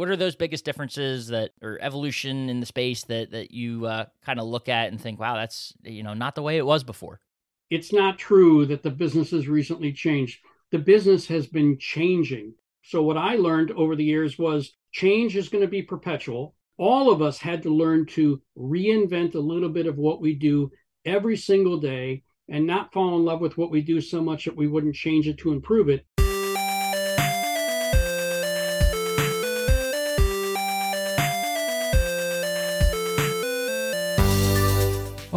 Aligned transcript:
what 0.00 0.08
are 0.08 0.16
those 0.16 0.34
biggest 0.34 0.64
differences 0.64 1.26
that 1.26 1.50
or 1.60 1.78
evolution 1.82 2.48
in 2.48 2.58
the 2.58 2.64
space 2.64 3.04
that 3.04 3.32
that 3.32 3.50
you 3.50 3.84
uh, 3.84 4.06
kind 4.24 4.40
of 4.40 4.46
look 4.46 4.66
at 4.66 4.88
and 4.88 4.98
think, 4.98 5.20
wow, 5.20 5.34
that's 5.34 5.74
you 5.82 6.02
know 6.02 6.14
not 6.14 6.34
the 6.34 6.40
way 6.40 6.56
it 6.56 6.64
was 6.64 6.82
before? 6.82 7.20
It's 7.68 7.92
not 7.92 8.18
true 8.18 8.64
that 8.64 8.82
the 8.82 8.90
business 8.90 9.30
has 9.32 9.46
recently 9.46 9.92
changed. 9.92 10.38
The 10.72 10.78
business 10.78 11.26
has 11.26 11.46
been 11.46 11.76
changing. 11.78 12.54
So 12.82 13.02
what 13.02 13.18
I 13.18 13.34
learned 13.34 13.72
over 13.72 13.94
the 13.94 14.04
years 14.04 14.38
was 14.38 14.72
change 14.90 15.36
is 15.36 15.50
going 15.50 15.62
to 15.62 15.68
be 15.68 15.82
perpetual. 15.82 16.54
All 16.78 17.12
of 17.12 17.20
us 17.20 17.36
had 17.36 17.62
to 17.64 17.68
learn 17.68 18.06
to 18.06 18.40
reinvent 18.56 19.34
a 19.34 19.38
little 19.38 19.68
bit 19.68 19.86
of 19.86 19.98
what 19.98 20.22
we 20.22 20.34
do 20.34 20.70
every 21.04 21.36
single 21.36 21.76
day 21.76 22.22
and 22.48 22.66
not 22.66 22.90
fall 22.94 23.16
in 23.16 23.24
love 23.26 23.42
with 23.42 23.58
what 23.58 23.70
we 23.70 23.82
do 23.82 24.00
so 24.00 24.22
much 24.22 24.46
that 24.46 24.56
we 24.56 24.66
wouldn't 24.66 24.94
change 24.94 25.28
it 25.28 25.36
to 25.40 25.52
improve 25.52 25.90
it. 25.90 26.06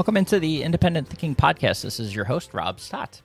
Welcome 0.04 0.18
into 0.18 0.38
the 0.38 0.64
Independent 0.64 1.08
Thinking 1.08 1.34
Podcast. 1.34 1.82
This 1.82 1.98
is 1.98 2.14
your 2.14 2.26
host, 2.26 2.54
Rob 2.54 2.82
Stott. 2.82 3.22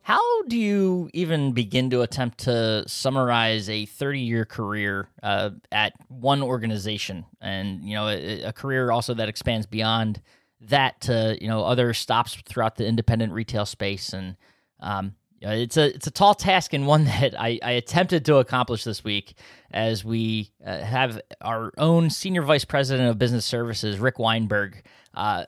How 0.00 0.42
do 0.44 0.56
you 0.56 1.10
even 1.12 1.52
begin 1.52 1.90
to 1.90 2.00
attempt 2.00 2.38
to 2.44 2.88
summarize 2.88 3.68
a 3.68 3.84
30 3.84 4.20
year 4.20 4.46
career 4.46 5.10
uh, 5.22 5.50
at 5.70 5.92
one 6.08 6.42
organization 6.42 7.26
and, 7.42 7.84
you 7.84 7.94
know, 7.94 8.08
a, 8.08 8.44
a, 8.44 8.52
career 8.54 8.90
also 8.90 9.12
that 9.12 9.28
expands 9.28 9.66
beyond 9.66 10.22
that 10.62 10.98
to, 11.02 11.36
you 11.42 11.46
know, 11.46 11.62
other 11.62 11.92
stops 11.92 12.38
throughout 12.46 12.76
the 12.76 12.86
independent 12.86 13.34
retail 13.34 13.66
space? 13.66 14.14
And 14.14 14.36
um, 14.80 15.16
it's 15.42 15.76
a 15.76 15.94
it's 15.94 16.06
a 16.06 16.10
tall 16.10 16.34
task 16.34 16.72
and 16.72 16.86
one 16.86 17.04
that 17.20 17.38
I, 17.38 17.58
I 17.62 17.72
attempted 17.72 18.24
to 18.24 18.36
accomplish 18.36 18.84
this 18.84 19.04
week 19.04 19.34
as 19.70 20.06
we 20.06 20.52
uh, 20.64 20.78
have 20.78 21.20
our 21.42 21.70
own 21.76 22.08
senior 22.08 22.40
vice 22.40 22.64
president 22.64 23.10
of 23.10 23.18
business 23.18 23.44
services, 23.44 23.98
Rick 23.98 24.18
Weinberg, 24.18 24.82
uh, 25.12 25.44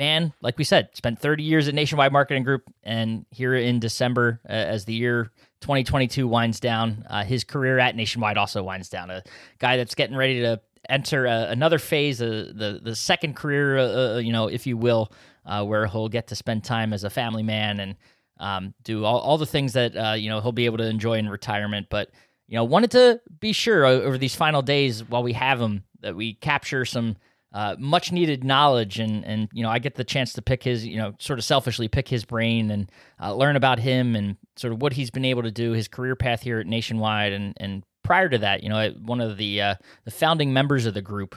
man, 0.00 0.32
like 0.40 0.56
we 0.56 0.64
said, 0.64 0.88
spent 0.94 1.20
30 1.20 1.42
years 1.42 1.68
at 1.68 1.74
Nationwide 1.74 2.10
Marketing 2.10 2.42
Group, 2.42 2.62
and 2.82 3.26
here 3.30 3.54
in 3.54 3.78
December, 3.78 4.40
uh, 4.48 4.52
as 4.52 4.86
the 4.86 4.94
year 4.94 5.30
2022 5.60 6.26
winds 6.26 6.58
down, 6.58 7.04
uh, 7.10 7.22
his 7.22 7.44
career 7.44 7.78
at 7.78 7.94
Nationwide 7.94 8.38
also 8.38 8.62
winds 8.62 8.88
down. 8.88 9.10
A 9.10 9.22
guy 9.58 9.76
that's 9.76 9.94
getting 9.94 10.16
ready 10.16 10.40
to 10.40 10.58
enter 10.88 11.26
uh, 11.26 11.48
another 11.48 11.78
phase, 11.78 12.22
uh, 12.22 12.50
the 12.54 12.80
the 12.82 12.96
second 12.96 13.36
career, 13.36 13.76
uh, 13.76 14.14
uh, 14.14 14.18
you 14.18 14.32
know, 14.32 14.48
if 14.48 14.66
you 14.66 14.78
will, 14.78 15.12
where 15.44 15.86
he'll 15.86 16.08
get 16.08 16.28
to 16.28 16.34
spend 16.34 16.64
time 16.64 16.94
as 16.94 17.04
a 17.04 17.10
family 17.10 17.42
man 17.42 17.78
and 17.78 17.96
um, 18.38 18.72
do 18.82 19.04
all, 19.04 19.18
all 19.18 19.36
the 19.36 19.44
things 19.44 19.74
that 19.74 19.92
you 20.18 20.30
know 20.30 20.40
he'll 20.40 20.50
be 20.50 20.64
able 20.64 20.78
to 20.78 20.88
enjoy 20.88 21.18
in 21.18 21.28
retirement. 21.28 21.88
But 21.90 22.10
you 22.48 22.56
know, 22.56 22.64
wanted 22.64 22.90
to 22.92 23.20
be 23.38 23.52
sure 23.52 23.84
over 23.84 24.16
these 24.16 24.34
final 24.34 24.62
days 24.62 25.06
while 25.06 25.22
we 25.22 25.34
have 25.34 25.60
him 25.60 25.84
that 26.00 26.16
we 26.16 26.32
capture 26.34 26.86
some 26.86 27.16
uh, 27.52 27.74
much 27.78 28.12
needed 28.12 28.44
knowledge 28.44 28.98
and 28.98 29.24
and 29.24 29.48
you 29.52 29.62
know 29.62 29.70
I 29.70 29.78
get 29.78 29.96
the 29.96 30.04
chance 30.04 30.32
to 30.34 30.42
pick 30.42 30.62
his 30.62 30.86
you 30.86 30.96
know 30.96 31.14
sort 31.18 31.38
of 31.38 31.44
selfishly 31.44 31.88
pick 31.88 32.08
his 32.08 32.24
brain 32.24 32.70
and 32.70 32.90
uh, 33.20 33.34
learn 33.34 33.56
about 33.56 33.80
him 33.80 34.14
and 34.14 34.36
sort 34.56 34.72
of 34.72 34.80
what 34.80 34.92
he's 34.92 35.10
been 35.10 35.24
able 35.24 35.42
to 35.42 35.50
do 35.50 35.72
his 35.72 35.88
career 35.88 36.14
path 36.14 36.42
here 36.42 36.60
at 36.60 36.66
Nationwide. 36.66 37.32
And 37.32 37.54
and 37.58 37.82
prior 38.04 38.28
to 38.28 38.38
that 38.38 38.62
you 38.62 38.68
know 38.68 38.90
one 39.02 39.20
of 39.20 39.36
the 39.36 39.60
uh, 39.60 39.74
the 40.04 40.10
founding 40.10 40.52
members 40.52 40.86
of 40.86 40.94
the 40.94 41.02
group 41.02 41.36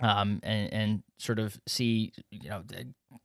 um, 0.00 0.40
and 0.42 0.72
and 0.72 1.02
sort 1.18 1.38
of 1.38 1.58
see 1.66 2.12
you 2.30 2.48
know 2.48 2.62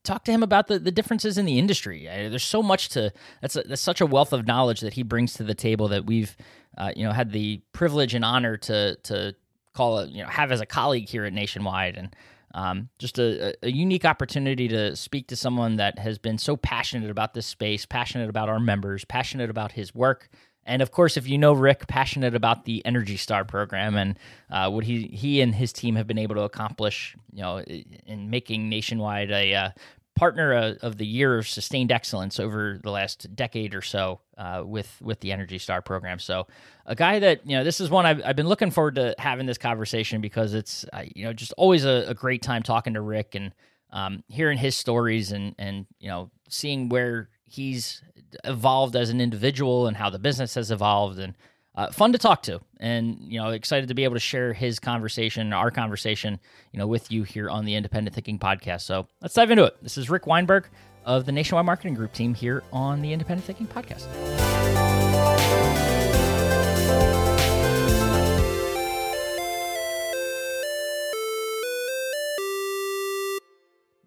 talk 0.04 0.24
to 0.26 0.32
him 0.32 0.44
about 0.44 0.68
the, 0.68 0.80
the 0.80 0.92
differences 0.92 1.38
in 1.38 1.46
the 1.46 1.58
industry. 1.58 2.06
There's 2.06 2.44
so 2.44 2.62
much 2.62 2.90
to 2.90 3.12
that's 3.42 3.56
a, 3.56 3.64
that's 3.64 3.82
such 3.82 4.02
a 4.02 4.06
wealth 4.06 4.34
of 4.34 4.46
knowledge 4.46 4.82
that 4.82 4.94
he 4.94 5.04
brings 5.04 5.34
to 5.34 5.44
the 5.44 5.56
table 5.56 5.88
that 5.90 6.06
we've 6.06 6.36
uh, 6.78 6.92
you 6.96 7.06
know 7.06 7.12
had 7.12 7.32
the 7.32 7.62
privilege 7.74 8.14
and 8.14 8.26
honor 8.26 8.58
to 8.58 8.98
to 9.04 9.36
call 9.80 10.00
it, 10.00 10.10
you 10.10 10.22
know, 10.22 10.30
have 10.30 10.52
as 10.52 10.60
a 10.60 10.66
colleague 10.66 11.08
here 11.08 11.24
at 11.24 11.32
Nationwide. 11.32 11.96
And 11.96 12.14
um, 12.54 12.90
just 13.00 13.18
a, 13.18 13.56
a, 13.64 13.72
unique 13.72 14.04
opportunity 14.04 14.68
to 14.68 14.94
speak 14.94 15.28
to 15.28 15.38
someone 15.38 15.78
that 15.78 15.98
has 16.00 16.18
been 16.18 16.38
so 16.38 16.58
passionate 16.58 17.10
about 17.10 17.34
this 17.34 17.46
space, 17.46 17.86
passionate 17.86 18.30
about 18.30 18.50
our 18.50 18.60
members, 18.60 19.06
passionate 19.06 19.50
about 19.50 19.72
his 19.72 19.96
work. 19.96 20.28
And 20.66 20.82
of 20.82 20.92
course, 20.92 21.16
if 21.16 21.30
you 21.30 21.38
know 21.38 21.54
Rick, 21.54 21.88
passionate 21.88 22.36
about 22.36 22.66
the 22.66 22.86
Energy 22.86 23.16
Star 23.16 23.46
program 23.46 23.96
and 23.96 24.20
uh, 24.52 24.70
what 24.70 24.84
he 24.84 25.04
he 25.08 25.40
and 25.40 25.56
his 25.56 25.72
team 25.72 25.96
have 25.96 26.08
been 26.08 26.18
able 26.18 26.36
to 26.36 26.42
accomplish, 26.42 27.16
you 27.32 27.42
know, 27.42 27.60
in 28.06 28.30
making 28.30 28.68
Nationwide 28.68 29.32
a 29.32 29.54
uh, 29.54 29.70
partner 30.20 30.54
uh, 30.54 30.74
of 30.82 30.98
the 30.98 31.06
year 31.06 31.38
of 31.38 31.48
sustained 31.48 31.94
excellence 31.94 32.42
over 32.42 32.78
the 32.84 32.92
last 32.92 33.34
decade 33.38 33.74
or 33.74 33.82
so 33.82 34.20
uh, 34.38 34.62
with 34.66 35.02
with 35.02 35.22
the 35.22 35.32
Energy 35.32 35.58
Star 35.58 35.82
program. 35.82 36.20
So, 36.20 36.46
a 36.86 36.94
guy 36.94 37.20
that 37.20 37.48
you 37.48 37.56
know, 37.56 37.64
this 37.64 37.80
is 37.80 37.90
one 37.90 38.06
I've, 38.06 38.22
I've 38.26 38.36
been 38.36 38.50
looking 38.50 38.70
forward 38.70 38.96
to 38.96 39.16
having 39.18 39.46
this 39.46 39.58
conversation 39.58 40.20
because 40.20 40.54
it's 40.54 40.84
uh, 40.92 41.04
you 41.16 41.24
know 41.24 41.32
just 41.32 41.54
always 41.54 41.86
a, 41.86 42.04
a, 42.10 42.14
great 42.14 42.42
time 42.42 42.64
talking 42.64 42.96
to 42.96 43.02
Rick 43.02 43.36
and 43.36 43.54
um, 43.92 44.26
hearing 44.28 44.58
his 44.58 44.76
stories 44.76 45.32
and 45.32 45.56
and 45.58 45.86
you 46.02 46.10
know 46.10 46.30
seeing 46.50 46.90
where 46.90 47.30
he's 47.46 48.04
evolved 48.44 48.98
as 48.98 49.10
an 49.10 49.22
individual 49.22 49.88
and 49.88 49.96
how 49.96 50.10
the 50.10 50.20
business 50.20 50.56
has 50.56 50.70
evolved 50.70 51.18
and 51.18 51.34
uh, 51.76 51.92
fun 51.92 52.12
to 52.12 52.18
talk 52.18 52.44
to, 52.44 52.60
and 52.80 53.18
you 53.22 53.40
know, 53.40 53.50
excited 53.50 53.88
to 53.90 53.94
be 53.94 54.04
able 54.04 54.16
to 54.16 54.20
share 54.20 54.54
his 54.54 54.80
conversation, 54.80 55.54
our 55.54 55.72
conversation, 55.72 56.40
you 56.74 56.80
know, 56.80 56.88
with 56.88 57.12
you 57.12 57.24
here 57.24 57.50
on 57.50 57.66
the 57.66 57.76
Independent 57.76 58.16
Thinking 58.16 58.40
Podcast. 58.40 58.82
So 58.82 59.08
let's 59.22 59.34
dive 59.34 59.52
into 59.52 59.64
it. 59.64 59.78
This 59.82 59.98
is 59.98 60.10
Rick 60.10 60.28
Weinberg 60.28 60.68
of 61.06 61.26
the 61.26 61.32
Nationwide 61.32 61.66
Marketing 61.66 61.94
Group 61.94 62.14
team 62.14 62.34
here 62.34 62.64
on 62.74 63.02
the 63.02 63.14
Independent 63.14 63.46
Thinking 63.46 63.68
Podcast. 63.68 64.08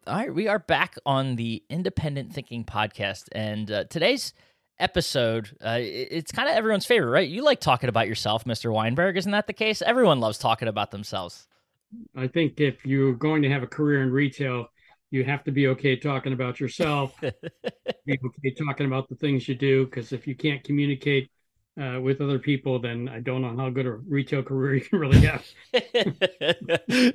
All 0.04 0.16
right, 0.16 0.34
we 0.34 0.48
are 0.48 0.58
back 0.58 0.96
on 1.06 1.36
the 1.36 1.62
Independent 1.70 2.32
Thinking 2.32 2.64
Podcast, 2.64 3.28
and 3.32 3.70
uh, 3.70 3.84
today's 3.84 4.34
episode, 4.78 5.56
uh, 5.60 5.78
it's 5.80 6.32
kind 6.32 6.48
of 6.48 6.54
everyone's 6.54 6.86
favorite, 6.86 7.10
right? 7.10 7.28
You 7.28 7.42
like 7.42 7.60
talking 7.60 7.88
about 7.88 8.08
yourself, 8.08 8.44
Mr. 8.44 8.72
Weinberg. 8.72 9.16
Isn't 9.16 9.32
that 9.32 9.46
the 9.46 9.52
case? 9.52 9.82
Everyone 9.82 10.20
loves 10.20 10.38
talking 10.38 10.68
about 10.68 10.90
themselves. 10.90 11.46
I 12.16 12.26
think 12.26 12.60
if 12.60 12.84
you're 12.86 13.14
going 13.14 13.42
to 13.42 13.50
have 13.50 13.62
a 13.62 13.66
career 13.66 14.02
in 14.02 14.10
retail, 14.10 14.68
you 15.10 15.24
have 15.24 15.44
to 15.44 15.52
be 15.52 15.68
okay 15.68 15.94
talking 15.94 16.32
about 16.32 16.58
yourself, 16.58 17.20
be 17.20 18.18
okay 18.24 18.54
talking 18.58 18.86
about 18.86 19.08
the 19.08 19.14
things 19.16 19.46
you 19.46 19.54
do. 19.54 19.84
Because 19.84 20.12
if 20.12 20.26
you 20.26 20.34
can't 20.34 20.64
communicate 20.64 21.30
uh, 21.80 22.00
with 22.00 22.20
other 22.20 22.38
people, 22.38 22.78
then 22.78 23.08
I 23.08 23.20
don't 23.20 23.42
know 23.42 23.56
how 23.56 23.70
good 23.70 23.86
a 23.86 23.92
retail 23.92 24.42
career 24.42 24.74
you 24.76 24.80
can 24.80 24.98
really 24.98 25.20
have. 25.20 25.46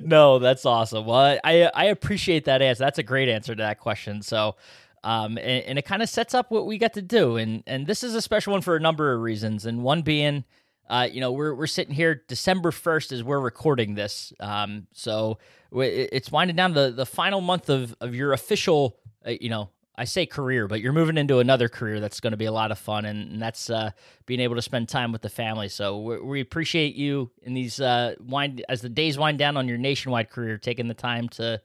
no, 0.00 0.38
that's 0.38 0.64
awesome. 0.64 1.06
Well, 1.06 1.38
I 1.44 1.70
I 1.74 1.86
appreciate 1.86 2.44
that 2.46 2.62
answer. 2.62 2.84
That's 2.84 2.98
a 2.98 3.04
great 3.04 3.28
answer 3.28 3.54
to 3.54 3.62
that 3.62 3.80
question. 3.80 4.22
So, 4.22 4.56
um, 5.04 5.38
and, 5.38 5.64
and, 5.64 5.78
it 5.78 5.84
kind 5.84 6.02
of 6.02 6.08
sets 6.08 6.34
up 6.34 6.50
what 6.50 6.66
we 6.66 6.78
get 6.78 6.94
to 6.94 7.02
do. 7.02 7.36
And 7.36 7.62
and 7.66 7.86
this 7.86 8.02
is 8.02 8.14
a 8.14 8.22
special 8.22 8.52
one 8.52 8.62
for 8.62 8.76
a 8.76 8.80
number 8.80 9.12
of 9.12 9.20
reasons. 9.20 9.66
And 9.66 9.82
one 9.82 10.02
being, 10.02 10.44
uh, 10.88 11.08
you 11.10 11.20
know, 11.20 11.32
we're 11.32 11.54
we're 11.54 11.66
sitting 11.66 11.94
here 11.94 12.22
December 12.28 12.70
first 12.70 13.12
as 13.12 13.22
we're 13.22 13.40
recording 13.40 13.94
this. 13.94 14.32
Um, 14.40 14.86
so 14.92 15.38
it's 15.72 16.32
winding 16.32 16.56
down 16.56 16.72
the 16.74 16.90
the 16.90 17.06
final 17.06 17.40
month 17.40 17.68
of 17.68 17.94
of 18.00 18.14
your 18.14 18.32
official, 18.32 18.96
uh, 19.26 19.32
you 19.40 19.48
know. 19.48 19.70
I 20.00 20.04
say 20.04 20.26
career, 20.26 20.68
but 20.68 20.80
you're 20.80 20.92
moving 20.92 21.18
into 21.18 21.40
another 21.40 21.68
career 21.68 21.98
that's 21.98 22.20
going 22.20 22.30
to 22.30 22.36
be 22.36 22.44
a 22.44 22.52
lot 22.52 22.70
of 22.70 22.78
fun, 22.78 23.04
and, 23.04 23.32
and 23.32 23.42
that's 23.42 23.68
uh, 23.68 23.90
being 24.26 24.38
able 24.38 24.54
to 24.54 24.62
spend 24.62 24.88
time 24.88 25.10
with 25.10 25.22
the 25.22 25.28
family. 25.28 25.68
So 25.68 25.98
we, 25.98 26.20
we 26.20 26.40
appreciate 26.40 26.94
you 26.94 27.32
in 27.42 27.52
these 27.52 27.80
uh, 27.80 28.14
wind 28.20 28.64
as 28.68 28.80
the 28.80 28.88
days 28.88 29.18
wind 29.18 29.40
down 29.40 29.56
on 29.56 29.66
your 29.66 29.76
nationwide 29.76 30.30
career, 30.30 30.56
taking 30.56 30.86
the 30.86 30.94
time 30.94 31.28
to 31.30 31.60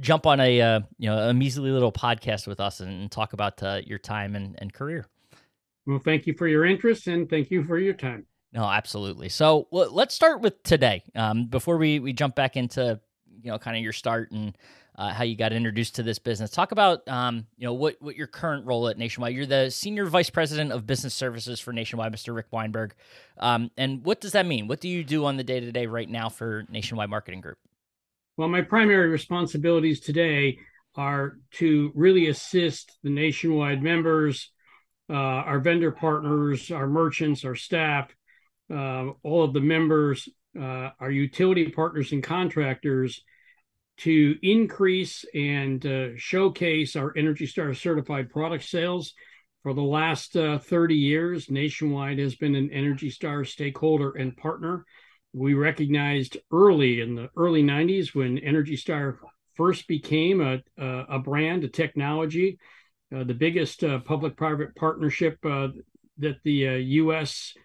jump 0.00 0.26
on 0.26 0.40
a 0.40 0.60
uh, 0.60 0.80
you 0.98 1.08
know 1.08 1.18
a 1.18 1.34
measly 1.34 1.70
little 1.70 1.92
podcast 1.92 2.46
with 2.46 2.60
us 2.60 2.80
and 2.80 3.10
talk 3.10 3.32
about 3.32 3.62
uh, 3.62 3.80
your 3.84 3.98
time 3.98 4.34
and, 4.34 4.56
and 4.58 4.72
career. 4.72 5.06
Well, 5.86 5.98
thank 5.98 6.26
you 6.26 6.34
for 6.34 6.46
your 6.46 6.64
interest 6.64 7.06
and 7.06 7.28
thank 7.28 7.50
you 7.50 7.64
for 7.64 7.78
your 7.78 7.94
time. 7.94 8.26
No, 8.52 8.64
absolutely. 8.64 9.28
So 9.28 9.68
well, 9.70 9.90
let's 9.92 10.14
start 10.14 10.40
with 10.40 10.62
today. 10.62 11.02
Um, 11.14 11.46
before 11.46 11.76
we 11.78 11.98
we 11.98 12.12
jump 12.12 12.34
back 12.34 12.56
into 12.56 13.00
you 13.42 13.50
know 13.50 13.58
kind 13.58 13.76
of 13.76 13.82
your 13.82 13.92
start 13.92 14.30
and 14.30 14.56
uh, 14.96 15.10
how 15.10 15.24
you 15.24 15.36
got 15.36 15.52
introduced 15.52 15.94
to 15.96 16.02
this 16.02 16.18
business. 16.18 16.50
Talk 16.50 16.72
about 16.72 17.06
um, 17.08 17.46
you 17.56 17.66
know 17.66 17.72
what 17.72 17.96
what 18.00 18.16
your 18.16 18.26
current 18.26 18.66
role 18.66 18.88
at 18.88 18.98
Nationwide. 18.98 19.34
You're 19.34 19.46
the 19.46 19.70
senior 19.70 20.06
vice 20.06 20.30
president 20.30 20.72
of 20.72 20.86
business 20.86 21.14
services 21.14 21.60
for 21.60 21.72
Nationwide, 21.72 22.12
Mr. 22.12 22.34
Rick 22.34 22.46
Weinberg. 22.50 22.94
Um, 23.38 23.70
and 23.76 24.04
what 24.04 24.20
does 24.20 24.32
that 24.32 24.46
mean? 24.46 24.68
What 24.68 24.80
do 24.80 24.88
you 24.88 25.02
do 25.02 25.24
on 25.24 25.36
the 25.36 25.44
day 25.44 25.60
to 25.60 25.72
day 25.72 25.86
right 25.86 26.08
now 26.08 26.28
for 26.28 26.64
Nationwide 26.68 27.10
Marketing 27.10 27.40
Group? 27.40 27.58
Well, 28.38 28.48
my 28.48 28.62
primary 28.62 29.10
responsibilities 29.10 30.00
today 30.00 30.58
are 30.96 31.38
to 31.52 31.92
really 31.94 32.28
assist 32.28 32.98
the 33.02 33.10
nationwide 33.10 33.82
members, 33.82 34.50
uh, 35.10 35.12
our 35.12 35.60
vendor 35.60 35.90
partners, 35.90 36.70
our 36.70 36.86
merchants, 36.86 37.44
our 37.44 37.54
staff, 37.54 38.10
uh, 38.72 39.10
all 39.22 39.44
of 39.44 39.52
the 39.52 39.60
members, 39.60 40.30
uh, 40.58 40.90
our 40.98 41.10
utility 41.10 41.68
partners 41.68 42.12
and 42.12 42.22
contractors 42.22 43.22
to 43.98 44.36
increase 44.42 45.26
and 45.34 45.84
uh, 45.84 46.08
showcase 46.16 46.96
our 46.96 47.12
Energy 47.16 47.46
Star 47.46 47.74
certified 47.74 48.30
product 48.30 48.64
sales. 48.64 49.12
For 49.62 49.74
the 49.74 49.82
last 49.82 50.36
uh, 50.36 50.58
30 50.58 50.94
years, 50.94 51.50
Nationwide 51.50 52.18
has 52.18 52.34
been 52.34 52.54
an 52.54 52.70
Energy 52.72 53.10
Star 53.10 53.44
stakeholder 53.44 54.12
and 54.12 54.34
partner 54.34 54.86
we 55.32 55.54
recognized 55.54 56.36
early 56.52 57.00
in 57.00 57.14
the 57.14 57.30
early 57.36 57.62
90s 57.62 58.14
when 58.14 58.38
Energy 58.38 58.76
Star 58.76 59.18
first 59.54 59.86
became 59.86 60.40
a, 60.40 60.60
a, 60.78 61.04
a 61.10 61.18
brand, 61.18 61.64
a 61.64 61.68
technology, 61.68 62.58
uh, 63.14 63.24
the 63.24 63.34
biggest 63.34 63.84
uh, 63.84 63.98
public 64.00 64.36
private 64.36 64.74
partnership 64.74 65.38
uh, 65.44 65.68
that 66.18 66.36
the 66.44 66.52
US 66.52 67.54
uh, 67.56 67.60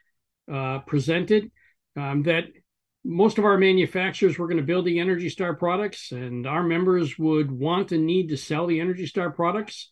uh, 0.50 0.80
presented, 0.80 1.52
um, 1.96 2.24
that 2.24 2.46
most 3.04 3.38
of 3.38 3.46
our 3.46 3.58
manufacturers 3.58 4.38
were 4.38 4.48
going 4.48 4.58
to 4.58 4.64
build 4.64 4.86
the 4.86 5.00
Energy 5.00 5.30
Star 5.30 5.54
products, 5.56 6.12
and 6.12 6.48
our 6.48 6.64
members 6.64 7.18
would 7.18 7.52
want 7.52 7.92
and 7.92 8.06
need 8.06 8.30
to 8.30 8.38
sell 8.38 8.68
the 8.68 8.80
Energy 8.80 9.06
Star 9.06 9.30
products. 9.30 9.90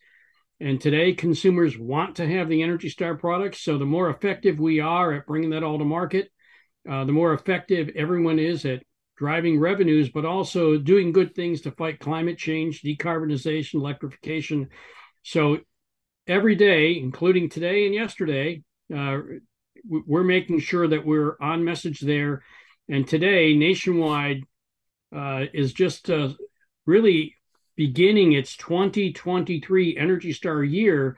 And 0.61 0.79
today, 0.79 1.13
consumers 1.13 1.77
want 1.77 2.15
to 2.15 2.27
have 2.27 2.47
the 2.47 2.61
Energy 2.61 2.87
Star 2.87 3.15
products. 3.15 3.61
So, 3.61 3.77
the 3.77 3.85
more 3.85 4.09
effective 4.09 4.59
we 4.59 4.79
are 4.79 5.11
at 5.13 5.27
bringing 5.27 5.49
that 5.49 5.63
all 5.63 5.77
to 5.77 5.85
market, 5.85 6.31
uh, 6.89 7.05
the 7.05 7.11
more 7.11 7.33
effective 7.33 7.89
everyone 7.95 8.39
is 8.39 8.65
at 8.65 8.83
driving 9.17 9.59
revenues, 9.59 10.09
but 10.09 10.25
also 10.25 10.77
doing 10.77 11.11
good 11.11 11.33
things 11.33 11.61
to 11.61 11.71
fight 11.71 11.99
climate 11.99 12.37
change, 12.37 12.81
decarbonization, 12.81 13.75
electrification. 13.75 14.69
So, 15.23 15.59
every 16.27 16.55
day, 16.55 16.97
including 16.97 17.49
today 17.49 17.85
and 17.85 17.95
yesterday, 17.95 18.63
uh, 18.95 19.19
we're 19.87 20.23
making 20.23 20.59
sure 20.59 20.87
that 20.87 21.05
we're 21.05 21.37
on 21.39 21.63
message 21.63 21.99
there. 21.99 22.43
And 22.89 23.07
today, 23.07 23.55
Nationwide 23.55 24.43
uh, 25.15 25.45
is 25.53 25.73
just 25.73 26.09
uh, 26.09 26.29
really 26.85 27.35
beginning 27.75 28.33
its 28.33 28.55
2023 28.57 29.97
Energy 29.97 30.33
Star 30.33 30.63
year, 30.63 31.17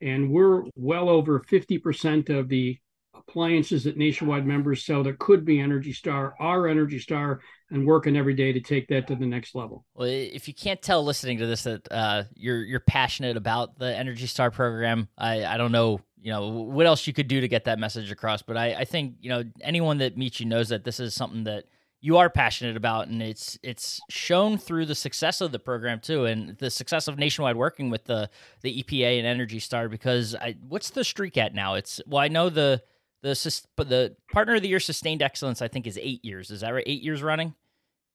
and 0.00 0.30
we're 0.30 0.64
well 0.74 1.08
over 1.08 1.40
50% 1.40 2.30
of 2.30 2.48
the 2.48 2.78
appliances 3.18 3.84
that 3.84 3.96
Nationwide 3.96 4.46
members 4.46 4.84
sell 4.84 5.02
that 5.04 5.18
could 5.18 5.44
be 5.44 5.60
Energy 5.60 5.92
Star 5.92 6.34
are 6.38 6.66
Energy 6.66 6.98
Star 6.98 7.40
and 7.70 7.86
working 7.86 8.16
every 8.16 8.34
day 8.34 8.52
to 8.52 8.60
take 8.60 8.88
that 8.88 9.06
to 9.08 9.16
the 9.16 9.26
next 9.26 9.54
level. 9.54 9.84
Well, 9.94 10.08
if 10.08 10.48
you 10.48 10.54
can't 10.54 10.80
tell 10.80 11.04
listening 11.04 11.38
to 11.38 11.46
this 11.46 11.64
that 11.64 11.86
uh, 11.90 12.24
you're 12.34 12.62
you're 12.62 12.80
passionate 12.80 13.36
about 13.36 13.78
the 13.78 13.94
Energy 13.94 14.26
Star 14.26 14.50
program, 14.50 15.08
I, 15.16 15.44
I 15.44 15.56
don't 15.56 15.72
know 15.72 16.00
you 16.20 16.32
know 16.32 16.48
what 16.48 16.86
else 16.86 17.06
you 17.06 17.12
could 17.12 17.28
do 17.28 17.40
to 17.40 17.48
get 17.48 17.64
that 17.64 17.78
message 17.78 18.10
across, 18.10 18.42
but 18.42 18.56
I, 18.56 18.74
I 18.74 18.84
think 18.84 19.16
you 19.20 19.30
know 19.30 19.44
anyone 19.60 19.98
that 19.98 20.16
meets 20.16 20.40
you 20.40 20.46
knows 20.46 20.68
that 20.70 20.84
this 20.84 21.00
is 21.00 21.14
something 21.14 21.44
that 21.44 21.64
you 22.00 22.16
are 22.16 22.30
passionate 22.30 22.76
about 22.76 23.08
and 23.08 23.22
it's 23.22 23.58
it's 23.62 24.00
shown 24.08 24.56
through 24.56 24.86
the 24.86 24.94
success 24.94 25.40
of 25.40 25.50
the 25.50 25.58
program 25.58 25.98
too 26.00 26.26
and 26.26 26.56
the 26.58 26.70
success 26.70 27.08
of 27.08 27.18
nationwide 27.18 27.56
working 27.56 27.90
with 27.90 28.04
the 28.04 28.30
the 28.62 28.82
EPA 28.82 29.18
and 29.18 29.26
Energy 29.26 29.58
Star 29.58 29.88
because 29.88 30.34
I 30.34 30.56
what's 30.68 30.90
the 30.90 31.04
streak 31.04 31.36
at 31.36 31.54
now 31.54 31.74
it's 31.74 32.00
well 32.06 32.22
I 32.22 32.28
know 32.28 32.50
the 32.50 32.82
the 33.22 33.62
but 33.76 33.88
the 33.88 34.16
partner 34.32 34.54
of 34.54 34.62
the 34.62 34.68
year 34.68 34.80
sustained 34.80 35.22
excellence 35.22 35.62
I 35.62 35.68
think 35.68 35.86
is 35.86 35.98
8 36.00 36.24
years 36.24 36.50
is 36.50 36.60
that 36.60 36.70
right 36.70 36.84
8 36.86 37.02
years 37.02 37.22
running 37.22 37.54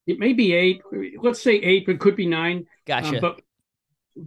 it 0.08 0.20
may 0.20 0.34
be 0.34 0.54
8 0.54 0.82
let's 1.22 1.42
say 1.42 1.56
8 1.56 1.86
but 1.86 2.00
could 2.00 2.16
be 2.16 2.28
9 2.28 2.66
gotcha 2.86 3.16
um, 3.16 3.20
but 3.22 3.42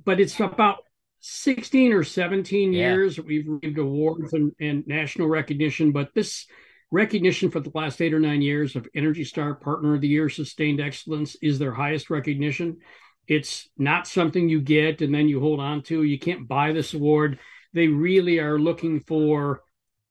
but 0.05 0.21
it's 0.21 0.39
about 0.41 0.79
16 1.21 1.93
or 1.93 2.05
17 2.05 2.73
yeah. 2.73 2.93
years 2.93 3.19
we've 3.19 3.49
received 3.49 3.79
awards 3.79 4.33
and, 4.33 4.53
and 4.61 4.87
national 4.87 5.29
recognition 5.29 5.93
but 5.93 6.15
this 6.15 6.47
recognition 6.91 7.51
for 7.51 7.61
the 7.61 7.73
last 7.75 8.01
eight 8.01 8.15
or 8.15 8.21
nine 8.21 8.43
years 8.43 8.77
of 8.77 8.87
Energy 8.95 9.25
Star 9.25 9.55
Partner 9.55 9.95
of 9.95 10.01
the 10.01 10.09
Year 10.09 10.29
Sustained 10.29 10.81
Excellence 10.81 11.37
is 11.43 11.59
their 11.59 11.73
highest 11.73 12.11
recognition. 12.11 12.79
It's 13.27 13.69
not 13.77 14.07
something 14.07 14.49
you 14.49 14.61
get 14.61 15.03
and 15.03 15.15
then 15.15 15.29
you 15.29 15.41
hold 15.41 15.59
on 15.59 15.83
to. 15.85 16.05
You 16.05 16.19
can't 16.19 16.47
buy 16.47 16.73
this 16.73 16.95
award. 16.95 17.41
They 17.73 17.89
really 17.89 18.39
are 18.39 18.59
looking 18.59 19.01
for 19.01 19.63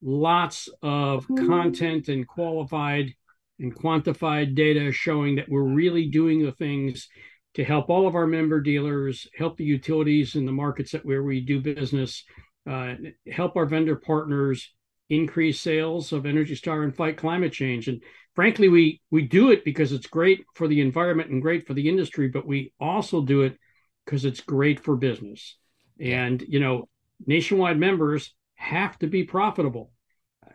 lots 0.02 0.70
of 0.82 1.28
content 1.28 2.08
and 2.08 2.28
qualified 2.28 3.14
and 3.60 3.76
quantified 3.76 4.56
data 4.56 4.92
showing 4.92 5.36
that 5.36 5.50
we're 5.50 5.62
really 5.64 6.10
doing 6.10 6.44
the 6.44 6.52
things 6.52 7.08
to 7.56 7.64
help 7.64 7.90
all 7.90 8.06
of 8.06 8.16
our 8.16 8.28
member 8.28 8.60
dealers, 8.60 9.28
help 9.38 9.58
the 9.58 9.64
utilities 9.64 10.36
in 10.36 10.46
the 10.46 10.52
markets 10.52 10.92
that 10.92 11.06
where 11.06 11.24
we 11.24 11.40
do 11.40 11.62
business, 11.62 12.24
uh, 12.70 12.96
help 13.32 13.56
our 13.56 13.66
vendor 13.66 13.96
partners 13.96 14.74
increase 15.10 15.62
sales 15.62 16.12
of 16.12 16.26
Energy 16.26 16.56
Star 16.56 16.84
and 16.84 16.96
fight 16.96 17.18
climate 17.18 17.54
change. 17.54 17.88
And 17.88 18.02
frankly, 18.34 18.68
we 18.68 19.02
we 19.10 19.22
do 19.24 19.52
it 19.52 19.64
because 19.64 19.92
it's 19.94 20.08
great 20.08 20.44
for 20.54 20.68
the 20.68 20.82
environment 20.82 21.30
and 21.30 21.42
great 21.42 21.66
for 21.66 21.74
the 21.74 21.88
industry, 21.88 22.28
but 22.28 22.46
we 22.46 22.74
also 22.80 23.22
do 23.22 23.44
it 23.44 23.58
because 24.04 24.26
it's 24.26 24.42
great 24.42 24.84
for 24.84 24.98
business. 24.98 25.58
And 26.00 26.44
you 26.48 26.60
know, 26.60 26.90
nationwide 27.26 27.80
members 27.80 28.34
have 28.66 28.98
to 29.00 29.08
be 29.08 29.24
profitable. 29.24 29.92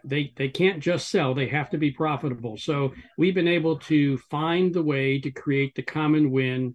They 0.04 0.32
they 0.36 0.48
can't 0.48 0.80
just 0.80 1.08
sell; 1.08 1.34
they 1.34 1.48
have 1.48 1.70
to 1.70 1.78
be 1.78 1.90
profitable. 1.90 2.56
So 2.56 2.92
we've 3.18 3.34
been 3.34 3.48
able 3.48 3.78
to 3.80 4.18
find 4.30 4.72
the 4.72 4.82
way 4.82 5.20
to 5.20 5.30
create 5.30 5.74
the 5.74 5.82
common 5.82 6.30
win, 6.30 6.74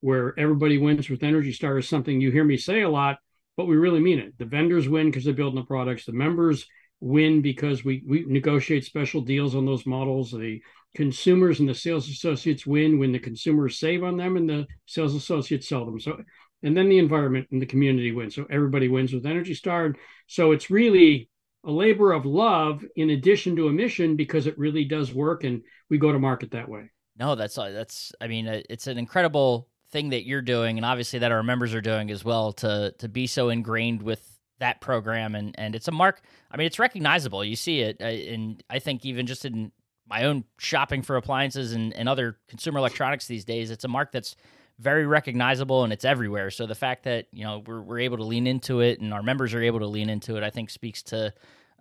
where 0.00 0.38
everybody 0.38 0.78
wins 0.78 1.08
with 1.08 1.22
Energy 1.22 1.52
Star 1.52 1.78
is 1.78 1.88
something 1.88 2.20
you 2.20 2.30
hear 2.30 2.44
me 2.44 2.56
say 2.56 2.82
a 2.82 2.88
lot, 2.88 3.18
but 3.56 3.66
we 3.66 3.76
really 3.76 4.00
mean 4.00 4.18
it. 4.18 4.36
The 4.38 4.44
vendors 4.44 4.88
win 4.88 5.06
because 5.06 5.24
they're 5.24 5.34
building 5.34 5.60
the 5.60 5.66
products. 5.66 6.04
The 6.04 6.12
members 6.12 6.66
win 7.00 7.42
because 7.42 7.84
we 7.84 8.02
we 8.06 8.24
negotiate 8.26 8.84
special 8.84 9.20
deals 9.20 9.54
on 9.54 9.66
those 9.66 9.86
models. 9.86 10.32
The 10.32 10.60
consumers 10.94 11.60
and 11.60 11.68
the 11.68 11.74
sales 11.74 12.08
associates 12.08 12.66
win 12.66 12.98
when 12.98 13.12
the 13.12 13.18
consumers 13.18 13.78
save 13.78 14.02
on 14.02 14.16
them 14.16 14.36
and 14.36 14.48
the 14.48 14.66
sales 14.86 15.14
associates 15.14 15.68
sell 15.68 15.84
them. 15.84 16.00
So 16.00 16.22
and 16.64 16.76
then 16.76 16.88
the 16.88 16.98
environment 16.98 17.46
and 17.52 17.62
the 17.62 17.66
community 17.66 18.10
win. 18.10 18.30
So 18.30 18.46
everybody 18.50 18.88
wins 18.88 19.12
with 19.12 19.26
Energy 19.26 19.54
Star. 19.54 19.94
So 20.26 20.52
it's 20.52 20.70
really 20.70 21.28
a 21.64 21.70
labor 21.70 22.12
of 22.12 22.26
love 22.26 22.84
in 22.96 23.10
addition 23.10 23.54
to 23.56 23.68
a 23.68 23.72
mission 23.72 24.16
because 24.16 24.46
it 24.46 24.58
really 24.58 24.84
does 24.84 25.14
work 25.14 25.44
and 25.44 25.62
we 25.90 25.98
go 25.98 26.10
to 26.10 26.18
market 26.18 26.50
that 26.50 26.68
way. 26.68 26.90
No, 27.16 27.34
that's 27.34 27.54
that's 27.54 28.12
I 28.20 28.26
mean 28.26 28.46
it's 28.48 28.86
an 28.86 28.98
incredible 28.98 29.68
thing 29.90 30.10
that 30.10 30.26
you're 30.26 30.42
doing 30.42 30.76
and 30.76 30.84
obviously 30.84 31.20
that 31.20 31.30
our 31.30 31.44
members 31.44 31.72
are 31.72 31.80
doing 31.80 32.10
as 32.10 32.24
well 32.24 32.52
to 32.52 32.92
to 32.98 33.08
be 33.08 33.28
so 33.28 33.48
ingrained 33.50 34.02
with 34.02 34.40
that 34.58 34.80
program 34.80 35.36
and 35.36 35.54
and 35.56 35.76
it's 35.76 35.86
a 35.86 35.92
mark 35.92 36.20
i 36.50 36.56
mean 36.56 36.66
it's 36.66 36.80
recognizable 36.80 37.44
you 37.44 37.54
see 37.54 37.80
it 37.80 37.96
uh, 38.00 38.04
and 38.06 38.64
i 38.68 38.80
think 38.80 39.04
even 39.04 39.24
just 39.24 39.44
in 39.44 39.70
my 40.08 40.24
own 40.24 40.42
shopping 40.58 41.00
for 41.00 41.14
appliances 41.16 41.74
and, 41.74 41.94
and 41.94 42.08
other 42.08 42.38
consumer 42.48 42.78
electronics 42.78 43.28
these 43.28 43.44
days 43.44 43.70
it's 43.70 43.84
a 43.84 43.88
mark 43.88 44.10
that's 44.10 44.34
very 44.78 45.06
recognizable 45.06 45.84
and 45.84 45.92
it's 45.92 46.04
everywhere 46.04 46.50
so 46.50 46.66
the 46.66 46.74
fact 46.74 47.04
that 47.04 47.26
you 47.32 47.44
know 47.44 47.62
we're, 47.66 47.80
we're 47.80 48.00
able 48.00 48.16
to 48.16 48.24
lean 48.24 48.46
into 48.46 48.80
it 48.80 49.00
and 49.00 49.12
our 49.14 49.22
members 49.22 49.54
are 49.54 49.62
able 49.62 49.78
to 49.78 49.86
lean 49.86 50.10
into 50.10 50.36
it 50.36 50.42
i 50.42 50.50
think 50.50 50.70
speaks 50.70 51.02
to 51.02 51.32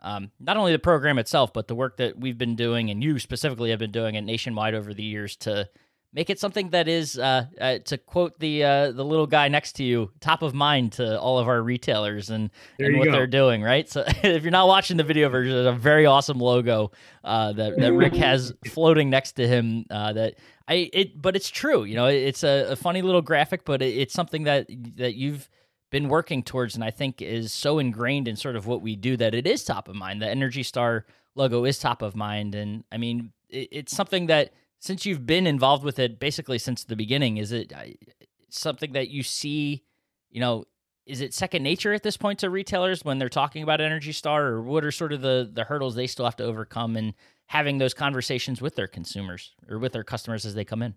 um, 0.04 0.32
not 0.40 0.58
only 0.58 0.72
the 0.72 0.80
program 0.80 1.18
itself 1.18 1.54
but 1.54 1.68
the 1.68 1.76
work 1.76 1.98
that 1.98 2.20
we've 2.20 2.38
been 2.38 2.56
doing 2.56 2.90
and 2.90 3.04
you 3.04 3.18
specifically 3.20 3.72
have 3.72 3.80
been 3.80 3.92
doing 3.92 4.16
it 4.16 4.22
nationwide 4.22 4.76
over 4.76 4.94
the 4.94 5.04
years 5.04 5.36
to 5.36 5.68
make 6.14 6.30
it 6.30 6.40
something 6.40 6.70
that 6.70 6.88
is, 6.88 7.18
uh, 7.18 7.46
uh, 7.60 7.80
to 7.80 7.98
quote 7.98 8.40
the 8.40 8.64
uh, 8.64 8.92
the 8.92 9.04
little 9.04 9.28
guy 9.28 9.48
next 9.48 9.74
to 9.74 9.84
you, 9.84 10.12
top 10.20 10.42
of 10.42 10.54
mind 10.54 10.94
to 10.94 11.20
all 11.20 11.40
of 11.40 11.48
our 11.48 11.62
retailers 11.62 12.30
and, 12.30 12.52
and 12.80 12.98
what 12.98 13.06
go. 13.06 13.12
they're 13.12 13.28
doing. 13.28 13.62
Right. 13.62 13.90
So 13.90 14.04
if 14.24 14.44
you're 14.44 14.52
not 14.52 14.68
watching 14.68 14.98
the 14.98 15.04
video 15.04 15.30
version, 15.30 15.54
there's 15.54 15.76
a 15.76 15.78
very 15.78 16.06
awesome 16.06 16.40
logo 16.40 16.92
uh, 17.24 17.54
that 17.54 17.78
that 17.78 17.94
Rick 17.94 18.14
has 18.16 18.54
floating 18.72 19.10
next 19.10 19.34
to 19.34 19.48
him. 19.48 19.86
Uh, 19.90 20.14
that 20.14 20.36
I 20.68 20.90
it, 20.94 21.22
but 21.22 21.36
it's 21.36 21.50
true. 21.50 21.84
You 21.84 21.96
know, 21.96 22.08
it's 22.08 22.44
a, 22.44 22.72
a 22.72 22.76
funny 22.76 23.02
little 23.02 23.22
graphic, 23.22 23.66
but 23.66 23.82
it, 23.82 23.98
it's 23.98 24.14
something 24.14 24.44
that 24.44 24.68
that 24.96 25.16
you've 25.16 25.50
been 25.92 26.10
working 26.10 26.42
towards, 26.42 26.76
and 26.76 26.84
I 26.84 26.92
think 26.92 27.22
is 27.22 27.54
so 27.54 27.80
ingrained 27.80 28.28
in 28.28 28.36
sort 28.36 28.56
of 28.56 28.66
what 28.66 28.82
we 28.82 28.96
do 28.96 29.18
that 29.18 29.36
it 29.36 29.46
is 29.46 29.64
top 29.64 29.88
of 29.88 29.96
mind. 29.96 30.22
The 30.22 30.30
Energy 30.30 30.64
Star 30.64 31.06
logo 31.36 31.66
is 31.66 31.80
top 31.80 32.02
of 32.02 32.16
mind, 32.16 32.56
and 32.56 32.84
I 32.92 32.98
mean, 32.98 33.32
it, 33.50 33.70
it's 33.72 33.96
something 33.96 34.28
that 34.28 34.54
since 34.80 35.06
you've 35.06 35.26
been 35.26 35.48
involved 35.48 35.84
with 35.84 36.00
it 36.00 36.20
basically 36.20 36.58
since 36.58 36.84
the 36.84 36.96
beginning, 36.96 37.38
is 37.38 37.52
it 37.52 37.74
something 38.50 38.94
that 38.94 39.10
you 39.10 39.24
see, 39.24 39.84
you 40.30 40.40
know, 40.40 40.66
is 41.06 41.20
it 41.20 41.34
second 41.34 41.64
nature 41.64 41.94
at 41.94 42.04
this 42.04 42.16
point 42.16 42.40
to 42.40 42.50
retailers 42.50 43.04
when 43.04 43.18
they're 43.18 43.30
talking 43.30 43.64
about 43.64 43.82
Energy 43.82 44.14
Star, 44.14 44.46
or 44.46 44.62
what 44.62 44.86
are 44.86 44.92
sort 44.92 45.12
of 45.12 45.22
the 45.22 45.50
the 45.52 45.66
hurdles 45.66 45.96
they 45.96 46.08
still 46.08 46.26
have 46.26 46.38
to 46.38 46.46
overcome 46.46 46.96
in 46.96 47.14
having 47.48 47.78
those 47.78 47.94
conversations 47.94 48.62
with 48.62 48.76
their 48.76 48.88
consumers 48.88 49.54
or 49.70 49.80
with 49.80 49.94
their 49.94 50.04
customers 50.04 50.46
as 50.46 50.56
they 50.56 50.66
come 50.66 50.82
in? 50.82 50.96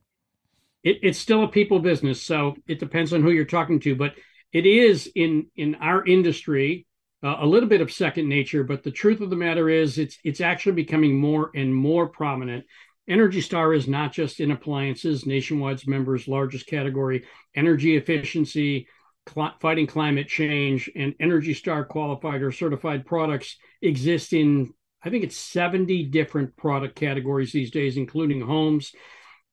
It, 0.82 0.98
it's 1.02 1.18
still 1.18 1.44
a 1.44 1.48
people 1.48 1.78
business, 1.80 2.22
so 2.22 2.56
it 2.66 2.78
depends 2.78 3.12
on 3.12 3.22
who 3.22 3.30
you're 3.30 3.44
talking 3.44 3.80
to, 3.80 3.94
but 3.94 4.14
it 4.52 4.66
is 4.66 5.10
in 5.14 5.46
in 5.56 5.74
our 5.76 6.04
industry 6.04 6.86
uh, 7.22 7.36
a 7.40 7.46
little 7.46 7.68
bit 7.68 7.80
of 7.80 7.92
second 7.92 8.28
nature. 8.28 8.64
But 8.64 8.82
the 8.82 8.90
truth 8.90 9.20
of 9.20 9.30
the 9.30 9.36
matter 9.36 9.68
is, 9.68 9.98
it's 9.98 10.18
it's 10.24 10.40
actually 10.40 10.72
becoming 10.72 11.18
more 11.18 11.50
and 11.54 11.74
more 11.74 12.08
prominent 12.08 12.64
Energy 13.08 13.40
Star 13.40 13.72
is 13.72 13.86
not 13.86 14.12
just 14.12 14.40
in 14.40 14.50
appliances, 14.50 15.26
Nationwide's 15.26 15.86
members' 15.86 16.26
largest 16.26 16.66
category, 16.66 17.24
energy 17.54 17.96
efficiency, 17.96 18.88
cl- 19.32 19.54
fighting 19.60 19.86
climate 19.86 20.26
change, 20.26 20.90
and 20.96 21.14
Energy 21.20 21.54
Star 21.54 21.84
qualified 21.84 22.42
or 22.42 22.50
certified 22.50 23.06
products 23.06 23.56
exist 23.80 24.32
in, 24.32 24.72
I 25.02 25.10
think 25.10 25.24
it's 25.24 25.36
70 25.36 26.04
different 26.04 26.56
product 26.56 26.96
categories 26.96 27.52
these 27.52 27.70
days, 27.70 27.96
including 27.96 28.40
homes. 28.40 28.92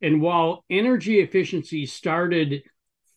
And 0.02 0.22
while 0.22 0.66
energy 0.70 1.20
efficiency 1.20 1.86
started 1.86 2.64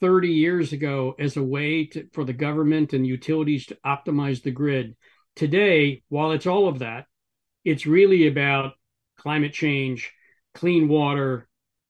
30 0.00 0.28
years 0.28 0.72
ago 0.72 1.14
as 1.18 1.36
a 1.36 1.42
way 1.42 1.86
to, 1.86 2.06
for 2.12 2.24
the 2.24 2.32
government 2.32 2.92
and 2.92 3.06
utilities 3.06 3.66
to 3.66 3.78
optimize 3.84 4.42
the 4.42 4.50
grid, 4.50 4.96
today, 5.34 6.02
while 6.08 6.32
it's 6.32 6.46
all 6.46 6.68
of 6.68 6.80
that, 6.80 7.06
it's 7.64 7.86
really 7.86 8.26
about 8.26 8.74
climate 9.16 9.52
change 9.52 10.12
clean 10.56 10.88
water, 10.88 11.46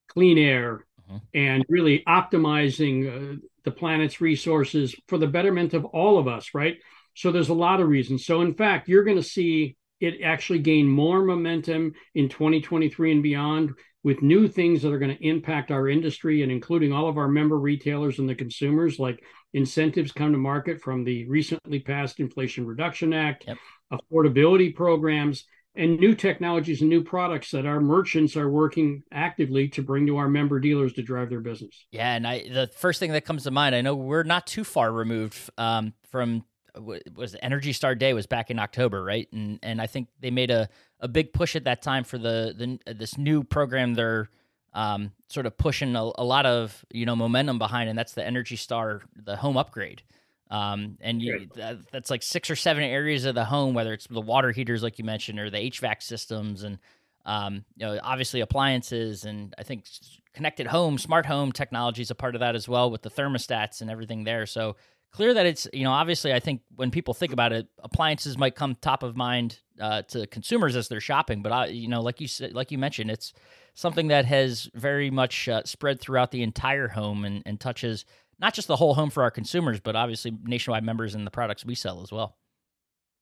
clean 0.09 0.39
air, 0.39 0.85
mm-hmm. 1.09 1.19
and 1.33 1.65
really 1.69 2.03
optimizing 2.07 3.07
uh, 3.07 3.39
the 3.65 3.71
planet's 3.71 4.21
resources 4.21 4.95
for 5.09 5.19
the 5.19 5.27
betterment 5.27 5.73
of 5.73 5.85
all 5.85 6.19
of 6.19 6.29
us, 6.29 6.51
right? 6.53 6.77
So 7.15 7.33
there's 7.33 7.49
a 7.49 7.55
lot 7.55 7.81
of 7.81 7.89
reasons. 7.89 8.27
So 8.27 8.43
in 8.43 8.55
fact, 8.55 8.89
you're 8.89 9.05
going 9.05 9.17
to 9.17 9.23
see 9.23 9.77
it 10.01 10.23
actually 10.23 10.59
gain 10.59 10.89
more 10.89 11.23
momentum 11.23 11.93
in 12.15 12.29
2023 12.29 13.13
and 13.13 13.23
beyond 13.23 13.73
with 14.07 14.23
new 14.23 14.47
things 14.47 14.83
that 14.83 14.93
are 14.93 15.01
going 15.01 15.17
to 15.17 15.27
impact 15.27 15.73
our 15.73 15.89
industry 15.89 16.43
and 16.43 16.53
including 16.53 16.93
all 16.93 17.09
of 17.09 17.19
our 17.19 17.27
member 17.27 17.59
retailers 17.59 18.21
and 18.21 18.29
the 18.29 18.35
consumers 18.37 19.01
like 19.01 19.21
incentives 19.53 20.13
come 20.13 20.31
to 20.31 20.39
market 20.39 20.81
from 20.81 21.03
the 21.03 21.27
recently 21.29 21.81
passed 21.81 22.21
inflation 22.21 22.65
reduction 22.65 23.13
act 23.13 23.47
yep. 23.49 23.59
affordability 23.93 24.73
programs 24.73 25.45
and 25.75 25.99
new 25.99 26.15
technologies 26.15 26.83
and 26.83 26.89
new 26.89 27.03
products 27.03 27.51
that 27.51 27.67
our 27.67 27.81
merchants 27.81 28.37
are 28.37 28.49
working 28.49 29.03
actively 29.13 29.69
to 29.69 29.83
bring 29.83 30.07
to 30.07 30.17
our 30.17 30.29
member 30.29 30.61
dealers 30.61 30.93
to 30.93 31.03
drive 31.03 31.29
their 31.29 31.41
business 31.41 31.87
yeah 31.91 32.15
and 32.15 32.29
i 32.29 32.49
the 32.49 32.71
first 32.77 33.01
thing 33.01 33.11
that 33.11 33.25
comes 33.25 33.43
to 33.43 33.51
mind 33.51 33.75
i 33.75 33.81
know 33.81 33.97
we're 33.97 34.23
not 34.23 34.47
too 34.47 34.63
far 34.63 34.93
removed 34.93 35.51
um, 35.59 35.93
from 36.13 36.45
was 36.81 37.37
Energy 37.43 37.73
Star 37.73 37.95
Day 37.95 38.13
was 38.13 38.27
back 38.27 38.51
in 38.51 38.59
October, 38.59 39.03
right? 39.03 39.29
And 39.33 39.59
and 39.63 39.81
I 39.81 39.87
think 39.87 40.09
they 40.21 40.31
made 40.31 40.51
a, 40.51 40.69
a 41.01 41.09
big 41.09 41.33
push 41.33 41.57
at 41.57 41.65
that 41.65 41.83
time 41.83 42.05
for 42.05 42.19
the 42.19 42.79
the 42.85 42.95
this 42.95 43.19
new 43.19 43.43
program 43.45 43.95
they're 43.95 44.29
um, 44.77 45.13
sort 45.29 45.47
of 45.47 45.57
pushing 45.57 45.97
a, 45.97 46.11
a, 46.17 46.25
lot 46.25 46.45
of 46.45 46.85
you 46.93 47.07
know 47.07 47.17
momentum 47.17 47.59
behind, 47.59 47.89
and 47.89 47.99
that's 47.99 48.13
the 48.13 48.25
Energy 48.25 48.57
Star 48.57 49.03
the 49.17 49.37
home 49.37 49.57
upgrade. 49.57 50.03
Um, 50.51 50.99
and 51.01 51.21
you, 51.21 51.49
that, 51.57 51.91
that's 51.91 52.11
like 52.11 52.23
six 52.23 52.51
or 52.51 52.57
seven 52.57 52.85
areas 52.85 53.25
of 53.25 53.35
the 53.35 53.45
home, 53.45 53.75
whether 53.75 53.93
it's 53.93 54.07
the 54.07 54.21
water 54.21 54.53
heaters, 54.53 54.83
like 54.83 54.99
you 54.99 55.05
mentioned, 55.05 55.41
or 55.41 55.51
the 55.51 55.57
HVAC 55.57 56.03
systems, 56.03 56.63
and 56.63 56.79
um, 57.25 57.65
you 57.77 57.87
know 57.87 57.99
obviously 58.03 58.41
appliances, 58.41 59.25
and 59.25 59.55
I 59.59 59.63
think 59.63 59.87
connected 60.35 60.67
home, 60.67 60.99
smart 60.99 61.25
home 61.25 61.53
technology 61.53 62.03
is 62.03 62.11
a 62.11 62.15
part 62.15 62.35
of 62.35 62.41
that 62.41 62.55
as 62.55 62.69
well 62.69 62.91
with 62.91 63.01
the 63.01 63.11
thermostats 63.11 63.81
and 63.81 63.91
everything 63.91 64.25
there. 64.25 64.45
So 64.45 64.77
clear 65.17 65.33
that 65.33 65.47
it's 65.47 65.67
you 65.73 65.83
know 65.83 65.93
obviously 65.93 66.33
I 66.33 66.41
think 66.41 66.61
when 66.75 66.91
people 66.91 67.15
think 67.15 67.33
about 67.33 67.53
it, 67.53 67.67
appliances 67.83 68.37
might 68.37 68.55
come 68.55 68.77
top 68.77 69.03
of 69.03 69.17
mind 69.17 69.61
uh, 69.81 70.03
to 70.03 70.27
consumers 70.27 70.77
as 70.77 70.89
they're 70.89 71.01
shopping, 71.01 71.43
but 71.43 71.53
I 71.53 71.67
you 71.69 71.89
know 71.89 72.03
like 72.03 72.21
you 72.21 72.29
said 72.29 72.53
like 72.53 72.71
you 72.71 72.77
mentioned, 72.77 73.11
it's 73.11 73.33
something 73.75 74.09
that 74.09 74.27
has 74.27 74.71
very 74.75 75.11
much 75.11 75.49
uh, 75.49 75.63
spread 75.65 76.01
throughout 76.01 76.33
the 76.33 76.43
entire 76.43 76.89
home 76.89 77.25
and, 77.25 77.43
and 77.47 77.59
touches 77.59 78.05
not 78.39 78.53
just 78.53 78.69
the 78.69 78.77
whole 78.77 78.93
home 78.93 79.09
for 79.09 79.23
our 79.23 79.31
consumers, 79.31 79.81
but 79.81 79.97
obviously 79.97 80.33
nationwide 80.45 80.85
members 80.85 81.15
and 81.15 81.27
the 81.27 81.31
products 81.31 81.65
we 81.65 81.75
sell 81.75 82.03
as 82.03 82.13
well. 82.13 82.37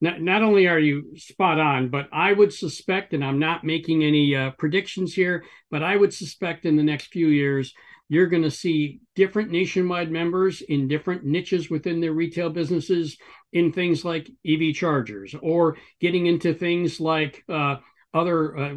Not, 0.01 0.19
not 0.19 0.43
only 0.43 0.67
are 0.67 0.79
you 0.79 1.15
spot 1.15 1.57
on, 1.57 1.87
but 1.87 2.09
I 2.11 2.33
would 2.33 2.51
suspect, 2.51 3.13
and 3.13 3.23
I'm 3.23 3.39
not 3.39 3.63
making 3.63 4.03
any 4.03 4.35
uh, 4.35 4.51
predictions 4.51 5.13
here, 5.13 5.45
but 5.71 5.81
I 5.81 5.95
would 5.95 6.13
suspect 6.13 6.65
in 6.65 6.75
the 6.75 6.83
next 6.83 7.07
few 7.07 7.27
years 7.27 7.73
you're 8.07 8.27
going 8.27 8.43
to 8.43 8.51
see 8.51 9.01
different 9.15 9.51
nationwide 9.51 10.11
members 10.11 10.61
in 10.61 10.87
different 10.87 11.23
niches 11.23 11.69
within 11.69 11.99
their 11.99 12.13
retail 12.13 12.49
businesses 12.49 13.17
in 13.53 13.71
things 13.71 14.05
like 14.05 14.29
EV 14.45 14.73
chargers 14.75 15.35
or 15.41 15.77
getting 15.99 16.27
into 16.27 16.53
things 16.53 16.99
like 16.99 17.43
uh, 17.49 17.77
other. 18.13 18.57
Uh, 18.57 18.75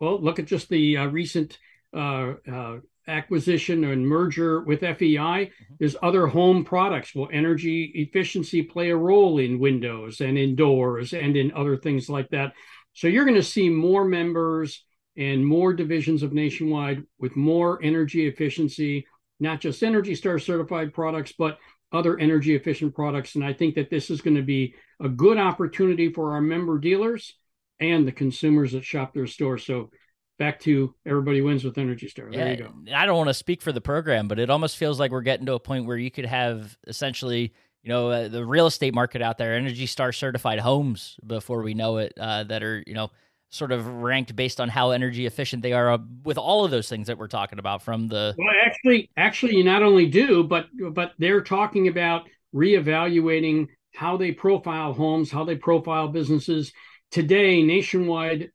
well, 0.00 0.22
look 0.22 0.38
at 0.38 0.46
just 0.46 0.68
the 0.68 0.96
uh, 0.96 1.06
recent 1.06 1.58
uh, 1.96 2.34
uh, 2.50 2.76
acquisition 3.08 3.84
and 3.84 4.06
merger 4.06 4.60
with 4.60 4.80
FEI. 4.80 4.96
Mm-hmm. 5.16 5.74
There's 5.80 5.96
other 6.02 6.26
home 6.28 6.64
products. 6.64 7.14
Will 7.14 7.28
energy 7.32 7.90
efficiency 7.94 8.62
play 8.62 8.90
a 8.90 8.96
role 8.96 9.38
in 9.38 9.58
windows 9.58 10.20
and 10.20 10.38
in 10.38 10.54
doors 10.54 11.12
and 11.12 11.36
in 11.36 11.50
other 11.52 11.76
things 11.76 12.08
like 12.08 12.28
that? 12.30 12.52
So 12.92 13.08
you're 13.08 13.24
going 13.24 13.34
to 13.36 13.42
see 13.42 13.70
more 13.70 14.04
members 14.04 14.84
and 15.18 15.44
more 15.44 15.74
divisions 15.74 16.22
of 16.22 16.32
Nationwide 16.32 17.02
with 17.18 17.36
more 17.36 17.82
energy 17.82 18.28
efficiency, 18.28 19.04
not 19.40 19.60
just 19.60 19.82
Energy 19.82 20.14
Star 20.14 20.38
certified 20.38 20.94
products, 20.94 21.34
but 21.36 21.58
other 21.92 22.18
energy 22.18 22.54
efficient 22.54 22.94
products. 22.94 23.34
And 23.34 23.44
I 23.44 23.52
think 23.52 23.74
that 23.74 23.90
this 23.90 24.10
is 24.10 24.20
going 24.20 24.36
to 24.36 24.42
be 24.42 24.74
a 25.00 25.08
good 25.08 25.36
opportunity 25.36 26.12
for 26.12 26.32
our 26.32 26.40
member 26.40 26.78
dealers 26.78 27.34
and 27.80 28.06
the 28.06 28.12
consumers 28.12 28.72
that 28.72 28.84
shop 28.84 29.12
their 29.12 29.26
store. 29.26 29.58
So 29.58 29.90
back 30.38 30.60
to 30.60 30.94
everybody 31.04 31.40
wins 31.40 31.64
with 31.64 31.78
Energy 31.78 32.08
Star. 32.08 32.30
There 32.30 32.46
yeah, 32.46 32.52
you 32.52 32.56
go. 32.56 32.94
I 32.94 33.04
don't 33.04 33.16
want 33.16 33.28
to 33.28 33.34
speak 33.34 33.60
for 33.60 33.72
the 33.72 33.80
program, 33.80 34.28
but 34.28 34.38
it 34.38 34.50
almost 34.50 34.76
feels 34.76 35.00
like 35.00 35.10
we're 35.10 35.22
getting 35.22 35.46
to 35.46 35.54
a 35.54 35.60
point 35.60 35.86
where 35.86 35.96
you 35.96 36.12
could 36.12 36.26
have 36.26 36.76
essentially, 36.86 37.52
you 37.82 37.88
know, 37.88 38.10
uh, 38.10 38.28
the 38.28 38.44
real 38.44 38.66
estate 38.66 38.94
market 38.94 39.20
out 39.20 39.38
there, 39.38 39.56
Energy 39.56 39.86
Star 39.86 40.12
certified 40.12 40.60
homes 40.60 41.16
before 41.26 41.62
we 41.62 41.74
know 41.74 41.96
it, 41.96 42.12
uh, 42.20 42.44
that 42.44 42.62
are, 42.62 42.84
you 42.86 42.94
know, 42.94 43.10
sort 43.50 43.72
of 43.72 43.86
ranked 43.86 44.34
based 44.36 44.60
on 44.60 44.68
how 44.68 44.90
energy 44.90 45.26
efficient 45.26 45.62
they 45.62 45.72
are 45.72 45.92
uh, 45.92 45.98
with 46.24 46.36
all 46.36 46.64
of 46.64 46.70
those 46.70 46.88
things 46.88 47.06
that 47.06 47.18
we're 47.18 47.26
talking 47.28 47.58
about 47.58 47.82
from 47.82 48.08
the 48.08 48.34
well 48.36 48.54
actually 48.64 49.10
actually 49.16 49.56
you 49.56 49.64
not 49.64 49.82
only 49.82 50.06
do 50.06 50.44
but 50.44 50.66
but 50.92 51.12
they're 51.18 51.40
talking 51.40 51.88
about 51.88 52.22
reevaluating 52.54 53.66
how 53.94 54.16
they 54.16 54.32
profile 54.32 54.92
homes 54.92 55.30
how 55.30 55.44
they 55.44 55.56
profile 55.56 56.08
businesses 56.08 56.72
today 57.10 57.62
nationwide 57.62 58.50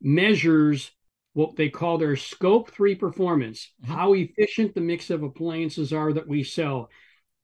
measures 0.00 0.90
what 1.32 1.56
they 1.56 1.70
call 1.70 1.96
their 1.96 2.16
scope 2.16 2.70
3 2.70 2.94
performance 2.96 3.72
mm-hmm. 3.82 3.94
how 3.94 4.12
efficient 4.12 4.74
the 4.74 4.80
mix 4.80 5.08
of 5.08 5.22
appliances 5.22 5.92
are 5.92 6.12
that 6.12 6.28
we 6.28 6.42
sell 6.42 6.90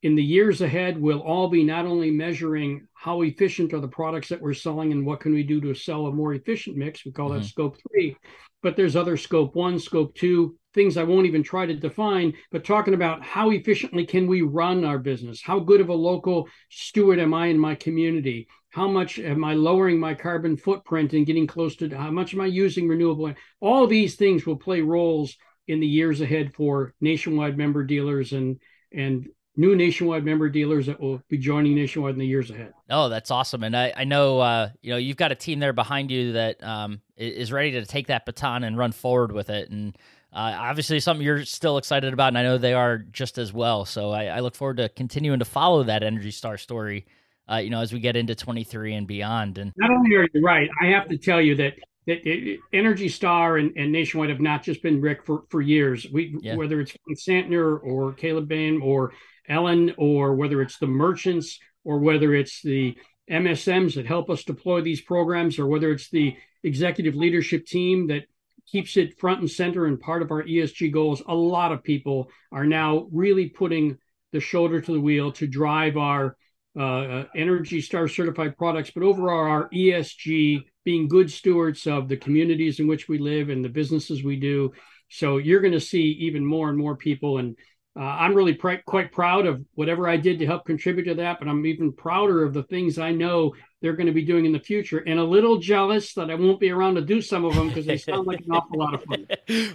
in 0.03 0.15
the 0.15 0.23
years 0.23 0.63
ahead, 0.63 1.01
we'll 1.01 1.21
all 1.21 1.49
be 1.49 1.63
not 1.63 1.85
only 1.85 2.11
measuring 2.11 2.87
how 2.95 3.21
efficient 3.23 3.75
are 3.75 3.81
the 3.81 3.89
products 3.89 4.29
that 4.29 4.41
we're 4.41 4.55
selling 4.55 4.93
and 4.93 5.05
what 5.05 5.21
can 5.21 5.35
we 5.35 5.43
do 5.43 5.61
to 5.61 5.75
sell 5.75 6.07
a 6.07 6.13
more 6.13 6.33
efficient 6.33 6.77
mix. 6.77 7.05
We 7.05 7.13
call 7.13 7.31
mm-hmm. 7.31 7.41
that 7.41 7.47
scope 7.47 7.77
three, 7.89 8.17
but 8.63 8.77
there's 8.77 8.97
other 8.97 9.17
scope 9.17 9.55
one, 9.55 9.79
scope 9.79 10.15
two, 10.15 10.57
things 10.73 10.97
I 10.97 11.03
won't 11.03 11.27
even 11.27 11.43
try 11.43 11.67
to 11.67 11.75
define, 11.75 12.33
but 12.51 12.65
talking 12.65 12.95
about 12.95 13.23
how 13.23 13.51
efficiently 13.51 14.07
can 14.07 14.27
we 14.27 14.43
run 14.43 14.85
our 14.85 14.99
business? 14.99 15.43
How 15.43 15.59
good 15.59 15.81
of 15.81 15.89
a 15.89 15.95
local 15.95 16.49
steward 16.71 17.19
am 17.19 17.35
I 17.35 17.47
in 17.47 17.59
my 17.59 17.75
community? 17.75 18.49
How 18.71 18.87
much 18.87 19.19
am 19.19 19.45
I 19.45 19.55
lowering 19.55 19.99
my 19.99 20.15
carbon 20.15 20.57
footprint 20.57 21.13
and 21.13 21.27
getting 21.27 21.47
close 21.47 21.77
to 21.77 21.89
how 21.91 22.11
much 22.11 22.35
am 22.35 22.41
I 22.41 22.47
using 22.47 22.89
renewable? 22.89 23.35
All 23.61 23.87
these 23.87 24.15
things 24.15 24.47
will 24.47 24.57
play 24.57 24.81
roles 24.81 25.37
in 25.67 25.81
the 25.81 25.87
years 25.87 26.21
ahead 26.21 26.55
for 26.55 26.95
nationwide 27.01 27.59
member 27.59 27.85
dealers 27.85 28.33
and 28.33 28.61
and 28.93 29.29
new 29.61 29.77
nationwide 29.77 30.25
member 30.25 30.49
dealers 30.49 30.87
that 30.87 30.99
will 30.99 31.23
be 31.29 31.37
joining 31.37 31.75
nationwide 31.75 32.15
in 32.15 32.19
the 32.19 32.27
years 32.27 32.51
ahead. 32.51 32.73
Oh, 32.89 33.11
that's 33.11 33.31
awesome! 33.31 33.63
And 33.63 33.77
I, 33.77 33.93
I 33.95 34.05
know 34.05 34.41
uh, 34.41 34.71
you 34.81 34.91
know 34.91 34.97
you've 34.97 35.19
got 35.19 35.31
a 35.31 35.35
team 35.35 35.61
there 35.61 35.75
behind 35.75 36.11
you 36.11 36.33
that 36.33 36.63
um, 36.65 37.01
is 37.17 37.53
ready 37.53 37.73
to 37.73 37.85
take 37.85 38.07
that 38.07 38.25
baton 38.25 38.65
and 38.65 38.77
run 38.79 38.93
forward 38.93 39.33
with 39.33 39.51
it. 39.51 39.71
And 39.71 39.97
uh, 40.33 40.57
obviously, 40.59 40.99
something 40.99 41.25
you're 41.25 41.45
still 41.45 41.77
excited 41.77 42.13
about, 42.13 42.29
and 42.29 42.39
I 42.39 42.43
know 42.43 42.57
they 42.57 42.73
are 42.73 42.99
just 42.99 43.37
as 43.37 43.53
well. 43.53 43.85
So 43.85 44.11
I, 44.11 44.25
I 44.25 44.41
look 44.41 44.55
forward 44.55 44.79
to 44.79 44.89
continuing 44.89 45.39
to 45.41 45.45
follow 45.45 45.83
that 45.85 46.03
Energy 46.03 46.31
Star 46.31 46.57
story. 46.57 47.07
Uh, 47.51 47.57
you 47.57 47.69
know, 47.69 47.81
as 47.81 47.93
we 47.93 47.99
get 47.99 48.15
into 48.15 48.33
23 48.33 48.95
and 48.95 49.09
beyond. 49.09 49.59
And 49.59 49.73
not 49.77 49.91
only 49.91 50.15
are 50.15 50.25
you 50.33 50.41
right, 50.41 50.71
I 50.81 50.87
have 50.87 51.09
to 51.09 51.19
tell 51.19 51.41
you 51.41 51.57
that 51.57 51.75
that 52.07 52.25
it, 52.25 52.61
Energy 52.73 53.09
Star 53.09 53.57
and, 53.57 53.77
and, 53.77 53.91
Nationwide 53.91 54.31
have 54.31 54.41
not 54.41 54.63
just 54.63 54.83
been 54.85 55.01
Rick 55.01 55.27
for, 55.27 55.43
for 55.49 55.61
years. 55.61 56.07
We 56.13 56.37
yeah. 56.41 56.55
whether 56.55 56.81
it's 56.81 56.95
Santner 57.17 57.81
or 57.83 58.13
Caleb 58.13 58.47
Bain 58.47 58.81
or 58.81 59.13
Ellen, 59.49 59.95
or 59.99 60.35
whether 60.35 60.63
it's 60.63 60.79
the 60.79 60.87
merchants, 60.87 61.59
or 61.85 61.99
whether 61.99 62.35
it's 62.35 62.63
the 62.63 62.97
MSMs 63.31 63.95
that 63.95 64.07
help 64.07 64.31
us 64.31 64.45
deploy 64.45 64.81
these 64.81 65.01
programs, 65.01 65.59
or 65.59 65.67
whether 65.67 65.91
it's 65.91 66.11
the 66.11 66.37
executive 66.63 67.15
leadership 67.15 67.67
team 67.67 68.09
that 68.09 68.25
keeps 68.71 68.97
it 68.97 69.19
front 69.19 69.41
and 69.41 69.51
center 69.51 69.87
and 69.87 70.01
part 70.01 70.23
of 70.23 70.31
our 70.31 70.43
ESG 70.43 70.93
goals. 70.93 71.23
A 71.27 71.35
lot 71.35 71.73
of 71.73 71.83
people 71.83 72.31
are 72.53 72.67
now 72.67 73.09
really 73.13 73.49
putting 73.49 73.99
the 74.33 74.41
shoulder 74.41 74.81
to 74.81 74.93
the 74.93 75.01
wheel 75.01 75.33
to 75.33 75.47
drive 75.47 75.97
our 75.97 76.37
uh, 76.79 77.25
Energy 77.35 77.81
Star 77.81 78.07
certified 78.07 78.57
products, 78.57 78.93
but 78.95 79.03
overall 79.03 79.51
our 79.51 79.69
ESG, 79.71 80.65
being 80.85 81.09
good 81.09 81.31
stewards 81.31 81.87
of 81.87 82.09
the 82.09 82.17
communities 82.17 82.81
in 82.81 82.87
which 82.87 83.09
we 83.09 83.19
live 83.19 83.49
and 83.49 83.65
the 83.65 83.69
businesses 83.69 84.23
we 84.23 84.37
do. 84.37 84.73
So 85.09 85.39
you're 85.39 85.61
going 85.61 85.73
to 85.73 85.81
see 85.81 86.13
even 86.21 86.45
more 86.45 86.69
and 86.69 86.79
more 86.79 86.97
people 86.97 87.39
and 87.39 87.57
uh, 87.99 88.03
I'm 88.03 88.35
really 88.35 88.55
pr- 88.55 88.75
quite 88.87 89.13
proud 89.13 89.47
of 89.47 89.65
whatever 89.75 90.09
I 90.09 90.17
did 90.17 90.39
to 90.39 90.47
help 90.47 90.65
contribute 90.65 91.05
to 91.05 91.15
that, 91.17 91.39
but 91.39 91.49
I'm 91.49 91.67
even 91.67 91.93
prouder 91.93 92.45
of 92.45 92.55
the 92.55 92.63
things 92.65 92.99
I 92.99 93.13
know 93.13 93.55
they're 93.81 93.95
going 93.95 94.07
to 94.07 94.13
be 94.13 94.25
doing 94.25 94.45
in 94.45 94.53
the 94.53 94.61
future, 94.61 94.99
and 94.99 95.19
a 95.19 95.25
little 95.25 95.57
jealous 95.59 96.13
that 96.15 96.31
I 96.31 96.35
won't 96.35 96.61
be 96.61 96.71
around 96.71 96.97
to 96.97 97.01
do 97.01 97.23
some 97.23 97.47
of 97.47 97.55
them 97.55 97.69
because 97.69 97.87
they 97.87 97.97
sound 97.97 98.27
like 98.27 98.41
an 98.41 98.53
awful 98.53 98.79
lot 98.79 98.93
of 98.93 99.03
fun. 99.05 99.27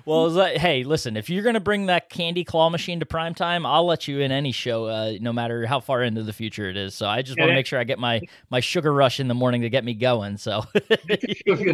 well, 0.06 0.30
like, 0.30 0.58
hey, 0.58 0.84
listen, 0.84 1.18
if 1.18 1.28
you're 1.28 1.42
going 1.42 1.56
to 1.56 1.60
bring 1.60 1.88
that 1.88 2.10
candy 2.10 2.44
claw 2.44 2.70
machine 2.70 3.00
to 3.00 3.06
prime 3.08 3.34
time, 3.34 3.66
I'll 3.66 3.86
let 3.86 4.08
you 4.08 4.20
in 4.20 4.32
any 4.32 4.52
show, 4.52 4.86
uh, 4.86 5.14
no 5.20 5.34
matter 5.34 5.66
how 5.66 5.80
far 5.80 6.04
into 6.04 6.22
the 6.22 6.34
future 6.34 6.70
it 6.70 6.78
is. 6.78 6.94
So 6.94 7.08
I 7.08 7.24
just 7.24 7.40
want 7.40 7.50
to 7.50 7.56
make 7.56 7.66
sure 7.66 7.80
I 7.80 7.84
get 7.84 7.98
my 7.98 8.22
my 8.52 8.60
sugar 8.60 8.94
rush 8.94 9.20
in 9.20 9.28
the 9.28 9.34
morning 9.34 9.62
to 9.62 9.70
get 9.70 9.84
me 9.84 9.96
going. 9.96 10.38
So 10.38 10.64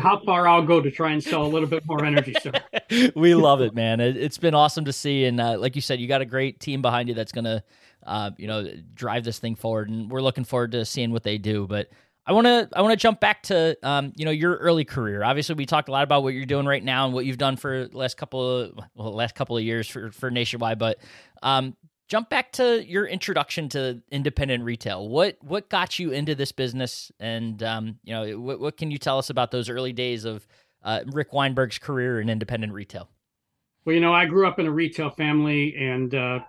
how 0.01 0.19
far 0.25 0.47
I'll 0.47 0.65
go 0.65 0.79
to 0.79 0.89
try 0.89 1.11
and 1.11 1.21
sell 1.21 1.45
a 1.45 1.47
little 1.47 1.67
bit 1.67 1.85
more 1.85 2.05
energy. 2.05 2.33
So 2.41 2.51
we 3.15 3.35
love 3.35 3.59
it, 3.59 3.75
man. 3.75 3.99
It, 3.99 4.15
has 4.15 4.37
been 4.37 4.55
awesome 4.55 4.85
to 4.85 4.93
see, 4.93 5.25
and 5.25 5.41
uh, 5.41 5.57
like 5.59 5.75
you 5.75 5.81
said, 5.81 5.99
you 5.99 6.07
got 6.07 6.21
a 6.21 6.25
great 6.25 6.61
team 6.61 6.81
behind 6.81 7.09
you 7.09 7.15
that's 7.15 7.31
going 7.31 7.45
to. 7.45 7.63
Uh, 8.03 8.31
you 8.35 8.47
know, 8.47 8.67
drive 8.95 9.23
this 9.23 9.37
thing 9.37 9.53
forward, 9.53 9.87
and 9.87 10.09
we're 10.09 10.23
looking 10.23 10.43
forward 10.43 10.71
to 10.71 10.83
seeing 10.83 11.11
what 11.11 11.21
they 11.21 11.37
do. 11.37 11.67
But 11.67 11.87
I 12.25 12.33
want 12.33 12.45
to 12.45 12.69
I 12.73 12.81
want 12.81 12.91
to 12.91 12.97
jump 12.97 13.19
back 13.19 13.43
to 13.43 13.77
um, 13.83 14.13
you 14.15 14.25
know 14.25 14.31
your 14.31 14.55
early 14.57 14.85
career. 14.85 15.23
Obviously, 15.23 15.55
we 15.55 15.65
talked 15.65 15.89
a 15.89 15.91
lot 15.91 16.03
about 16.03 16.23
what 16.23 16.33
you're 16.33 16.45
doing 16.45 16.65
right 16.65 16.83
now 16.83 17.05
and 17.05 17.13
what 17.13 17.25
you've 17.25 17.37
done 17.37 17.57
for 17.57 17.87
the 17.87 17.97
last 17.97 18.17
couple 18.17 18.57
of 18.57 18.79
well, 18.93 19.13
last 19.13 19.35
couple 19.35 19.57
of 19.57 19.63
years 19.63 19.87
for 19.87 20.11
for 20.11 20.29
Nationwide. 20.29 20.77
But 20.77 20.99
um, 21.41 21.75
jump 22.07 22.29
back 22.29 22.51
to 22.51 22.85
your 22.85 23.07
introduction 23.07 23.69
to 23.69 24.01
independent 24.11 24.63
retail. 24.63 25.09
What 25.09 25.37
what 25.41 25.69
got 25.69 25.97
you 25.97 26.11
into 26.11 26.35
this 26.35 26.51
business, 26.51 27.11
and 27.19 27.61
um, 27.63 27.97
you 28.03 28.13
know 28.13 28.39
what, 28.39 28.59
what 28.59 28.77
can 28.77 28.91
you 28.91 28.99
tell 28.99 29.17
us 29.17 29.31
about 29.31 29.49
those 29.49 29.67
early 29.67 29.93
days 29.93 30.23
of 30.23 30.45
uh, 30.83 31.01
Rick 31.07 31.33
Weinberg's 31.33 31.79
career 31.79 32.21
in 32.21 32.29
independent 32.29 32.73
retail? 32.73 33.09
Well, 33.83 33.95
you 33.95 34.01
know, 34.01 34.13
I 34.13 34.27
grew 34.27 34.47
up 34.47 34.59
in 34.59 34.67
a 34.67 34.71
retail 34.71 35.09
family, 35.09 35.75
and 35.75 36.13
uh, 36.13 36.41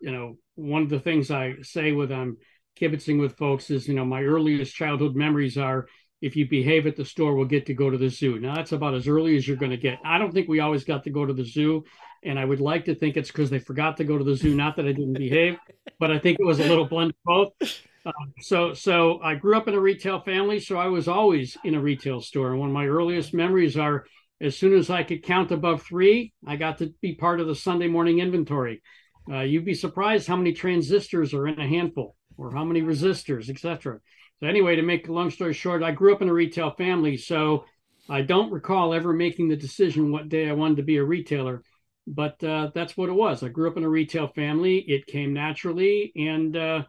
you 0.00 0.10
know, 0.10 0.38
one 0.54 0.82
of 0.82 0.88
the 0.88 1.00
things 1.00 1.30
I 1.30 1.56
say 1.60 1.92
with 1.92 2.10
um 2.10 2.38
kibitzing 2.78 3.20
with 3.20 3.36
folks 3.36 3.70
is, 3.70 3.88
you 3.88 3.94
know, 3.94 4.04
my 4.04 4.22
earliest 4.22 4.74
childhood 4.74 5.16
memories 5.16 5.58
are 5.58 5.86
if 6.20 6.34
you 6.34 6.48
behave 6.48 6.86
at 6.86 6.96
the 6.96 7.04
store, 7.04 7.34
we'll 7.34 7.46
get 7.46 7.66
to 7.66 7.74
go 7.74 7.90
to 7.90 7.98
the 7.98 8.08
zoo. 8.08 8.40
Now, 8.40 8.54
that's 8.54 8.72
about 8.72 8.94
as 8.94 9.06
early 9.06 9.36
as 9.36 9.46
you're 9.46 9.56
going 9.56 9.70
to 9.70 9.76
get. 9.76 9.98
I 10.04 10.18
don't 10.18 10.32
think 10.32 10.48
we 10.48 10.60
always 10.60 10.84
got 10.84 11.04
to 11.04 11.10
go 11.10 11.24
to 11.24 11.32
the 11.32 11.44
zoo. 11.44 11.84
And 12.24 12.38
I 12.38 12.44
would 12.44 12.60
like 12.60 12.86
to 12.86 12.94
think 12.94 13.16
it's 13.16 13.30
because 13.30 13.50
they 13.50 13.60
forgot 13.60 13.96
to 13.98 14.04
go 14.04 14.18
to 14.18 14.24
the 14.24 14.34
zoo. 14.34 14.54
Not 14.54 14.76
that 14.76 14.86
I 14.86 14.92
didn't 14.92 15.12
behave, 15.12 15.56
but 16.00 16.10
I 16.10 16.18
think 16.18 16.38
it 16.40 16.44
was 16.44 16.58
a 16.58 16.64
little 16.64 16.86
blend 16.86 17.10
of 17.10 17.16
both. 17.24 17.82
Uh, 18.04 18.12
so, 18.40 18.74
so 18.74 19.20
I 19.22 19.36
grew 19.36 19.56
up 19.56 19.68
in 19.68 19.74
a 19.74 19.80
retail 19.80 20.20
family, 20.20 20.58
so 20.58 20.76
I 20.76 20.86
was 20.86 21.06
always 21.06 21.56
in 21.62 21.74
a 21.74 21.80
retail 21.80 22.20
store. 22.20 22.50
And 22.50 22.58
one 22.58 22.70
of 22.70 22.74
my 22.74 22.86
earliest 22.86 23.34
memories 23.34 23.76
are 23.76 24.04
as 24.40 24.56
soon 24.56 24.72
as 24.72 24.88
I 24.90 25.02
could 25.02 25.22
count 25.22 25.52
above 25.52 25.82
three, 25.82 26.32
I 26.46 26.56
got 26.56 26.78
to 26.78 26.92
be 27.00 27.14
part 27.14 27.40
of 27.40 27.46
the 27.46 27.54
Sunday 27.54 27.86
morning 27.86 28.18
inventory. 28.18 28.82
Uh, 29.30 29.40
you'd 29.40 29.64
be 29.64 29.74
surprised 29.74 30.26
how 30.26 30.36
many 30.36 30.52
transistors 30.52 31.34
are 31.34 31.46
in 31.46 31.60
a 31.60 31.68
handful 31.68 32.16
or 32.38 32.52
how 32.52 32.64
many 32.64 32.80
resistors, 32.80 33.50
etc. 33.50 34.00
So 34.40 34.46
anyway, 34.46 34.76
to 34.76 34.82
make 34.82 35.08
a 35.08 35.12
long 35.12 35.30
story 35.30 35.52
short, 35.52 35.82
I 35.82 35.90
grew 35.90 36.14
up 36.14 36.22
in 36.22 36.28
a 36.28 36.32
retail 36.32 36.70
family, 36.70 37.16
so 37.16 37.64
I 38.08 38.22
don't 38.22 38.52
recall 38.52 38.94
ever 38.94 39.12
making 39.12 39.48
the 39.48 39.56
decision 39.56 40.12
what 40.12 40.28
day 40.28 40.48
I 40.48 40.52
wanted 40.52 40.78
to 40.78 40.84
be 40.84 40.96
a 40.96 41.04
retailer, 41.04 41.62
but 42.06 42.42
uh, 42.42 42.70
that's 42.74 42.96
what 42.96 43.10
it 43.10 43.14
was. 43.14 43.42
I 43.42 43.48
grew 43.48 43.68
up 43.68 43.76
in 43.76 43.84
a 43.84 43.88
retail 43.88 44.28
family. 44.28 44.78
It 44.78 45.06
came 45.06 45.34
naturally, 45.34 46.12
and 46.16 46.56
uh, 46.56 46.84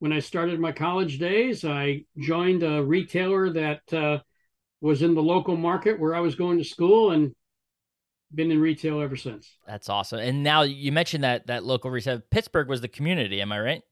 when 0.00 0.12
I 0.12 0.18
started 0.18 0.58
my 0.58 0.72
college 0.72 1.18
days, 1.18 1.64
I 1.64 2.04
joined 2.18 2.62
a 2.62 2.82
retailer 2.82 3.50
that 3.50 3.92
uh, 3.92 4.18
was 4.80 5.02
in 5.02 5.14
the 5.14 5.22
local 5.22 5.56
market 5.56 6.00
where 6.00 6.14
I 6.14 6.20
was 6.20 6.34
going 6.34 6.58
to 6.58 6.64
school, 6.64 7.12
and 7.12 7.34
been 8.34 8.50
in 8.50 8.60
retail 8.60 9.00
ever 9.00 9.16
since. 9.16 9.56
That's 9.66 9.88
awesome. 9.88 10.18
And 10.18 10.42
now 10.42 10.62
you 10.62 10.92
mentioned 10.92 11.24
that 11.24 11.46
that 11.46 11.64
local 11.64 11.90
retail, 11.90 12.20
Pittsburgh 12.30 12.68
was 12.68 12.80
the 12.80 12.88
community. 12.88 13.40
Am 13.40 13.52
I 13.52 13.60
right? 13.60 13.82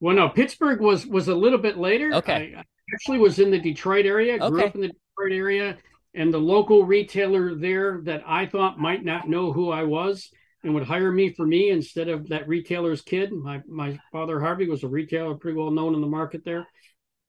Well, 0.00 0.16
no, 0.16 0.28
Pittsburgh 0.28 0.80
was 0.80 1.06
was 1.06 1.28
a 1.28 1.34
little 1.34 1.58
bit 1.58 1.76
later. 1.76 2.14
Okay. 2.14 2.54
I, 2.56 2.64
actually 2.92 3.18
was 3.18 3.38
in 3.38 3.50
the 3.50 3.58
Detroit 3.58 4.06
area. 4.06 4.38
Grew 4.38 4.58
okay. 4.58 4.66
up 4.66 4.74
in 4.74 4.80
the 4.80 4.88
Detroit 4.88 5.38
area, 5.38 5.78
and 6.14 6.32
the 6.32 6.38
local 6.38 6.84
retailer 6.84 7.54
there 7.54 8.00
that 8.04 8.22
I 8.26 8.46
thought 8.46 8.78
might 8.78 9.04
not 9.04 9.28
know 9.28 9.52
who 9.52 9.70
I 9.70 9.84
was 9.84 10.30
and 10.62 10.74
would 10.74 10.84
hire 10.84 11.10
me 11.10 11.32
for 11.32 11.46
me 11.46 11.70
instead 11.70 12.08
of 12.08 12.28
that 12.28 12.48
retailer's 12.48 13.02
kid. 13.02 13.32
My 13.32 13.62
my 13.68 13.98
father 14.12 14.40
Harvey 14.40 14.68
was 14.68 14.82
a 14.82 14.88
retailer, 14.88 15.34
pretty 15.34 15.58
well 15.58 15.70
known 15.70 15.94
in 15.94 16.00
the 16.00 16.06
market 16.06 16.44
there, 16.44 16.66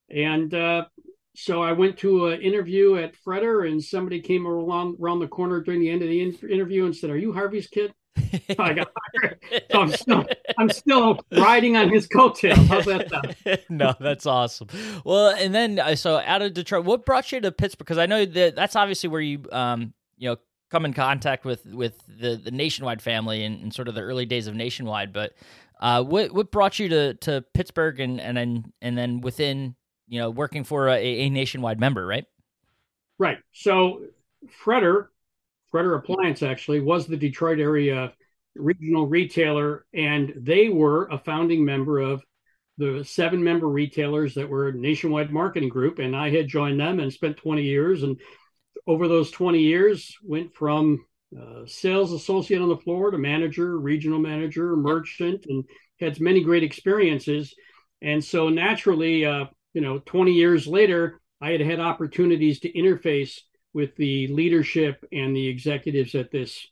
and 0.09 0.53
uh, 0.53 0.85
so 1.35 1.61
I 1.61 1.71
went 1.73 1.97
to 1.99 2.27
an 2.27 2.41
interview 2.41 2.97
at 2.97 3.15
Fretter, 3.25 3.67
and 3.67 3.83
somebody 3.83 4.21
came 4.21 4.47
around 4.47 4.97
around 5.01 5.19
the 5.19 5.27
corner 5.27 5.61
during 5.61 5.81
the 5.81 5.89
end 5.89 6.01
of 6.01 6.09
the 6.09 6.21
in- 6.21 6.49
interview 6.49 6.85
and 6.85 6.95
said, 6.95 7.09
"Are 7.09 7.17
you 7.17 7.33
Harvey's 7.33 7.67
kid?" 7.67 7.93
I 8.59 8.73
got 8.73 8.91
hired. 8.95 9.39
So 9.71 9.81
I'm 9.81 9.91
still 9.91 10.25
I'm 10.57 10.69
still 10.69 11.19
riding 11.31 11.77
on 11.77 11.89
his 11.89 12.07
coattails. 12.07 12.67
How's 12.67 12.85
that 12.85 13.09
sound? 13.09 13.59
no, 13.69 13.93
that's 13.99 14.25
awesome. 14.25 14.67
Well, 15.05 15.29
and 15.29 15.55
then 15.55 15.79
uh, 15.79 15.95
so 15.95 16.17
out 16.17 16.41
of 16.41 16.53
Detroit, 16.53 16.85
what 16.85 17.05
brought 17.05 17.31
you 17.31 17.39
to 17.41 17.51
Pittsburgh? 17.51 17.85
Because 17.85 17.97
I 17.97 18.05
know 18.05 18.25
that 18.25 18.55
that's 18.55 18.75
obviously 18.75 19.09
where 19.09 19.21
you 19.21 19.45
um 19.51 19.93
you 20.17 20.29
know 20.29 20.37
come 20.69 20.85
in 20.85 20.93
contact 20.93 21.45
with 21.45 21.65
with 21.65 22.01
the 22.07 22.35
the 22.35 22.51
nationwide 22.51 23.01
family 23.01 23.43
and, 23.43 23.61
and 23.63 23.73
sort 23.73 23.87
of 23.87 23.95
the 23.95 24.01
early 24.01 24.25
days 24.25 24.47
of 24.47 24.55
nationwide. 24.55 25.13
But 25.13 25.33
uh, 25.79 26.03
what 26.03 26.33
what 26.33 26.51
brought 26.51 26.79
you 26.79 26.89
to 26.89 27.13
to 27.15 27.43
Pittsburgh 27.53 27.99
and 27.99 28.19
and 28.19 28.35
then 28.35 28.73
and 28.81 28.97
then 28.97 29.21
within 29.21 29.75
you 30.07 30.19
know 30.19 30.29
working 30.29 30.63
for 30.63 30.89
a, 30.89 30.97
a 30.97 31.29
nationwide 31.29 31.79
member, 31.79 32.05
right? 32.05 32.25
Right. 33.17 33.37
So 33.53 34.01
Fretter 34.63 35.07
Fretter 35.71 35.97
Appliance 35.97 36.43
actually 36.43 36.81
was 36.81 37.07
the 37.07 37.17
Detroit 37.17 37.59
area 37.59 38.13
regional 38.55 39.07
retailer, 39.07 39.85
and 39.93 40.33
they 40.35 40.69
were 40.69 41.07
a 41.07 41.17
founding 41.17 41.63
member 41.63 41.99
of 41.99 42.23
the 42.77 43.03
seven 43.05 43.43
member 43.43 43.67
retailers 43.67 44.33
that 44.33 44.49
were 44.49 44.71
nationwide 44.71 45.31
marketing 45.31 45.69
group. 45.69 45.99
And 45.99 46.15
I 46.15 46.29
had 46.29 46.47
joined 46.47 46.79
them 46.79 46.99
and 46.99 47.13
spent 47.13 47.37
20 47.37 47.63
years. 47.63 48.03
And 48.03 48.19
over 48.87 49.07
those 49.07 49.31
20 49.31 49.59
years, 49.59 50.17
went 50.23 50.53
from 50.53 51.05
uh, 51.39 51.65
sales 51.65 52.11
associate 52.11 52.61
on 52.61 52.69
the 52.69 52.77
floor 52.77 53.11
to 53.11 53.17
manager, 53.17 53.79
regional 53.79 54.19
manager, 54.19 54.75
merchant, 54.75 55.45
and 55.47 55.63
had 55.99 56.19
many 56.19 56.43
great 56.43 56.63
experiences. 56.63 57.53
And 58.01 58.23
so 58.23 58.49
naturally, 58.49 59.25
uh, 59.25 59.45
you 59.73 59.81
know, 59.81 59.99
20 59.99 60.31
years 60.31 60.67
later, 60.67 61.21
I 61.39 61.51
had 61.51 61.61
had 61.61 61.79
opportunities 61.79 62.59
to 62.61 62.73
interface 62.73 63.39
with 63.73 63.95
the 63.95 64.27
leadership 64.27 65.03
and 65.11 65.35
the 65.35 65.47
executives 65.47 66.15
at 66.15 66.31
this 66.31 66.67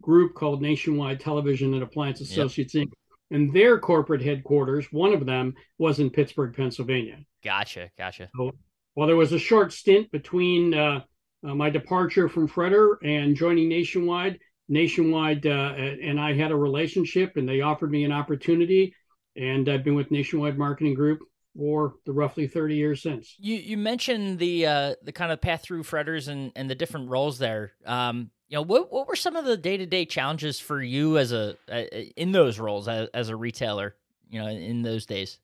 group 0.00 0.34
called 0.34 0.62
Nationwide 0.62 1.20
Television 1.20 1.74
and 1.74 1.82
Appliance 1.82 2.20
Associates 2.20 2.74
yep. 2.74 2.88
Inc. 2.88 2.92
And 3.30 3.52
their 3.52 3.78
corporate 3.78 4.22
headquarters, 4.22 4.86
one 4.92 5.12
of 5.12 5.26
them 5.26 5.54
was 5.78 5.98
in 5.98 6.10
Pittsburgh, 6.10 6.54
Pennsylvania. 6.54 7.18
Gotcha, 7.42 7.90
gotcha. 7.98 8.28
So, 8.36 8.52
well, 8.94 9.06
there 9.06 9.16
was 9.16 9.32
a 9.32 9.38
short 9.38 9.72
stint 9.72 10.10
between 10.12 10.74
uh, 10.74 11.00
uh, 11.46 11.54
my 11.54 11.70
departure 11.70 12.28
from 12.28 12.48
Fretter 12.48 12.96
and 13.02 13.34
joining 13.34 13.68
Nationwide. 13.68 14.38
Nationwide 14.68 15.46
uh, 15.46 15.74
and 15.76 16.20
I 16.20 16.34
had 16.34 16.50
a 16.50 16.56
relationship, 16.56 17.36
and 17.36 17.48
they 17.48 17.60
offered 17.60 17.90
me 17.90 18.04
an 18.04 18.12
opportunity. 18.12 18.94
And 19.36 19.68
I've 19.68 19.84
been 19.84 19.94
with 19.94 20.10
Nationwide 20.10 20.56
Marketing 20.58 20.94
Group 20.94 21.20
for 21.56 21.94
the 22.04 22.12
roughly 22.12 22.46
30 22.46 22.74
years 22.74 23.02
since. 23.02 23.34
You 23.38 23.56
you 23.56 23.76
mentioned 23.76 24.38
the 24.38 24.66
uh, 24.66 24.94
the 25.02 25.12
kind 25.12 25.32
of 25.32 25.40
path 25.40 25.62
through 25.62 25.82
Fretters 25.82 26.28
and, 26.28 26.52
and 26.54 26.68
the 26.68 26.74
different 26.74 27.10
roles 27.10 27.38
there. 27.38 27.72
Um, 27.84 28.30
you 28.48 28.56
know, 28.56 28.62
what 28.62 28.92
what 28.92 29.08
were 29.08 29.16
some 29.16 29.36
of 29.36 29.44
the 29.44 29.56
day 29.56 29.76
to 29.76 29.86
day 29.86 30.04
challenges 30.04 30.60
for 30.60 30.80
you 30.82 31.18
as 31.18 31.32
a, 31.32 31.56
a 31.70 32.12
in 32.16 32.32
those 32.32 32.58
roles 32.58 32.88
as, 32.88 33.08
as, 33.14 33.28
a 33.28 33.36
retailer? 33.36 33.94
You 34.28 34.42
know, 34.42 34.48
in 34.48 34.82
those 34.82 35.06
days. 35.06 35.38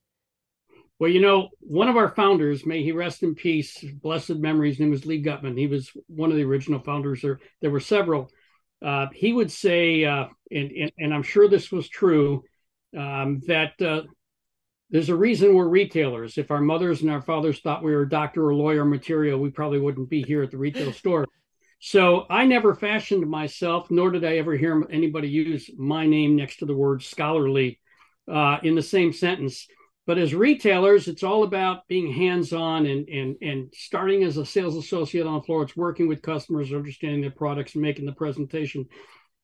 Well, 0.98 1.10
you 1.10 1.20
know, 1.20 1.48
one 1.60 1.88
of 1.88 1.96
our 1.96 2.14
founders, 2.14 2.64
may 2.64 2.82
he 2.82 2.92
rest 2.92 3.22
in 3.22 3.34
peace, 3.34 3.84
blessed 4.02 4.36
memories. 4.36 4.74
His 4.74 4.80
name 4.80 4.90
was 4.90 5.06
Lee 5.06 5.20
Gutman. 5.20 5.56
He 5.56 5.66
was 5.66 5.90
one 6.06 6.30
of 6.30 6.36
the 6.36 6.44
original 6.44 6.78
founders. 6.78 7.22
There, 7.22 7.40
there 7.60 7.70
were 7.70 7.80
several. 7.80 8.30
Uh, 8.80 9.06
he 9.12 9.32
would 9.32 9.50
say, 9.50 10.04
uh, 10.04 10.26
and, 10.50 10.70
and, 10.70 10.92
and 10.98 11.14
I'm 11.14 11.24
sure 11.24 11.48
this 11.48 11.72
was 11.72 11.88
true, 11.88 12.44
um, 12.96 13.40
that 13.46 13.80
uh, 13.80 14.02
there's 14.92 15.08
a 15.08 15.16
reason 15.16 15.54
we're 15.54 15.68
retailers. 15.68 16.36
If 16.36 16.50
our 16.50 16.60
mothers 16.60 17.00
and 17.00 17.10
our 17.10 17.22
fathers 17.22 17.58
thought 17.60 17.82
we 17.82 17.94
were 17.94 18.04
doctor 18.04 18.46
or 18.46 18.54
lawyer 18.54 18.84
material, 18.84 19.40
we 19.40 19.50
probably 19.50 19.80
wouldn't 19.80 20.10
be 20.10 20.22
here 20.22 20.42
at 20.42 20.50
the 20.50 20.58
retail 20.58 20.92
store. 21.02 21.26
So 21.80 22.26
I 22.30 22.44
never 22.44 22.74
fashioned 22.74 23.28
myself, 23.28 23.90
nor 23.90 24.10
did 24.10 24.24
I 24.24 24.36
ever 24.36 24.54
hear 24.54 24.86
anybody 24.90 25.28
use 25.28 25.68
my 25.76 26.06
name 26.06 26.36
next 26.36 26.58
to 26.58 26.66
the 26.66 26.76
word 26.76 27.02
scholarly 27.02 27.80
uh, 28.30 28.58
in 28.62 28.74
the 28.74 28.82
same 28.82 29.12
sentence. 29.14 29.66
But 30.06 30.18
as 30.18 30.34
retailers, 30.34 31.08
it's 31.08 31.22
all 31.22 31.42
about 31.42 31.88
being 31.88 32.12
hands-on 32.12 32.86
and 32.86 33.08
and 33.08 33.36
and 33.40 33.72
starting 33.74 34.24
as 34.24 34.36
a 34.36 34.44
sales 34.44 34.76
associate 34.76 35.26
on 35.26 35.34
the 35.34 35.42
floor. 35.42 35.62
It's 35.62 35.76
working 35.76 36.06
with 36.06 36.22
customers, 36.22 36.72
understanding 36.72 37.20
their 37.20 37.30
products, 37.30 37.74
and 37.74 37.82
making 37.82 38.06
the 38.06 38.12
presentation. 38.12 38.86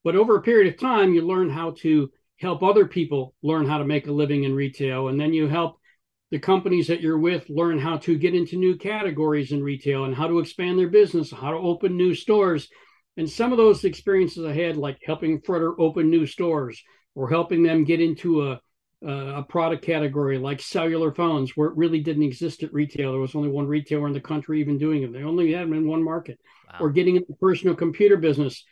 But 0.03 0.15
over 0.15 0.37
a 0.37 0.41
period 0.41 0.73
of 0.73 0.79
time, 0.79 1.13
you 1.13 1.21
learn 1.21 1.49
how 1.49 1.71
to 1.79 2.11
help 2.39 2.63
other 2.63 2.85
people 2.85 3.33
learn 3.43 3.67
how 3.67 3.77
to 3.77 3.85
make 3.85 4.07
a 4.07 4.11
living 4.11 4.43
in 4.43 4.55
retail. 4.55 5.09
And 5.09 5.19
then 5.19 5.33
you 5.33 5.47
help 5.47 5.77
the 6.31 6.39
companies 6.39 6.87
that 6.87 7.01
you're 7.01 7.17
with 7.17 7.49
learn 7.49 7.79
how 7.79 7.97
to 7.97 8.17
get 8.17 8.35
into 8.35 8.55
new 8.55 8.77
categories 8.77 9.51
in 9.51 9.63
retail 9.63 10.05
and 10.05 10.15
how 10.15 10.27
to 10.27 10.39
expand 10.39 10.77
their 10.77 10.89
business, 10.89 11.31
how 11.31 11.51
to 11.51 11.57
open 11.57 11.97
new 11.97 12.13
stores. 12.13 12.69
And 13.17 13.29
some 13.29 13.51
of 13.51 13.57
those 13.57 13.83
experiences 13.83 14.45
I 14.45 14.53
had, 14.53 14.77
like 14.77 14.99
helping 15.05 15.41
Fretter 15.41 15.73
open 15.79 16.09
new 16.09 16.25
stores 16.25 16.81
or 17.15 17.29
helping 17.29 17.63
them 17.63 17.83
get 17.83 17.99
into 17.99 18.47
a, 18.47 18.61
a 19.05 19.43
product 19.43 19.83
category 19.83 20.37
like 20.37 20.61
cellular 20.61 21.13
phones, 21.13 21.57
where 21.57 21.69
it 21.69 21.77
really 21.77 21.99
didn't 21.99 22.23
exist 22.23 22.63
at 22.63 22.73
retail. 22.73 23.11
There 23.11 23.19
was 23.19 23.35
only 23.35 23.49
one 23.49 23.67
retailer 23.67 24.07
in 24.07 24.13
the 24.13 24.21
country 24.21 24.61
even 24.61 24.77
doing 24.77 25.03
it. 25.03 25.11
They 25.11 25.23
only 25.23 25.51
had 25.51 25.63
them 25.63 25.73
in 25.73 25.87
one 25.87 26.03
market. 26.03 26.39
Wow. 26.67 26.77
Or 26.81 26.89
getting 26.91 27.15
into 27.15 27.27
the 27.27 27.37
personal 27.37 27.75
computer 27.75 28.15
business, 28.15 28.63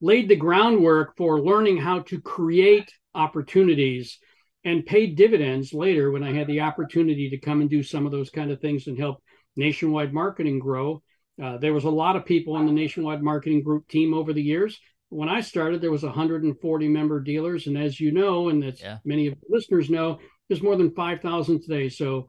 laid 0.00 0.28
the 0.28 0.36
groundwork 0.36 1.16
for 1.16 1.40
learning 1.40 1.78
how 1.78 2.00
to 2.00 2.20
create 2.20 2.92
opportunities 3.18 4.18
and 4.64 4.86
paid 4.86 5.16
dividends 5.16 5.72
later 5.72 6.10
when 6.10 6.22
I 6.22 6.32
had 6.32 6.46
the 6.46 6.60
opportunity 6.60 7.30
to 7.30 7.38
come 7.38 7.60
and 7.60 7.70
do 7.70 7.82
some 7.82 8.06
of 8.06 8.12
those 8.12 8.30
kind 8.30 8.50
of 8.50 8.60
things 8.60 8.86
and 8.86 8.98
help 8.98 9.22
nationwide 9.56 10.12
marketing 10.12 10.58
grow. 10.58 11.02
Uh, 11.42 11.58
there 11.58 11.74
was 11.74 11.84
a 11.84 11.90
lot 11.90 12.16
of 12.16 12.24
people 12.24 12.54
on 12.54 12.66
the 12.66 12.72
nationwide 12.72 13.22
marketing 13.22 13.62
group 13.62 13.86
team 13.88 14.14
over 14.14 14.32
the 14.32 14.42
years. 14.42 14.78
When 15.10 15.28
I 15.28 15.40
started, 15.40 15.80
there 15.80 15.90
was 15.90 16.02
140 16.02 16.88
member 16.88 17.20
dealers, 17.20 17.66
and 17.66 17.78
as 17.78 17.98
you 17.98 18.12
know, 18.12 18.50
and 18.50 18.62
as 18.64 18.80
yeah. 18.80 18.98
many 19.04 19.28
of 19.28 19.34
the 19.34 19.46
listeners 19.48 19.88
know, 19.88 20.18
there's 20.48 20.62
more 20.62 20.76
than 20.76 20.94
5,000 20.94 21.62
today. 21.62 21.88
So 21.88 22.28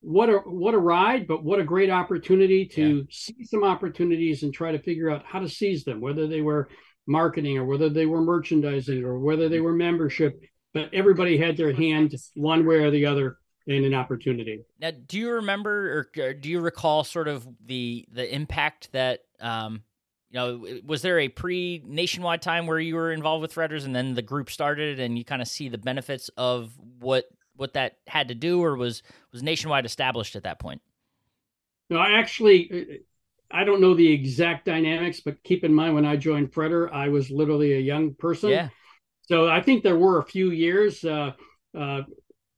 what 0.00 0.28
a 0.28 0.38
what 0.38 0.74
a 0.74 0.78
ride, 0.78 1.26
but 1.26 1.42
what 1.42 1.58
a 1.58 1.64
great 1.64 1.90
opportunity 1.90 2.66
to 2.66 2.98
yeah. 2.98 3.02
see 3.10 3.44
some 3.44 3.64
opportunities 3.64 4.42
and 4.42 4.52
try 4.52 4.72
to 4.72 4.78
figure 4.78 5.10
out 5.10 5.24
how 5.26 5.40
to 5.40 5.48
seize 5.48 5.84
them, 5.84 6.00
whether 6.00 6.26
they 6.26 6.40
were 6.40 6.68
marketing 7.08 7.58
or 7.58 7.64
whether 7.64 7.88
they 7.88 8.06
were 8.06 8.20
merchandising 8.20 9.02
or 9.02 9.18
whether 9.18 9.48
they 9.48 9.60
were 9.60 9.72
membership. 9.72 10.40
But 10.74 10.92
everybody 10.92 11.38
had 11.38 11.56
their 11.56 11.72
hand 11.72 12.14
one 12.34 12.66
way 12.66 12.76
or 12.76 12.90
the 12.90 13.06
other 13.06 13.38
in 13.66 13.84
an 13.84 13.94
opportunity. 13.94 14.64
Now, 14.80 14.90
do 15.06 15.18
you 15.18 15.30
remember 15.32 16.08
or 16.16 16.34
do 16.34 16.48
you 16.48 16.60
recall 16.60 17.04
sort 17.04 17.28
of 17.28 17.46
the 17.64 18.06
the 18.12 18.32
impact 18.32 18.92
that 18.92 19.20
um, 19.40 19.82
you 20.30 20.38
know 20.38 20.80
was 20.84 21.02
there 21.02 21.18
a 21.18 21.28
pre 21.28 21.82
nationwide 21.84 22.42
time 22.42 22.66
where 22.66 22.78
you 22.78 22.94
were 22.94 23.12
involved 23.12 23.42
with 23.42 23.54
Fretters 23.54 23.84
and 23.84 23.96
then 23.96 24.14
the 24.14 24.22
group 24.22 24.50
started 24.50 25.00
and 25.00 25.18
you 25.18 25.24
kind 25.24 25.42
of 25.42 25.48
see 25.48 25.68
the 25.68 25.78
benefits 25.78 26.30
of 26.36 26.72
what 26.98 27.24
what 27.56 27.74
that 27.74 27.98
had 28.06 28.28
to 28.28 28.34
do, 28.34 28.62
or 28.62 28.76
was 28.76 29.02
was 29.32 29.42
nationwide 29.42 29.84
established 29.84 30.36
at 30.36 30.44
that 30.44 30.58
point? 30.58 30.80
No, 31.90 31.98
I 31.98 32.18
actually 32.18 33.00
I 33.50 33.64
don't 33.64 33.80
know 33.80 33.94
the 33.94 34.12
exact 34.12 34.66
dynamics, 34.66 35.20
but 35.20 35.42
keep 35.42 35.64
in 35.64 35.72
mind 35.72 35.94
when 35.94 36.04
I 36.04 36.16
joined 36.16 36.52
Fretter, 36.52 36.92
I 36.92 37.08
was 37.08 37.30
literally 37.30 37.72
a 37.74 37.80
young 37.80 38.14
person. 38.14 38.50
Yeah. 38.50 38.68
So 39.22 39.48
I 39.48 39.60
think 39.60 39.82
there 39.82 39.98
were 39.98 40.18
a 40.18 40.24
few 40.24 40.50
years, 40.50 41.04
uh, 41.04 41.32
uh, 41.78 42.02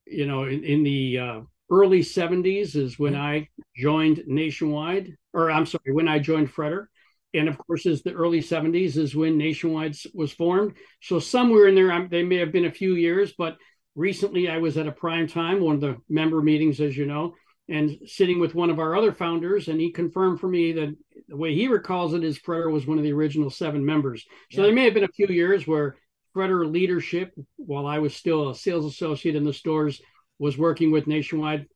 you 0.06 0.26
know, 0.26 0.44
in, 0.44 0.64
in 0.64 0.82
the 0.82 1.18
uh, 1.18 1.40
early 1.70 2.00
70s 2.00 2.76
is 2.76 2.98
when 2.98 3.14
mm-hmm. 3.14 3.22
I 3.22 3.48
joined 3.76 4.24
Nationwide, 4.26 5.16
or 5.32 5.50
I'm 5.50 5.66
sorry, 5.66 5.92
when 5.92 6.08
I 6.08 6.18
joined 6.18 6.52
Fretter. 6.52 6.86
And 7.32 7.48
of 7.48 7.56
course, 7.58 7.86
is 7.86 8.02
the 8.02 8.12
early 8.12 8.40
70s 8.40 8.96
is 8.96 9.14
when 9.14 9.38
Nationwide 9.38 9.96
was 10.14 10.32
formed. 10.32 10.74
So 11.00 11.20
somewhere 11.20 11.68
in 11.68 11.76
there, 11.76 11.92
I'm, 11.92 12.08
they 12.08 12.24
may 12.24 12.36
have 12.38 12.50
been 12.50 12.64
a 12.64 12.72
few 12.72 12.94
years, 12.94 13.32
but 13.38 13.56
recently 13.94 14.48
I 14.48 14.58
was 14.58 14.76
at 14.76 14.88
a 14.88 14.92
prime 14.92 15.28
time, 15.28 15.60
one 15.60 15.76
of 15.76 15.80
the 15.80 15.96
member 16.08 16.42
meetings, 16.42 16.80
as 16.80 16.96
you 16.96 17.06
know, 17.06 17.34
and 17.70 17.98
sitting 18.04 18.40
with 18.40 18.54
one 18.54 18.68
of 18.68 18.80
our 18.80 18.96
other 18.96 19.12
founders, 19.12 19.68
and 19.68 19.80
he 19.80 19.92
confirmed 19.92 20.40
for 20.40 20.48
me 20.48 20.72
that 20.72 20.94
the 21.28 21.36
way 21.36 21.54
he 21.54 21.68
recalls 21.68 22.14
it 22.14 22.24
is 22.24 22.38
Fretter 22.38 22.70
was 22.70 22.86
one 22.86 22.98
of 22.98 23.04
the 23.04 23.12
original 23.12 23.48
seven 23.48 23.84
members. 23.86 24.26
So 24.50 24.60
yeah. 24.60 24.66
there 24.66 24.74
may 24.74 24.84
have 24.84 24.94
been 24.94 25.04
a 25.04 25.08
few 25.08 25.28
years 25.28 25.66
where 25.68 25.96
Fretter 26.34 26.70
leadership, 26.70 27.32
while 27.56 27.86
I 27.86 28.00
was 28.00 28.14
still 28.14 28.50
a 28.50 28.54
sales 28.56 28.84
associate 28.84 29.36
in 29.36 29.44
the 29.44 29.52
stores, 29.52 30.02
was 30.38 30.58
working 30.58 30.90
with 30.90 31.06
Nationwide. 31.06 31.66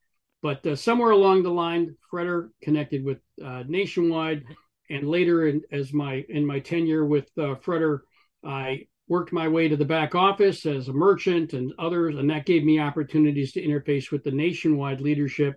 But 0.42 0.66
uh, 0.66 0.74
somewhere 0.74 1.12
along 1.12 1.44
the 1.44 1.50
line, 1.50 1.96
Fretter 2.12 2.50
connected 2.60 3.04
with 3.04 3.18
uh, 3.42 3.62
Nationwide, 3.66 4.44
and 4.90 5.08
later, 5.08 5.46
in, 5.46 5.62
as 5.70 5.92
my 5.92 6.24
in 6.28 6.44
my 6.44 6.58
tenure 6.58 7.06
with 7.06 7.30
uh, 7.38 7.54
I 8.44 8.86
worked 9.06 9.32
my 9.32 9.48
way 9.48 9.68
to 9.68 9.76
the 9.76 9.84
back 9.84 10.14
office 10.14 10.66
as 10.66 10.88
a 10.88 10.92
merchant 10.92 11.52
and 11.52 11.72
others, 11.78 12.16
and 12.16 12.28
that 12.30 12.46
gave 12.46 12.64
me 12.64 12.80
opportunities 12.80 13.52
to 13.52 13.62
interface 13.62 14.10
with 14.10 14.24
the 14.24 14.30
nationwide 14.30 15.00
leadership 15.00 15.54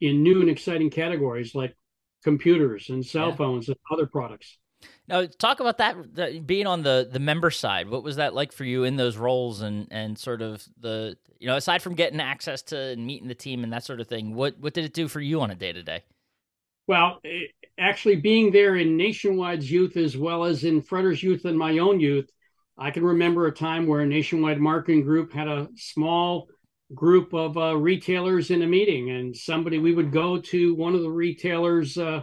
in 0.00 0.22
new 0.22 0.40
and 0.40 0.50
exciting 0.50 0.90
categories 0.90 1.54
like 1.54 1.74
computers 2.22 2.88
and 2.90 3.04
cell 3.04 3.28
yeah. 3.28 3.36
phones 3.36 3.68
and 3.68 3.76
other 3.92 4.06
products. 4.06 4.58
Now, 5.06 5.26
talk 5.38 5.60
about 5.60 5.78
that, 5.78 5.96
that, 6.14 6.46
being 6.46 6.66
on 6.66 6.82
the 6.82 7.08
the 7.10 7.18
member 7.18 7.50
side. 7.50 7.88
What 7.88 8.02
was 8.02 8.16
that 8.16 8.34
like 8.34 8.52
for 8.52 8.64
you 8.64 8.84
in 8.84 8.96
those 8.96 9.16
roles, 9.16 9.60
and 9.60 9.86
and 9.90 10.18
sort 10.18 10.42
of 10.42 10.64
the 10.80 11.16
you 11.38 11.46
know 11.46 11.56
aside 11.56 11.82
from 11.82 11.94
getting 11.94 12.20
access 12.20 12.62
to 12.62 12.78
and 12.78 13.06
meeting 13.06 13.28
the 13.28 13.34
team 13.34 13.64
and 13.64 13.72
that 13.72 13.84
sort 13.84 14.00
of 14.00 14.08
thing, 14.08 14.34
what 14.34 14.58
what 14.58 14.74
did 14.74 14.84
it 14.84 14.94
do 14.94 15.08
for 15.08 15.20
you 15.20 15.40
on 15.40 15.50
a 15.50 15.54
day 15.54 15.72
to 15.72 15.82
day? 15.82 16.02
Well, 16.86 17.20
it, 17.22 17.50
actually, 17.78 18.16
being 18.16 18.50
there 18.50 18.76
in 18.76 18.96
Nationwide's 18.96 19.70
youth 19.70 19.96
as 19.96 20.16
well 20.16 20.44
as 20.44 20.64
in 20.64 20.82
Fretter's 20.82 21.22
youth 21.22 21.44
and 21.44 21.58
my 21.58 21.78
own 21.78 22.00
youth, 22.00 22.30
I 22.76 22.90
can 22.90 23.04
remember 23.04 23.46
a 23.46 23.52
time 23.52 23.86
where 23.86 24.00
a 24.00 24.06
nationwide 24.06 24.58
marketing 24.58 25.02
group 25.02 25.32
had 25.32 25.48
a 25.48 25.68
small 25.76 26.48
group 26.92 27.32
of 27.32 27.56
uh, 27.56 27.76
retailers 27.76 28.50
in 28.50 28.62
a 28.62 28.66
meeting, 28.66 29.10
and 29.10 29.36
somebody 29.36 29.78
we 29.78 29.94
would 29.94 30.12
go 30.12 30.40
to 30.40 30.74
one 30.74 30.94
of 30.94 31.02
the 31.02 31.10
retailers' 31.10 31.96
uh, 31.96 32.22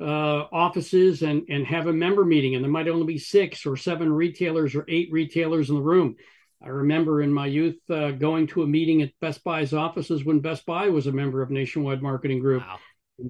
uh, 0.00 0.04
offices 0.52 1.22
and 1.22 1.42
and 1.48 1.66
have 1.66 1.86
a 1.86 1.92
member 1.92 2.24
meeting, 2.24 2.54
and 2.54 2.64
there 2.64 2.70
might 2.70 2.88
only 2.88 3.06
be 3.06 3.18
six 3.18 3.64
or 3.66 3.76
seven 3.76 4.12
retailers 4.12 4.74
or 4.74 4.84
eight 4.88 5.08
retailers 5.12 5.70
in 5.70 5.76
the 5.76 5.82
room. 5.82 6.16
I 6.62 6.68
remember 6.68 7.22
in 7.22 7.32
my 7.32 7.46
youth 7.46 7.78
uh, 7.88 8.10
going 8.10 8.46
to 8.48 8.62
a 8.62 8.66
meeting 8.66 9.00
at 9.00 9.18
Best 9.20 9.42
Buy's 9.42 9.72
offices 9.72 10.24
when 10.24 10.40
Best 10.40 10.66
Buy 10.66 10.88
was 10.88 11.06
a 11.06 11.12
member 11.12 11.40
of 11.40 11.50
Nationwide 11.50 12.02
Marketing 12.02 12.38
Group. 12.38 12.62
Wow. 12.62 12.78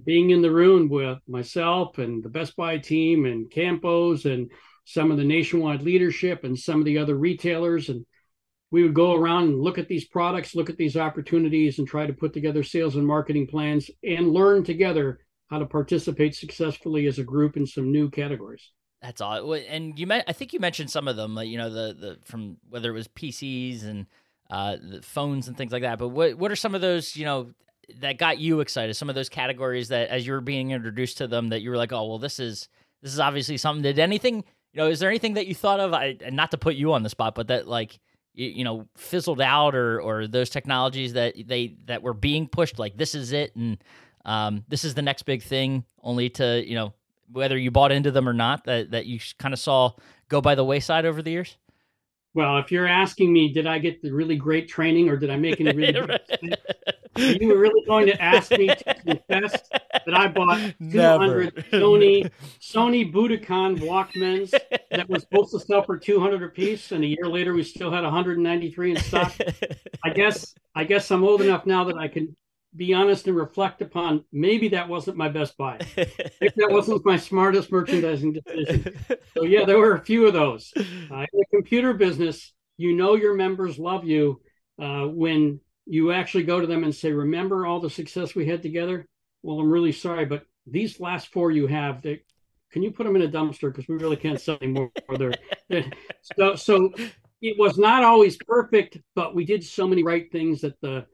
Being 0.04 0.30
in 0.30 0.42
the 0.42 0.50
room 0.50 0.88
with 0.88 1.18
myself 1.28 1.98
and 1.98 2.22
the 2.22 2.28
Best 2.28 2.56
Buy 2.56 2.78
team 2.78 3.26
and 3.26 3.50
Campos 3.50 4.24
and 4.24 4.50
some 4.84 5.12
of 5.12 5.16
the 5.16 5.24
nationwide 5.24 5.82
leadership 5.82 6.42
and 6.42 6.58
some 6.58 6.80
of 6.80 6.84
the 6.84 6.98
other 6.98 7.14
retailers. 7.14 7.88
And 7.88 8.04
we 8.70 8.82
would 8.82 8.94
go 8.94 9.14
around 9.14 9.44
and 9.44 9.60
look 9.60 9.78
at 9.78 9.88
these 9.88 10.04
products, 10.04 10.54
look 10.54 10.70
at 10.70 10.76
these 10.76 10.96
opportunities, 10.96 11.78
and 11.78 11.88
try 11.88 12.06
to 12.06 12.12
put 12.12 12.32
together 12.32 12.62
sales 12.62 12.96
and 12.96 13.06
marketing 13.06 13.46
plans 13.46 13.90
and 14.04 14.32
learn 14.32 14.64
together 14.64 15.20
how 15.48 15.58
to 15.58 15.66
participate 15.66 16.34
successfully 16.34 17.06
as 17.06 17.18
a 17.18 17.24
group 17.24 17.56
in 17.56 17.66
some 17.66 17.90
new 17.90 18.08
categories. 18.08 18.70
That's 19.02 19.20
all. 19.20 19.54
And 19.54 19.98
you 19.98 20.06
met, 20.06 20.24
I 20.28 20.32
think 20.32 20.52
you 20.52 20.60
mentioned 20.60 20.90
some 20.90 21.08
of 21.08 21.16
them, 21.16 21.38
you 21.38 21.58
know, 21.58 21.70
the, 21.70 21.94
the, 21.94 22.18
from 22.24 22.58
whether 22.68 22.90
it 22.90 22.94
was 22.94 23.08
PCs 23.08 23.84
and, 23.84 24.06
uh, 24.50 24.76
the 24.80 25.02
phones 25.02 25.48
and 25.48 25.56
things 25.56 25.72
like 25.72 25.82
that. 25.82 25.98
But 25.98 26.08
what, 26.08 26.34
what 26.36 26.52
are 26.52 26.56
some 26.56 26.74
of 26.74 26.80
those, 26.80 27.16
you 27.16 27.24
know, 27.24 27.50
that 27.98 28.18
got 28.18 28.38
you 28.38 28.60
excited? 28.60 28.94
Some 28.94 29.08
of 29.08 29.14
those 29.14 29.28
categories 29.28 29.88
that 29.88 30.10
as 30.10 30.26
you 30.26 30.32
were 30.32 30.40
being 30.40 30.70
introduced 30.70 31.18
to 31.18 31.26
them 31.26 31.48
that 31.48 31.62
you 31.62 31.70
were 31.70 31.76
like, 31.76 31.92
oh, 31.92 32.06
well, 32.06 32.18
this 32.18 32.38
is, 32.38 32.68
this 33.02 33.12
is 33.12 33.20
obviously 33.20 33.56
something. 33.56 33.82
Did 33.82 33.98
anything 33.98 34.44
you 34.72 34.80
know, 34.80 34.88
is 34.88 35.00
there 35.00 35.08
anything 35.08 35.34
that 35.34 35.46
you 35.46 35.54
thought 35.54 35.80
of? 35.80 35.92
I, 35.92 36.16
not 36.30 36.52
to 36.52 36.58
put 36.58 36.76
you 36.76 36.92
on 36.92 37.02
the 37.02 37.08
spot, 37.08 37.34
but 37.34 37.48
that 37.48 37.66
like 37.66 37.98
you, 38.34 38.48
you 38.48 38.64
know 38.64 38.86
fizzled 38.96 39.40
out, 39.40 39.74
or 39.74 40.00
or 40.00 40.26
those 40.26 40.50
technologies 40.50 41.12
that 41.14 41.34
they 41.46 41.76
that 41.86 42.02
were 42.02 42.14
being 42.14 42.46
pushed, 42.46 42.78
like 42.78 42.96
this 42.96 43.14
is 43.14 43.32
it, 43.32 43.54
and 43.56 43.78
um, 44.24 44.64
this 44.68 44.84
is 44.84 44.94
the 44.94 45.02
next 45.02 45.22
big 45.24 45.42
thing. 45.42 45.84
Only 46.02 46.30
to 46.30 46.64
you 46.66 46.74
know 46.74 46.94
whether 47.32 47.56
you 47.56 47.70
bought 47.70 47.92
into 47.92 48.10
them 48.10 48.28
or 48.28 48.32
not, 48.32 48.64
that 48.64 48.90
that 48.92 49.06
you 49.06 49.20
kind 49.38 49.54
of 49.54 49.60
saw 49.60 49.92
go 50.28 50.40
by 50.40 50.54
the 50.54 50.64
wayside 50.64 51.04
over 51.04 51.22
the 51.22 51.30
years. 51.30 51.56
Well, 52.32 52.58
if 52.58 52.70
you're 52.70 52.86
asking 52.86 53.32
me, 53.32 53.52
did 53.52 53.66
I 53.66 53.78
get 53.78 54.02
the 54.02 54.12
really 54.12 54.36
great 54.36 54.68
training 54.68 55.08
or 55.08 55.16
did 55.16 55.30
I 55.30 55.36
make 55.36 55.60
any 55.60 55.72
really 55.72 55.92
good 55.92 56.20
You 57.20 57.48
were 57.48 57.58
really 57.58 57.84
going 57.86 58.06
to 58.06 58.20
ask 58.20 58.50
me 58.50 58.68
to 58.68 58.94
confess 58.94 59.68
that 59.92 60.14
I 60.14 60.28
bought 60.28 60.58
200 60.90 61.54
Sony 61.72 62.30
Sony 62.60 63.12
Budokan 63.12 63.78
Walkmans 63.78 64.50
that 64.90 65.08
was 65.08 65.22
supposed 65.22 65.52
to 65.52 65.60
sell 65.60 65.82
for 65.82 65.98
200 65.98 66.42
a 66.42 66.48
piece, 66.48 66.92
and 66.92 67.04
a 67.04 67.06
year 67.06 67.26
later 67.26 67.52
we 67.52 67.62
still 67.62 67.90
had 67.90 68.04
193 68.04 68.90
in 68.90 68.96
stock. 68.96 69.32
I 70.04 70.10
guess 70.10 70.54
I 70.74 70.84
guess 70.84 71.10
I'm 71.10 71.24
old 71.24 71.42
enough 71.42 71.66
now 71.66 71.84
that 71.84 71.96
I 71.96 72.08
can 72.08 72.36
be 72.76 72.94
honest 72.94 73.26
and 73.26 73.36
reflect 73.36 73.82
upon 73.82 74.24
maybe 74.32 74.68
that 74.68 74.88
wasn't 74.88 75.16
my 75.16 75.28
best 75.28 75.56
buy. 75.56 75.78
If 75.96 76.54
that 76.54 76.70
wasn't 76.70 77.04
my 77.04 77.16
smartest 77.16 77.72
merchandising 77.72 78.32
decision. 78.32 78.94
So 79.36 79.42
yeah, 79.42 79.64
there 79.64 79.78
were 79.78 79.94
a 79.94 80.00
few 80.00 80.26
of 80.26 80.32
those. 80.32 80.72
Uh, 80.76 80.80
in 80.80 81.26
the 81.32 81.44
computer 81.52 81.92
business, 81.92 82.52
you 82.76 82.94
know 82.94 83.14
your 83.14 83.34
members 83.34 83.78
love 83.78 84.04
you 84.04 84.40
uh, 84.80 85.04
when 85.06 85.60
you 85.90 86.12
actually 86.12 86.44
go 86.44 86.60
to 86.60 86.66
them 86.66 86.84
and 86.84 86.94
say, 86.94 87.12
"Remember 87.12 87.66
all 87.66 87.80
the 87.80 87.90
success 87.90 88.34
we 88.34 88.46
had 88.46 88.62
together?" 88.62 89.06
Well, 89.42 89.58
I'm 89.58 89.70
really 89.70 89.92
sorry, 89.92 90.24
but 90.24 90.44
these 90.66 91.00
last 91.00 91.32
four 91.32 91.50
you 91.50 91.66
have, 91.66 92.00
they, 92.02 92.22
can 92.70 92.82
you 92.82 92.92
put 92.92 93.04
them 93.04 93.16
in 93.16 93.22
a 93.22 93.28
dumpster 93.28 93.72
because 93.72 93.88
we 93.88 93.96
really 93.96 94.16
can't 94.16 94.40
sell 94.40 94.58
anymore. 94.62 94.92
They're, 95.16 95.32
so, 96.38 96.54
so 96.54 96.92
it 97.42 97.58
was 97.58 97.76
not 97.76 98.04
always 98.04 98.36
perfect, 98.36 98.98
but 99.16 99.34
we 99.34 99.44
did 99.44 99.64
so 99.64 99.88
many 99.88 100.04
right 100.04 100.30
things 100.30 100.60
that 100.60 100.80
the 100.80 101.06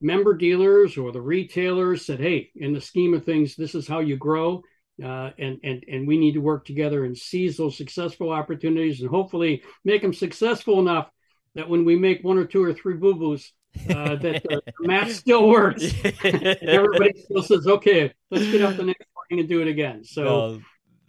member 0.00 0.34
dealers 0.34 0.96
or 0.96 1.10
the 1.10 1.20
retailers 1.20 2.06
said, 2.06 2.20
"Hey, 2.20 2.50
in 2.54 2.72
the 2.72 2.80
scheme 2.80 3.14
of 3.14 3.24
things, 3.24 3.56
this 3.56 3.74
is 3.74 3.88
how 3.88 3.98
you 3.98 4.16
grow." 4.16 4.62
Uh, 5.02 5.30
and 5.38 5.58
and 5.64 5.84
and 5.88 6.06
we 6.06 6.18
need 6.18 6.34
to 6.34 6.40
work 6.40 6.66
together 6.66 7.04
and 7.04 7.16
seize 7.16 7.56
those 7.56 7.76
successful 7.76 8.30
opportunities 8.30 9.00
and 9.00 9.10
hopefully 9.10 9.62
make 9.84 10.02
them 10.02 10.12
successful 10.12 10.78
enough 10.78 11.10
that 11.54 11.68
when 11.68 11.84
we 11.84 11.96
make 11.96 12.22
one 12.22 12.38
or 12.38 12.44
two 12.44 12.62
or 12.62 12.72
three 12.72 12.94
boo 12.94 13.14
boos, 13.14 13.52
uh, 13.88 14.16
that 14.16 14.42
the, 14.42 14.62
the 14.80 14.86
math 14.86 15.12
still 15.12 15.48
works. 15.48 15.82
everybody 16.24 17.12
still 17.18 17.42
says, 17.42 17.66
"Okay, 17.66 18.12
let's 18.30 18.50
get 18.50 18.62
up 18.62 18.76
the 18.76 18.84
next 18.84 19.06
morning 19.14 19.40
and 19.40 19.48
do 19.48 19.60
it 19.60 19.68
again." 19.68 20.04
So. 20.04 20.24
Well, 20.24 20.60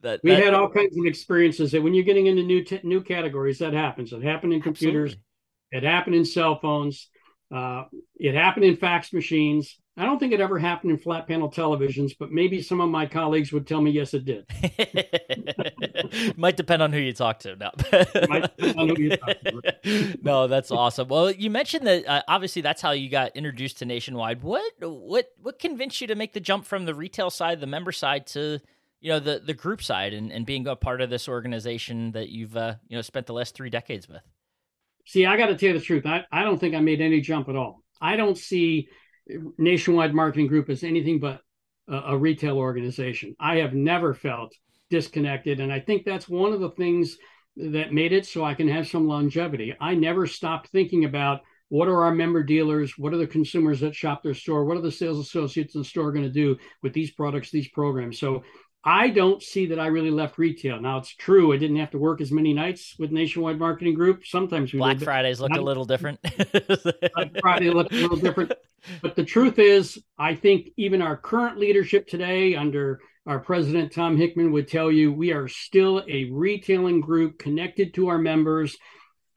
that, 0.04 0.20
we 0.24 0.32
had 0.32 0.56
all 0.56 0.68
kinds 0.68 0.98
of 0.98 1.06
experiences 1.06 1.72
that 1.74 1.84
when 1.84 1.94
you're 1.94 2.04
getting 2.04 2.26
into 2.26 2.42
new 2.42 2.64
t- 2.64 2.80
new 2.82 3.02
categories, 3.02 3.60
that 3.60 3.74
happens. 3.74 4.12
It 4.12 4.24
happened 4.24 4.52
in 4.52 4.60
computers, 4.60 5.12
absolutely. 5.12 5.78
it 5.78 5.84
happened 5.84 6.16
in 6.16 6.26
cell 6.26 6.60
phones, 6.60 7.08
uh, 7.54 7.84
it 8.16 8.34
happened 8.34 8.66
in 8.66 8.78
fax 8.78 9.14
machines. 9.14 9.78
I 9.98 10.06
don't 10.06 10.20
think 10.20 10.32
it 10.32 10.40
ever 10.40 10.58
happened 10.58 10.92
in 10.92 10.98
flat 10.98 11.28
panel 11.28 11.52
televisions, 11.52 12.16
but 12.18 12.32
maybe 12.32 12.62
some 12.62 12.80
of 12.80 12.90
my 12.90 13.06
colleagues 13.06 13.52
would 13.52 13.68
tell 13.68 13.82
me 13.82 13.92
yes, 13.92 14.14
it 14.14 14.24
did. 14.24 14.46
Might 16.38 16.56
depend 16.56 16.82
on 16.82 16.94
who 16.94 17.00
you 17.00 17.12
talk 17.12 17.40
to. 17.40 17.58
No, 17.58 17.72
to. 17.78 18.48
no, 20.24 20.48
that's 20.48 20.72
awesome. 20.72 21.10
Well, 21.10 21.30
you 21.30 21.50
mentioned 21.50 21.86
that 21.88 22.08
uh, 22.08 22.22
obviously 22.30 22.62
that's 22.62 22.82
how 22.82 22.92
you 22.92 23.10
got 23.10 23.36
introduced 23.36 23.80
to 23.80 23.86
Nationwide. 23.86 24.44
What 24.44 24.72
what 24.80 25.28
what 25.42 25.60
convinced 25.60 26.00
you 26.00 26.08
to 26.08 26.16
make 26.16 26.32
the 26.32 26.40
jump 26.40 26.66
from 26.66 26.86
the 26.86 26.96
retail 26.96 27.30
side, 27.30 27.60
the 27.60 27.68
member 27.68 27.92
side, 27.92 28.28
to 28.28 28.62
you 29.02 29.12
know 29.12 29.20
the 29.20 29.42
the 29.46 29.54
group 29.54 29.84
side, 29.84 30.14
and, 30.14 30.32
and 30.32 30.46
being 30.46 30.68
a 30.68 30.76
part 30.78 31.02
of 31.02 31.10
this 31.10 31.28
organization 31.28 32.14
that 32.14 32.30
you've 32.30 32.56
uh, 32.56 32.76
you 32.88 32.96
know 32.96 33.02
spent 33.02 33.28
the 33.28 33.34
last 33.34 33.56
three 33.56 33.70
decades 33.70 34.08
with? 34.08 34.22
See, 35.06 35.26
I 35.26 35.36
got 35.36 35.48
to 35.48 35.58
tell 35.58 35.74
you 35.74 35.80
the 35.80 35.84
truth. 35.84 36.06
I, 36.06 36.24
I 36.32 36.44
don't 36.44 36.60
think 36.60 36.76
I 36.76 36.80
made 36.80 37.02
any 37.02 37.20
jump 37.20 37.50
at 37.50 37.58
all. 37.58 37.84
I 38.00 38.16
don't 38.16 38.38
see 38.38 38.88
Nationwide 39.58 40.14
Marketing 40.14 40.48
Group 40.48 40.70
is 40.70 40.84
anything 40.84 41.20
but 41.20 41.42
a, 41.88 41.98
a 42.08 42.18
retail 42.18 42.58
organization. 42.58 43.36
I 43.40 43.58
have 43.58 43.74
never 43.74 44.14
felt 44.14 44.56
disconnected. 44.90 45.60
And 45.60 45.72
I 45.72 45.80
think 45.80 46.06
that's 46.06 46.30
one 46.30 46.54
of 46.54 46.60
the 46.60 46.72
things 46.72 47.18
that 47.58 47.94
made 47.94 48.14
it 48.14 48.26
so 48.26 48.44
I 48.44 48.54
can 48.54 48.68
have 48.68 48.88
some 48.88 49.08
longevity. 49.08 49.76
I 49.80 49.96
never 49.96 50.28
stopped 50.28 50.70
thinking 50.70 51.06
about 51.06 51.42
what 51.70 51.88
are 51.88 52.04
our 52.04 52.14
member 52.14 52.44
dealers, 52.44 52.98
what 52.98 53.14
are 53.14 53.18
the 53.18 53.28
consumers 53.28 53.80
that 53.80 53.96
shop 53.96 54.24
their 54.24 54.34
store, 54.34 54.66
what 54.66 54.78
are 54.78 54.82
the 54.82 54.92
sales 54.92 55.20
associates 55.20 55.74
in 55.74 55.82
the 55.82 55.86
store 55.86 56.12
going 56.12 56.26
to 56.26 56.32
do 56.32 56.58
with 56.84 56.94
these 56.94 57.12
products, 57.12 57.50
these 57.50 57.70
programs. 57.70 58.20
So 58.20 58.44
I 58.84 59.10
don't 59.10 59.44
see 59.44 59.68
that 59.68 59.80
I 59.80 59.88
really 59.88 60.10
left 60.10 60.38
retail. 60.40 60.82
Now 60.82 60.98
it's 60.98 61.14
true 61.14 61.54
I 61.54 61.58
didn't 61.58 61.78
have 61.78 61.92
to 61.92 62.00
work 62.00 62.20
as 62.20 62.32
many 62.32 62.54
nights 62.54 62.96
with 62.98 63.12
Nationwide 63.12 63.60
Marketing 63.60 63.94
Group. 63.94 64.26
Sometimes 64.26 64.74
we 64.74 64.80
Black 64.80 64.98
did, 64.98 65.06
Fridays 65.06 65.40
look 65.40 65.56
a 65.56 65.62
little 65.62 65.86
different. 65.86 66.20
Black 67.14 67.32
Friday 67.42 67.70
looked 67.70 67.94
a 67.94 67.98
little 67.98 68.18
different. 68.18 68.54
But 69.04 69.16
the 69.16 69.24
truth 69.24 69.60
is, 69.60 70.02
I 70.18 70.34
think 70.34 70.70
even 70.78 71.02
our 71.04 71.16
current 71.16 71.60
leadership 71.60 72.08
today, 72.08 72.56
under 72.56 73.00
our 73.28 73.40
president 73.40 73.92
Tom 73.92 74.18
Hickman, 74.18 74.52
would 74.52 74.68
tell 74.68 74.92
you 74.92 75.14
we 75.14 75.32
are 75.32 75.48
still 75.48 76.04
a 76.08 76.32
retailing 76.32 77.02
group 77.02 77.38
connected 77.38 77.94
to 77.94 78.08
our 78.08 78.18
members. 78.18 78.76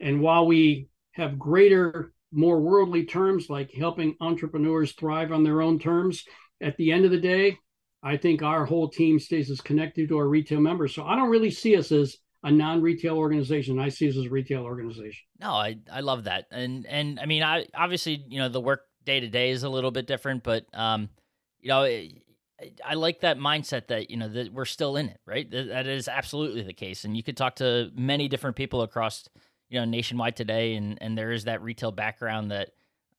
And 0.01 0.23
while 0.23 0.47
we 0.47 0.89
have 1.13 1.39
greater, 1.39 2.13
more 2.33 2.61
worldly 2.61 3.05
terms 3.05 3.51
like 3.51 3.71
helping 3.73 4.17
entrepreneurs 4.21 4.93
thrive 4.93 5.33
on 5.33 5.45
their 5.45 5.61
own 5.61 5.79
terms, 5.79 6.25
at 6.63 6.77
the 6.79 6.93
end 6.93 7.05
of 7.05 7.11
the 7.11 7.21
day, 7.21 7.59
I 8.05 8.19
think 8.19 8.43
our 8.43 8.67
whole 8.67 8.89
team 8.89 9.19
stays 9.19 9.51
as 9.51 9.61
connected 9.61 10.09
to 10.11 10.19
our 10.19 10.29
retail 10.29 10.61
members. 10.61 10.95
So 10.95 11.05
I 11.05 11.17
don't 11.17 11.31
really 11.31 11.51
see 11.51 11.75
us 11.75 11.91
as 11.91 12.19
a 12.43 12.51
non-retail 12.51 13.17
organization. 13.17 13.81
I 13.81 13.89
see 13.89 14.11
us 14.11 14.17
as 14.19 14.27
a 14.27 14.31
retail 14.31 14.63
organization. 14.63 15.25
No, 15.41 15.53
I, 15.53 15.79
I 15.91 16.01
love 16.01 16.25
that. 16.25 16.47
And 16.51 16.85
and 16.87 17.19
I 17.19 17.25
mean 17.25 17.43
I 17.43 17.67
obviously, 17.75 18.23
you 18.29 18.39
know, 18.39 18.51
the 18.51 18.61
work 18.61 18.83
day 19.05 19.21
to 19.21 19.29
day 19.29 19.51
is 19.51 19.63
a 19.63 19.71
little 19.71 19.91
bit 19.91 20.07
different, 20.07 20.43
but 20.43 20.67
um, 20.75 21.09
you 21.61 21.71
know, 21.71 21.83
I 22.85 22.95
like 22.95 23.21
that 23.21 23.39
mindset 23.39 23.89
that 23.89 24.11
you 24.11 24.17
know 24.17 24.29
that 24.29 24.53
we're 24.53 24.65
still 24.65 24.97
in 24.97 25.09
it, 25.09 25.21
right? 25.27 25.51
That 25.51 25.87
is 25.87 26.07
absolutely 26.07 26.63
the 26.63 26.73
case, 26.73 27.05
and 27.05 27.17
you 27.17 27.23
could 27.23 27.37
talk 27.37 27.57
to 27.57 27.91
many 27.95 28.29
different 28.29 28.57
people 28.57 28.83
across 28.83 29.29
you 29.69 29.81
know 29.81 29.85
nationwide 29.85 30.37
today, 30.37 30.75
and 30.75 30.99
and 31.01 31.17
there 31.19 31.33
is 31.33 31.45
that 31.45 31.63
retail 31.63 31.91
background 31.91 32.51
that 32.51 32.71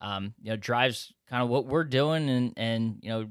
um, 0.01 0.33
you 0.41 0.51
know 0.51 0.55
drives 0.55 1.13
kind 1.29 1.43
of 1.43 1.49
what 1.49 1.65
we're 1.65 1.83
doing, 1.83 2.29
and 2.29 2.53
and 2.55 2.97
you 3.01 3.09
know 3.09 3.27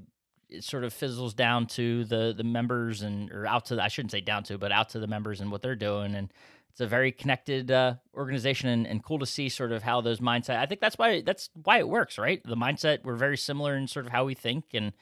it 0.49 0.65
sort 0.65 0.85
of 0.85 0.93
fizzles 0.93 1.35
down 1.35 1.67
to 1.69 2.05
the 2.05 2.35
the 2.37 2.45
members 2.45 3.03
and 3.03 3.31
or 3.31 3.47
out 3.47 3.67
to 3.67 3.77
the, 3.77 3.83
I 3.83 3.89
shouldn't 3.89 4.13
say 4.13 4.21
down 4.21 4.45
to, 4.45 4.59
but 4.59 4.73
out 4.73 4.91
to 4.91 4.99
the 4.99 5.07
members 5.07 5.41
and 5.41 5.51
what 5.51 5.63
they're 5.63 5.77
doing, 5.77 6.15
and 6.15 6.33
it's 6.71 6.81
a 6.81 6.87
very 6.87 7.13
connected 7.13 7.71
uh, 7.71 7.95
organization 8.15 8.69
and, 8.69 8.87
and 8.87 9.05
cool 9.05 9.21
to 9.21 9.27
see 9.27 9.49
sort 9.49 9.71
of 9.71 9.83
how 9.83 10.01
those 10.01 10.21
mindset. 10.21 10.57
I 10.57 10.67
think 10.67 10.81
that's 10.81 10.99
why 10.99 11.23
that's 11.23 11.51
why 11.63 11.79
it 11.79 11.89
works, 11.89 12.19
right? 12.19 12.43
The 12.45 12.57
mindset 12.57 13.05
we're 13.05 13.17
very 13.17 13.37
similar 13.37 13.77
in 13.77 13.87
sort 13.87 14.07
of 14.07 14.13
how 14.13 14.25
we 14.25 14.35
think 14.35 14.67
and 14.75 14.93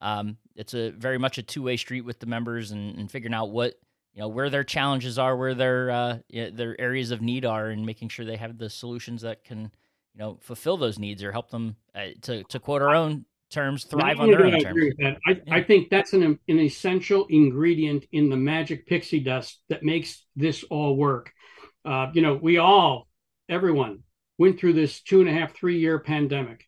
um, 0.00 0.38
it's 0.56 0.74
a 0.74 0.90
very 0.90 1.18
much 1.18 1.38
a 1.38 1.42
two 1.42 1.62
way 1.62 1.76
street 1.76 2.02
with 2.02 2.20
the 2.20 2.26
members 2.26 2.70
and, 2.70 2.98
and, 2.98 3.10
figuring 3.10 3.34
out 3.34 3.50
what 3.50 3.74
you 4.14 4.20
know 4.20 4.28
where 4.28 4.48
their 4.48 4.64
challenges 4.64 5.18
are, 5.18 5.36
where 5.36 5.54
their 5.54 5.90
uh, 5.90 6.18
their 6.30 6.80
areas 6.80 7.10
of 7.10 7.20
need 7.20 7.44
are, 7.44 7.68
and 7.68 7.84
making 7.84 8.08
sure 8.08 8.24
they 8.24 8.36
have 8.36 8.56
the 8.58 8.70
solutions 8.70 9.22
that 9.22 9.44
can 9.44 9.70
you 10.14 10.18
know 10.18 10.38
fulfill 10.40 10.76
those 10.76 10.98
needs 10.98 11.22
or 11.22 11.32
help 11.32 11.50
them 11.50 11.76
uh, 11.94 12.06
to 12.22 12.42
to 12.44 12.58
quote 12.58 12.82
our 12.82 12.94
own 12.94 13.26
terms 13.50 13.84
thrive 13.84 14.20
on 14.20 14.30
their 14.30 14.46
own 14.46 14.54
I 14.54 14.60
terms. 14.60 14.94
I, 15.02 15.16
yeah. 15.28 15.38
I, 15.50 15.62
think 15.62 15.90
that's 15.90 16.12
an 16.12 16.22
an 16.22 16.58
essential 16.58 17.26
ingredient 17.28 18.06
in 18.12 18.30
the 18.30 18.36
magic 18.36 18.86
pixie 18.86 19.20
dust 19.20 19.60
that 19.68 19.82
makes 19.82 20.24
this 20.36 20.64
all 20.64 20.96
work. 20.96 21.32
Uh, 21.84 22.08
you 22.12 22.22
know, 22.22 22.34
we 22.34 22.58
all, 22.58 23.08
everyone, 23.48 24.00
went 24.38 24.58
through 24.58 24.74
this 24.74 25.00
two 25.02 25.20
and 25.20 25.28
a 25.28 25.32
half, 25.32 25.54
three 25.54 25.78
year 25.78 25.98
pandemic 25.98 26.66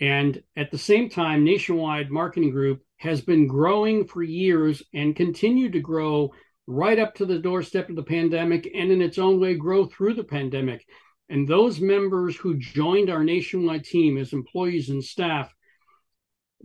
and 0.00 0.42
at 0.56 0.70
the 0.70 0.78
same 0.78 1.08
time, 1.08 1.44
Nationwide 1.44 2.10
Marketing 2.10 2.50
Group 2.50 2.82
has 2.98 3.20
been 3.20 3.46
growing 3.46 4.06
for 4.06 4.22
years 4.22 4.82
and 4.92 5.16
continued 5.16 5.72
to 5.72 5.80
grow 5.80 6.32
right 6.66 6.98
up 6.98 7.14
to 7.14 7.26
the 7.26 7.38
doorstep 7.38 7.88
of 7.88 7.96
the 7.96 8.02
pandemic 8.02 8.68
and 8.74 8.90
in 8.90 9.00
its 9.00 9.18
own 9.18 9.40
way 9.40 9.54
grow 9.54 9.86
through 9.86 10.14
the 10.14 10.24
pandemic. 10.24 10.84
And 11.28 11.48
those 11.48 11.80
members 11.80 12.36
who 12.36 12.58
joined 12.58 13.10
our 13.10 13.24
nationwide 13.24 13.84
team 13.84 14.18
as 14.18 14.32
employees 14.32 14.90
and 14.90 15.02
staff 15.02 15.52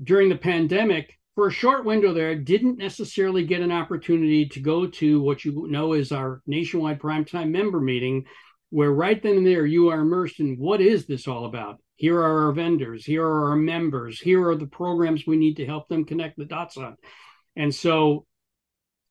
during 0.02 0.30
the 0.30 0.38
pandemic, 0.38 1.18
for 1.36 1.48
a 1.48 1.52
short 1.52 1.86
window 1.86 2.14
there, 2.14 2.36
didn't 2.36 2.78
necessarily 2.78 3.46
get 3.46 3.62
an 3.62 3.72
opportunity 3.72 4.46
to 4.50 4.60
go 4.60 4.88
to 4.88 5.22
what 5.22 5.46
you 5.46 5.68
know 5.70 5.94
is 5.94 6.12
our 6.12 6.42
nationwide 6.46 7.00
primetime 7.00 7.52
member 7.52 7.80
meeting, 7.80 8.26
where 8.70 8.92
right 8.92 9.22
then 9.22 9.38
and 9.38 9.48
there 9.48 9.66
you 9.66 9.90
are 9.90 10.02
immersed 10.02 10.40
in 10.40 10.58
what 10.58 10.82
is 10.82 11.06
this 11.06 11.28
all 11.28 11.46
about? 11.46 11.80
Here 11.96 12.18
are 12.18 12.48
our 12.48 12.52
vendors. 12.52 13.06
Here 13.06 13.26
are 13.26 13.50
our 13.50 13.56
members. 13.56 14.20
Here 14.20 14.48
are 14.48 14.56
the 14.56 14.66
programs 14.66 15.26
we 15.26 15.38
need 15.38 15.58
to 15.58 15.66
help 15.66 15.88
them 15.88 16.06
connect 16.06 16.38
the 16.38 16.46
dots 16.46 16.78
on. 16.78 16.98
And 17.56 17.74
so 17.74 18.26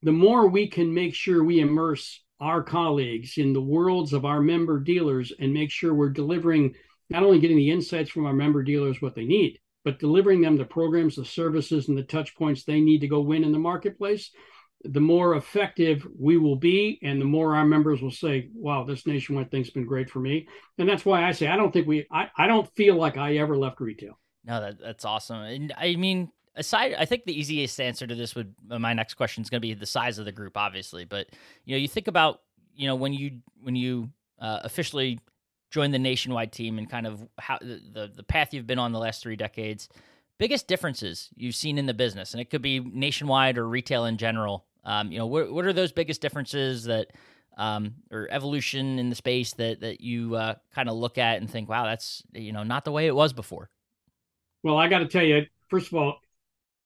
the 0.03 0.12
more 0.12 0.49
we 0.49 0.69
can 0.69 0.93
make 0.93 1.14
sure 1.14 1.45
we 1.45 1.61
immerse 1.61 2.23
our 2.40 2.62
colleagues 2.62 3.35
in 3.37 3.53
the 3.53 3.61
worlds 3.61 4.12
of 4.12 4.25
our 4.25 4.40
member 4.40 4.81
dealers 4.81 5.33
and 5.38 5.53
make 5.53 5.71
sure 5.71 5.95
we're 5.95 6.09
delivering 6.09 6.75
not 7.11 7.23
only 7.23 7.38
getting 7.38 7.57
the 7.57 7.71
insights 7.71 8.11
from 8.11 8.25
our 8.25 8.33
member 8.33 8.62
dealers 8.62 9.01
what 9.01 9.14
they 9.14 9.25
need, 9.25 9.59
but 9.85 9.99
delivering 9.99 10.40
them 10.40 10.57
the 10.57 10.64
programs, 10.64 11.16
the 11.16 11.25
services, 11.25 11.88
and 11.88 11.97
the 11.97 12.03
touch 12.03 12.35
points 12.37 12.64
they 12.64 12.81
need 12.81 13.01
to 13.01 13.09
go 13.09 13.21
win 13.21 13.45
in 13.45 13.53
the 13.53 13.59
marketplace, 13.59 14.31
the 14.85 15.01
more 15.01 15.35
effective 15.35 16.07
we 16.19 16.38
will 16.38 16.57
be 16.57 16.99
and 17.03 17.21
the 17.21 17.27
more 17.27 17.55
our 17.55 17.66
members 17.66 18.01
will 18.01 18.11
say 18.11 18.49
wow 18.55 18.83
this 18.83 19.07
nationwide 19.07 19.51
thing's 19.51 19.71
been 19.71 19.85
great 19.85 20.09
for 20.09 20.21
me. 20.21 20.49
And 20.79 20.88
that's 20.88 21.05
why 21.05 21.25
i 21.25 21.33
say 21.33 21.49
i 21.49 21.57
don't 21.57 21.73
think 21.73 21.87
we 21.87 22.07
i, 22.11 22.31
I 22.37 22.47
don't 22.47 22.69
feel 22.77 22.97
like 22.97 23.16
i 23.16 23.37
ever 23.37 23.57
left 23.57 23.81
retail. 23.81 24.19
No 24.45 24.61
that, 24.61 24.81
that's 24.81 25.05
awesome. 25.05 25.43
And 25.43 25.75
i 25.77 25.97
mean 25.97 26.31
aside 26.57 26.95
i 26.99 27.05
think 27.05 27.25
the 27.25 27.38
easiest 27.38 27.79
answer 27.79 28.07
to 28.07 28.14
this 28.14 28.35
would 28.35 28.55
uh, 28.71 28.79
my 28.79 28.95
next 28.95 29.14
question 29.14 29.43
is 29.43 29.51
going 29.51 29.61
to 29.61 29.66
be 29.66 29.75
the 29.75 29.87
size 29.87 30.19
of 30.19 30.25
the 30.25 30.33
group 30.33 30.57
obviously 30.57 31.05
but 31.05 31.29
you 31.64 31.75
know 31.75 31.79
you 31.79 31.87
think 31.87 32.09
about 32.09 32.40
you 32.75 32.88
know 32.88 32.97
when 32.97 33.12
you 33.12 33.38
when 33.62 33.77
you 33.77 34.11
uh, 34.40 34.61
officially 34.64 35.21
join 35.71 35.91
the 35.91 35.99
nationwide 35.99 36.53
team 36.53 36.79
and 36.79 36.91
kind 36.91 37.07
of 37.07 37.27
how 37.39 37.59
the, 37.61 38.11
the 38.15 38.23
path 38.23 38.53
you've 38.53 38.67
been 38.67 38.79
on 38.79 38.93
the 38.93 38.99
last 38.99 39.23
three 39.23 39.37
decades 39.37 39.89
biggest 40.39 40.67
differences 40.67 41.29
you've 41.37 41.55
seen 41.55 41.79
in 41.79 41.87
the 41.87 41.95
business 41.95 42.33
and 42.33 42.41
it 42.41 42.51
could 42.51 42.63
be 42.63 42.81
nationwide 42.81 43.59
or 43.59 43.69
retail 43.69 44.05
in 44.05 44.17
general 44.17 44.65
um, 44.85 45.13
you 45.13 45.19
know, 45.19 45.27
what 45.27 45.53
what 45.53 45.65
are 45.65 45.73
those 45.73 45.93
biggest 45.93 46.21
differences 46.21 46.85
that 46.85 47.09
um, 47.59 47.95
or 48.11 48.29
evolution 48.31 48.99
in 48.99 49.11
the 49.11 49.17
space 49.17 49.53
that 49.55 49.81
that 49.81 50.01
you 50.01 50.35
uh, 50.37 50.55
kind 50.75 50.89
of 50.89 50.97
look 50.97 51.19
at 51.19 51.41
and 51.41 51.51
think, 51.51 51.69
wow, 51.69 51.85
that's 51.85 52.23
you 52.33 52.53
know 52.53 52.63
not 52.63 52.85
the 52.85 52.93
way 52.93 53.07
it 53.07 53.15
was 53.15 53.33
before. 53.33 53.71
Well, 54.63 54.77
I 54.77 54.89
got 54.89 55.01
to 55.01 55.07
tell 55.07 55.25
you, 55.25 55.47
first 55.69 55.89
of 55.89 55.95
all, 55.95 56.21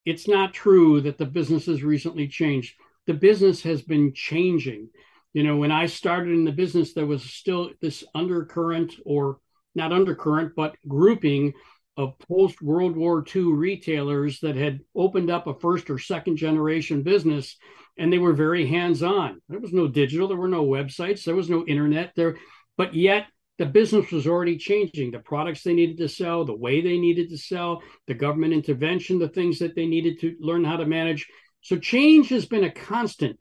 it's 0.05 0.29
not 0.29 0.55
true 0.55 1.01
that 1.03 1.18
the 1.18 1.27
business 1.27 1.66
has 1.66 1.83
recently 1.83 2.29
changed. 2.29 2.75
The 3.07 3.14
business 3.14 3.62
has 3.62 3.83
been 3.83 4.12
changing. 4.12 4.88
You 5.35 5.42
know, 5.42 5.57
when 5.57 5.73
I 5.73 5.87
started 5.87 6.33
in 6.33 6.44
the 6.44 6.53
business, 6.53 6.94
there 6.94 7.07
was 7.07 7.23
still 7.23 7.70
this 7.83 8.05
undercurrent, 8.14 8.94
or 9.05 9.38
not 9.75 9.92
undercurrent, 9.92 10.53
but 10.57 10.77
grouping 10.88 11.53
of 11.97 12.18
post 12.18 12.62
World 12.62 12.97
War 12.97 13.25
II 13.35 13.53
retailers 13.53 14.40
that 14.40 14.57
had 14.57 14.81
opened 14.97 15.31
up 15.31 15.47
a 15.47 15.55
first 15.55 15.90
or 15.90 15.99
second 15.99 16.37
generation 16.37 17.03
business 17.03 17.57
and 17.97 18.12
they 18.12 18.18
were 18.18 18.33
very 18.33 18.66
hands-on. 18.66 19.40
There 19.49 19.61
was 19.61 19.73
no 19.73 19.87
digital, 19.87 20.27
there 20.27 20.37
were 20.37 20.49
no 20.49 20.64
websites, 20.64 21.25
there 21.25 21.37
was 21.37 21.51
no 21.51 21.64
internet 21.66 22.12
there, 22.16 22.37
but 22.77 22.94
yet 22.94 23.27
the 23.59 23.66
business 23.66 24.11
was 24.11 24.27
already 24.27 24.57
changing. 24.57 25.12
The 25.12 25.20
products 25.20 25.62
they 25.62 25.75
needed 25.75 25.99
to 25.99 26.09
sell, 26.09 26.44
the 26.44 26.57
way 26.57 26.81
they 26.81 26.99
needed 26.99 27.31
to 27.31 27.38
sell, 27.38 27.83
the 28.09 28.14
government 28.14 28.53
intervention, 28.53 29.20
the 29.20 29.29
things 29.29 29.61
that 29.61 29.77
they 29.77 29.87
needed 29.87 30.18
to 30.20 30.35
learn 30.40 30.64
how 30.64 30.77
to 30.77 30.87
manage. 30.87 31.29
So 31.61 31.79
change 31.79 32.31
has 32.31 32.47
been 32.47 32.64
a 32.64 32.73
constant. 32.73 33.40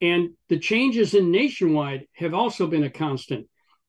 And 0.00 0.30
the 0.48 0.58
changes 0.58 1.14
in 1.14 1.30
nationwide 1.30 2.06
have 2.14 2.34
also 2.34 2.66
been 2.66 2.84
a 2.84 2.90
constant. 2.90 3.46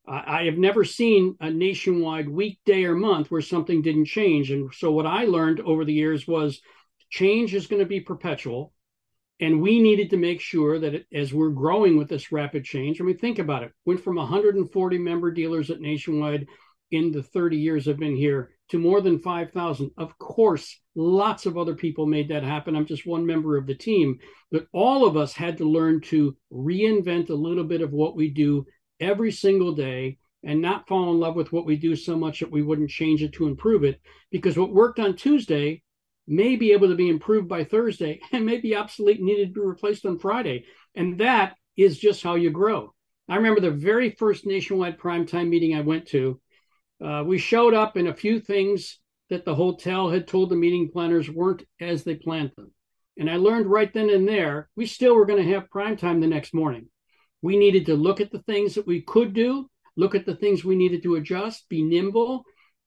I 0.10 0.44
have 0.44 0.58
never 0.58 0.86
seen 0.86 1.36
a 1.42 1.52
nationwide 1.52 2.30
weekday 2.30 2.86
or 2.86 2.96
month 2.96 3.30
where 3.30 3.42
something 3.42 3.82
didn't 3.82 4.06
change. 4.06 4.52
And 4.52 4.74
so, 4.74 4.92
what 4.94 5.06
I 5.06 5.26
learned 5.26 5.60
over 5.60 5.84
the 5.84 5.94
years 5.94 6.26
was 6.26 6.62
change 7.10 7.54
is 7.54 7.68
going 7.68 7.82
to 7.82 7.86
be 7.86 8.00
perpetual. 8.00 8.74
And 9.42 9.62
we 9.62 9.82
needed 9.82 10.10
to 10.12 10.18
make 10.18 10.40
sure 10.40 10.80
that 10.80 10.96
it, 10.96 11.08
as 11.14 11.34
we're 11.34 11.50
growing 11.50 11.98
with 11.98 12.08
this 12.08 12.32
rapid 12.32 12.64
change, 12.64 13.02
I 13.02 13.04
mean, 13.04 13.18
think 13.18 13.38
about 13.38 13.64
it, 13.64 13.74
went 13.86 14.02
from 14.02 14.16
140 14.16 14.98
member 14.98 15.30
dealers 15.30 15.70
at 15.70 15.82
Nationwide 15.82 16.48
in 16.90 17.12
the 17.12 17.22
30 17.22 17.58
years 17.58 17.88
I've 17.88 18.00
been 18.00 18.16
here 18.16 18.52
to 18.70 18.80
more 18.80 19.02
than 19.02 19.20
5,000. 19.20 19.92
Of 19.98 20.18
course, 20.18 20.80
lots 20.98 21.46
of 21.46 21.58
other 21.58 21.76
people 21.76 22.08
made 22.08 22.28
that 22.30 22.44
happen. 22.44 22.76
I'm 22.76 22.86
just 22.86 23.06
one 23.06 23.26
member 23.26 23.56
of 23.56 23.68
the 23.68 23.76
team, 23.76 24.18
but 24.52 24.68
all 24.74 25.06
of 25.06 25.16
us 25.16 25.32
had 25.32 25.58
to 25.60 25.70
learn 25.70 26.02
to 26.02 26.36
reinvent 26.52 27.30
a 27.30 27.36
little 27.36 27.64
bit 27.64 27.82
of 27.82 27.94
what 27.94 28.16
we 28.16 28.30
do 28.30 28.66
every 29.00 29.32
single 29.32 29.74
day 29.74 30.18
and 30.44 30.60
not 30.60 30.88
fall 30.88 31.12
in 31.12 31.20
love 31.20 31.36
with 31.36 31.54
what 31.54 31.68
we 31.68 31.76
do 31.76 31.96
so 31.96 32.18
much 32.18 32.40
that 32.40 32.52
we 32.52 32.64
wouldn't 32.64 32.90
change 32.90 33.22
it 33.22 33.34
to 33.34 33.48
improve 33.48 33.84
it. 33.84 34.02
Because 34.32 34.58
what 34.58 34.74
worked 34.74 35.00
on 35.00 35.16
Tuesday 35.16 35.84
may 36.28 36.56
be 36.56 36.72
able 36.72 36.88
to 36.88 36.96
be 36.96 37.10
improved 37.10 37.48
by 37.48 37.64
Thursday 37.64 38.20
and 38.32 38.46
may 38.46 38.58
be 38.58 38.76
obsolete 38.76 39.22
needed 39.22 39.54
to 39.54 39.62
be 39.62 39.66
replaced 39.66 40.06
on 40.06 40.18
Friday. 40.18 40.66
And 40.96 41.20
that 41.20 41.56
is 41.78 42.00
just 42.00 42.24
how 42.24 42.36
you 42.36 42.50
grow. 42.50 42.94
I 43.30 43.36
remember 43.36 43.62
the 43.62 43.70
very 43.70 44.12
first 44.12 44.48
nationwide 44.48 44.98
primetime 44.98 45.50
meeting 45.50 45.76
I 45.76 45.82
went 45.82 46.08
to. 46.08 46.42
Uh, 47.04 47.24
we 47.24 47.38
showed 47.38 47.76
up 47.76 47.98
and 47.98 48.08
a 48.08 48.16
few 48.16 48.40
things 48.40 48.98
that 49.30 49.46
the 49.46 49.56
hotel 49.56 50.10
had 50.10 50.28
told 50.28 50.50
the 50.50 50.56
meeting 50.56 50.90
planners 50.92 51.30
weren't 51.30 51.64
as 51.80 52.04
they 52.04 52.16
planned 52.16 52.52
them. 52.56 52.72
And 53.18 53.30
I 53.30 53.38
learned 53.38 53.68
right 53.68 53.92
then 53.94 54.10
and 54.10 54.28
there, 54.28 54.70
we 54.76 54.86
still 54.86 55.16
were 55.16 55.26
going 55.26 55.44
to 55.44 55.54
have 55.54 55.70
prime 55.70 55.98
time 55.98 56.20
the 56.20 56.28
next 56.28 56.54
morning. 56.54 56.88
We 57.42 57.58
needed 57.58 57.88
to 57.88 57.96
look 57.96 58.22
at 58.22 58.32
the 58.32 58.44
things 58.44 58.76
that 58.76 58.88
we 58.88 59.02
could 59.02 59.34
do, 59.34 59.70
look 59.96 60.16
at 60.16 60.26
the 60.26 60.36
things 60.36 60.64
we 60.64 60.76
needed 60.76 61.04
to 61.04 61.16
adjust, 61.16 61.68
be 61.70 61.82
nimble, 61.82 62.46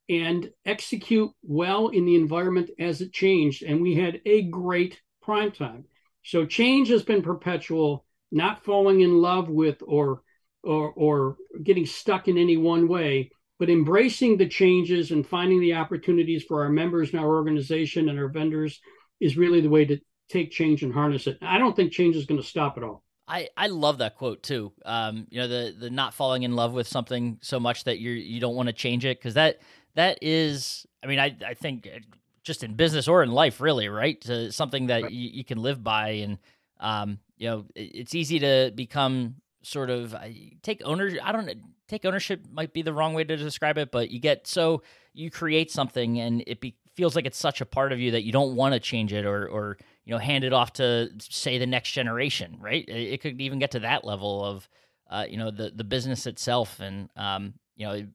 and 0.08 0.50
execute 0.64 1.30
well 1.42 1.88
in 1.88 2.04
the 2.04 2.16
environment 2.16 2.70
as 2.78 3.00
it 3.00 3.12
changed. 3.12 3.62
And 3.62 3.80
we 3.80 3.94
had 3.94 4.20
a 4.24 4.42
great 4.42 5.00
prime 5.22 5.52
time. 5.52 5.84
So 6.24 6.46
change 6.46 6.88
has 6.88 7.02
been 7.02 7.22
perpetual, 7.22 8.04
not 8.32 8.64
falling 8.64 9.00
in 9.00 9.20
love 9.20 9.48
with 9.48 9.82
or 9.86 10.22
or 10.62 10.92
or 10.92 11.36
getting 11.62 11.86
stuck 11.86 12.28
in 12.28 12.36
any 12.36 12.56
one 12.56 12.88
way, 12.88 13.30
but 13.60 13.68
embracing 13.68 14.38
the 14.38 14.48
changes 14.48 15.10
and 15.10 15.24
finding 15.24 15.60
the 15.60 15.74
opportunities 15.74 16.42
for 16.42 16.64
our 16.64 16.70
members 16.70 17.10
and 17.10 17.20
our 17.20 17.28
organization 17.28 18.08
and 18.08 18.18
our 18.18 18.28
vendors 18.28 18.80
is 19.20 19.36
really 19.36 19.60
the 19.60 19.68
way 19.68 19.84
to 19.84 19.98
take 20.30 20.50
change 20.50 20.82
and 20.82 20.94
harness 20.94 21.26
it. 21.26 21.36
I 21.42 21.58
don't 21.58 21.76
think 21.76 21.92
change 21.92 22.16
is 22.16 22.24
going 22.24 22.40
to 22.40 22.46
stop 22.46 22.78
at 22.78 22.82
all. 22.82 23.04
I, 23.28 23.48
I 23.58 23.66
love 23.66 23.98
that 23.98 24.16
quote 24.16 24.42
too. 24.42 24.72
Um, 24.84 25.26
you 25.28 25.40
know, 25.40 25.46
the 25.46 25.76
the 25.78 25.90
not 25.90 26.14
falling 26.14 26.42
in 26.42 26.56
love 26.56 26.72
with 26.72 26.88
something 26.88 27.38
so 27.42 27.60
much 27.60 27.84
that 27.84 27.98
you 27.98 28.10
you 28.10 28.40
don't 28.40 28.56
want 28.56 28.68
to 28.68 28.72
change 28.72 29.04
it 29.04 29.18
because 29.18 29.34
that 29.34 29.60
that 29.94 30.18
is. 30.22 30.86
I 31.04 31.06
mean, 31.06 31.20
I 31.20 31.36
I 31.46 31.54
think 31.54 31.86
uh, 31.86 32.00
just 32.42 32.64
in 32.64 32.74
business 32.74 33.06
or 33.06 33.22
in 33.22 33.30
life, 33.30 33.60
really, 33.60 33.88
right? 33.88 34.20
To 34.22 34.50
something 34.50 34.86
that 34.86 35.02
right. 35.02 35.12
you, 35.12 35.30
you, 35.32 35.44
can 35.44 35.58
live 35.58 35.84
by, 35.84 36.08
and 36.08 36.38
um, 36.80 37.18
you 37.36 37.48
know, 37.48 37.66
it's 37.76 38.14
easy 38.14 38.40
to 38.40 38.72
become 38.74 39.36
sort 39.62 39.90
of 39.90 40.16
take 40.62 40.82
ownership. 40.84 41.20
I 41.22 41.30
don't 41.30 41.48
take 41.90 42.04
ownership 42.04 42.46
might 42.52 42.72
be 42.72 42.82
the 42.82 42.92
wrong 42.92 43.14
way 43.14 43.24
to 43.24 43.36
describe 43.36 43.76
it, 43.76 43.90
but 43.90 44.10
you 44.10 44.20
get 44.20 44.46
so 44.46 44.82
you 45.12 45.30
create 45.30 45.70
something 45.70 46.20
and 46.20 46.44
it 46.46 46.60
be, 46.60 46.76
feels 46.94 47.16
like 47.16 47.26
it's 47.26 47.38
such 47.38 47.60
a 47.60 47.66
part 47.66 47.92
of 47.92 47.98
you 47.98 48.12
that 48.12 48.22
you 48.22 48.30
don't 48.32 48.54
want 48.54 48.74
to 48.74 48.80
change 48.80 49.12
it 49.12 49.26
or 49.26 49.46
or 49.48 49.76
you 50.04 50.12
know 50.12 50.18
hand 50.18 50.44
it 50.44 50.52
off 50.52 50.72
to 50.74 51.10
say 51.18 51.58
the 51.58 51.66
next 51.66 51.90
generation 51.90 52.56
right? 52.60 52.88
It, 52.88 53.20
could 53.20 53.40
even 53.40 53.58
get 53.58 53.72
to 53.72 53.80
that 53.80 54.04
level 54.04 54.44
of 54.44 54.68
uh, 55.10 55.26
you 55.28 55.36
know 55.36 55.50
the 55.50 55.70
the 55.74 55.84
business 55.84 56.26
itself 56.26 56.80
and 56.80 57.10
um, 57.16 57.54
you 57.76 57.86
know 57.86 58.06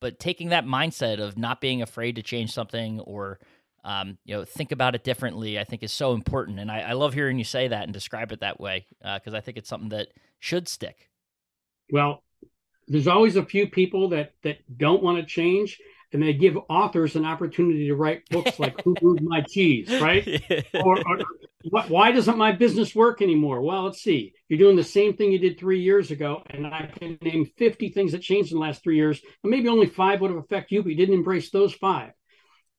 but 0.00 0.20
taking 0.20 0.50
that 0.50 0.64
mindset 0.64 1.18
of 1.18 1.36
not 1.36 1.60
being 1.60 1.82
afraid 1.82 2.16
to 2.16 2.22
change 2.22 2.52
something 2.52 3.00
or 3.00 3.40
um, 3.84 4.18
you 4.24 4.36
know 4.36 4.44
think 4.44 4.70
about 4.70 4.94
it 4.94 5.02
differently 5.02 5.58
i 5.58 5.64
think 5.64 5.82
is 5.82 5.92
so 5.92 6.12
important. 6.12 6.60
And 6.60 6.70
i, 6.70 6.80
I 6.80 6.92
love 6.92 7.12
hearing 7.12 7.38
you 7.38 7.44
say 7.44 7.66
that 7.68 7.82
and 7.82 7.92
describe 7.92 8.30
it 8.30 8.40
that 8.40 8.60
way 8.60 8.86
because 9.02 9.34
uh, 9.34 9.38
i 9.38 9.40
think 9.40 9.56
it's 9.56 9.68
something 9.68 9.90
that 9.90 10.08
should 10.38 10.68
stick. 10.68 11.10
Well 11.90 12.22
there's 12.88 13.08
always 13.08 13.36
a 13.36 13.44
few 13.44 13.68
people 13.68 14.10
that 14.10 14.32
that 14.42 14.58
don't 14.76 15.02
want 15.02 15.18
to 15.18 15.24
change 15.24 15.78
and 16.12 16.22
they 16.22 16.32
give 16.32 16.56
authors 16.70 17.16
an 17.16 17.24
opportunity 17.24 17.88
to 17.88 17.94
write 17.94 18.28
books 18.30 18.58
like 18.58 18.80
"Who 18.84 18.94
Moved 19.02 19.22
My 19.22 19.42
Cheese," 19.42 19.88
right? 20.00 20.26
or, 20.74 20.98
or 20.98 21.18
why 21.88 22.12
doesn't 22.12 22.38
my 22.38 22.52
business 22.52 22.94
work 22.94 23.22
anymore? 23.22 23.60
Well, 23.60 23.84
let's 23.84 24.02
see. 24.02 24.34
You're 24.48 24.58
doing 24.58 24.76
the 24.76 24.84
same 24.84 25.14
thing 25.14 25.32
you 25.32 25.38
did 25.38 25.58
three 25.58 25.80
years 25.80 26.10
ago, 26.10 26.42
and 26.48 26.66
I 26.66 26.86
can 26.86 27.18
name 27.22 27.50
50 27.58 27.88
things 27.90 28.12
that 28.12 28.22
changed 28.22 28.52
in 28.52 28.58
the 28.58 28.62
last 28.62 28.82
three 28.82 28.96
years, 28.96 29.20
and 29.42 29.50
maybe 29.50 29.68
only 29.68 29.86
five 29.86 30.20
would 30.20 30.30
have 30.30 30.38
affected 30.38 30.76
you, 30.76 30.82
but 30.82 30.90
you 30.90 30.96
didn't 30.96 31.16
embrace 31.16 31.50
those 31.50 31.74
five. 31.74 32.12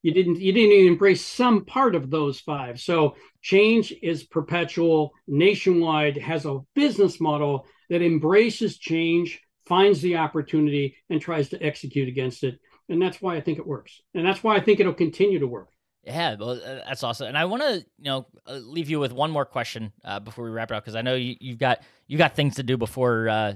You 0.04 0.14
didn't. 0.14 0.40
You 0.40 0.54
didn't 0.54 0.72
even 0.72 0.94
embrace 0.94 1.26
some 1.26 1.66
part 1.66 1.96
of 1.96 2.10
those 2.10 2.40
five. 2.40 2.80
So 2.80 3.16
change 3.42 3.94
is 4.02 4.24
perpetual. 4.24 5.12
Nationwide 5.28 6.18
has 6.18 6.46
a 6.46 6.60
business 6.76 7.20
model 7.20 7.66
that 7.90 8.02
embraces 8.02 8.78
change, 8.78 9.42
finds 9.68 10.02
the 10.02 10.18
opportunity, 10.18 10.96
and 11.10 11.22
tries 11.22 11.50
to 11.50 11.64
execute 11.64 12.08
against 12.08 12.44
it 12.44 12.60
and 12.90 13.02
that's 13.02 13.22
why 13.22 13.36
I 13.36 13.42
think 13.42 13.58
it 13.58 13.68
works, 13.68 14.02
and 14.14 14.26
that's 14.26 14.44
why 14.44 14.56
I 14.56 14.60
think 14.60 14.80
it'll 14.80 14.94
continue 14.94 15.40
to 15.40 15.48
work. 15.48 15.70
Yeah, 16.04 16.36
well, 16.40 16.52
uh, 16.52 16.80
that's 16.88 17.04
awesome. 17.04 17.28
And 17.28 17.38
I 17.38 17.44
want 17.46 17.64
to, 17.64 17.86
you 17.98 18.06
know, 18.06 18.28
uh, 18.46 18.54
leave 18.54 18.90
you 18.90 18.98
with 18.98 19.12
one 19.12 19.30
more 19.30 19.44
question 19.44 19.92
uh, 20.06 20.22
before 20.22 20.46
we 20.46 20.52
wrap 20.52 20.72
it 20.72 20.76
up 20.76 20.84
because 20.84 20.96
I 20.96 21.02
know 21.02 21.16
you, 21.16 21.36
have 21.50 21.58
got 21.58 21.82
you 22.08 22.18
got 22.18 22.34
things 22.34 22.56
to 22.56 22.64
do 22.64 22.78
before 22.78 23.28
uh, 23.28 23.54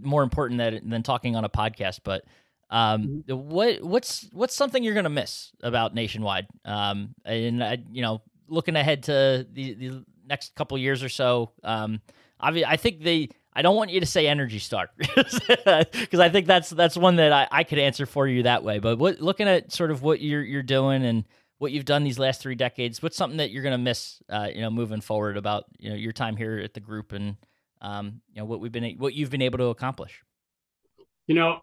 more 0.00 0.24
important 0.24 0.58
than 0.58 0.88
than 0.88 1.04
talking 1.04 1.36
on 1.36 1.44
a 1.44 1.48
podcast. 1.48 2.00
But 2.02 2.24
um, 2.70 3.22
mm-hmm. 3.28 3.48
what 3.48 3.84
what's 3.84 4.28
what's 4.32 4.54
something 4.54 4.82
you're 4.82 4.94
going 4.94 5.04
to 5.04 5.10
miss 5.10 5.52
about 5.62 5.94
Nationwide? 5.94 6.48
Um, 6.64 7.14
and 7.24 7.62
I, 7.62 7.78
you 7.92 8.02
know, 8.02 8.22
looking 8.48 8.74
ahead 8.74 9.04
to 9.04 9.46
the, 9.52 9.74
the 9.74 10.04
next 10.26 10.56
couple 10.56 10.76
years 10.78 11.04
or 11.04 11.08
so, 11.08 11.52
um, 11.62 12.00
I, 12.40 12.64
I 12.66 12.76
think 12.76 13.04
they 13.04 13.28
I 13.54 13.62
don't 13.62 13.76
want 13.76 13.90
you 13.90 14.00
to 14.00 14.06
say 14.06 14.26
Energy 14.26 14.58
Star 14.58 14.88
because 14.98 16.20
I 16.20 16.28
think 16.30 16.46
that's 16.46 16.70
that's 16.70 16.96
one 16.96 17.16
that 17.16 17.32
I, 17.32 17.48
I 17.50 17.64
could 17.64 17.78
answer 17.78 18.06
for 18.06 18.26
you 18.26 18.44
that 18.44 18.64
way. 18.64 18.78
But 18.78 18.98
what, 18.98 19.20
looking 19.20 19.46
at 19.46 19.72
sort 19.72 19.90
of 19.90 20.02
what 20.02 20.20
you're 20.20 20.42
you're 20.42 20.62
doing 20.62 21.04
and 21.04 21.24
what 21.58 21.70
you've 21.70 21.84
done 21.84 22.02
these 22.02 22.18
last 22.18 22.40
three 22.40 22.54
decades, 22.54 23.02
what's 23.02 23.16
something 23.16 23.36
that 23.36 23.50
you're 23.50 23.62
going 23.62 23.72
to 23.72 23.78
miss, 23.78 24.20
uh, 24.28 24.48
you 24.52 24.62
know, 24.62 24.70
moving 24.70 25.00
forward 25.00 25.36
about 25.36 25.64
you 25.78 25.90
know 25.90 25.96
your 25.96 26.12
time 26.12 26.36
here 26.36 26.58
at 26.58 26.72
the 26.72 26.80
group 26.80 27.12
and 27.12 27.36
um, 27.82 28.22
you 28.32 28.40
know 28.40 28.46
what 28.46 28.60
we've 28.60 28.72
been 28.72 28.96
what 28.98 29.14
you've 29.14 29.30
been 29.30 29.42
able 29.42 29.58
to 29.58 29.66
accomplish. 29.66 30.22
You 31.26 31.34
know, 31.34 31.60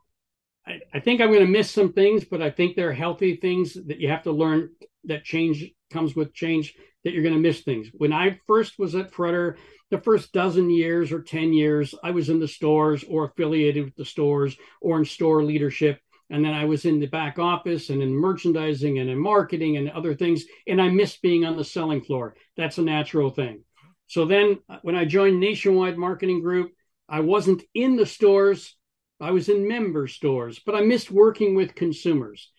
I, 0.68 0.80
I 0.94 1.00
think 1.00 1.22
I'm 1.22 1.30
going 1.30 1.46
to 1.46 1.52
miss 1.52 1.72
some 1.72 1.92
things, 1.92 2.24
but 2.24 2.42
I 2.42 2.52
think 2.52 2.76
they're 2.76 2.94
healthy 2.94 3.36
things 3.36 3.74
that 3.88 4.00
you 4.00 4.10
have 4.10 4.24
to 4.24 4.32
learn. 4.32 4.70
That 5.06 5.24
change 5.24 5.72
comes 5.92 6.16
with 6.16 6.34
change. 6.34 6.76
That 7.04 7.14
you're 7.14 7.24
going 7.24 7.36
to 7.36 7.42
miss 7.42 7.62
things. 7.62 7.88
When 7.94 8.12
I 8.12 8.40
first 8.46 8.78
was 8.78 8.94
at 8.94 9.12
Fretter 9.12 9.56
the 9.90 10.02
first 10.02 10.32
dozen 10.34 10.70
years 10.70 11.12
or 11.12 11.22
10 11.22 11.54
years, 11.54 11.96
I 12.04 12.12
was 12.12 12.30
in 12.30 12.40
the 12.40 12.48
stores 12.48 13.04
or 13.04 13.26
affiliated 13.26 13.86
with 13.86 13.96
the 13.96 14.06
stores 14.06 14.56
or 14.82 14.98
in 14.98 15.06
store 15.06 15.44
leadership. 15.44 16.00
And 16.30 16.46
then 16.46 16.54
I 16.54 16.66
was 16.66 16.86
in 16.86 17.00
the 17.00 17.08
back 17.08 17.40
office 17.40 17.90
and 17.90 18.04
in 18.04 18.16
merchandising 18.16 19.00
and 19.00 19.10
in 19.10 19.18
marketing 19.18 19.78
and 19.78 19.90
other 19.90 20.14
things. 20.14 20.44
And 20.68 20.80
I 20.80 20.90
missed 20.90 21.24
being 21.24 21.44
on 21.44 21.58
the 21.58 21.64
selling 21.64 22.02
floor. 22.02 22.36
That's 22.56 22.78
a 22.78 22.84
natural 22.84 23.32
thing. 23.32 23.64
So 24.08 24.26
then 24.26 24.60
uh, 24.70 24.78
when 24.84 24.96
I 24.96 25.06
joined 25.06 25.40
Nationwide 25.40 25.98
Marketing 25.98 26.42
Group, 26.42 26.72
I 27.08 27.22
wasn't 27.22 27.64
in 27.74 27.96
the 27.96 28.06
stores, 28.06 28.76
I 29.20 29.32
was 29.32 29.50
in 29.50 29.68
member 29.68 30.08
stores, 30.08 30.60
but 30.64 30.76
I 30.76 30.82
missed 30.82 31.10
working 31.10 31.56
with 31.56 31.76
consumers. 31.76 32.52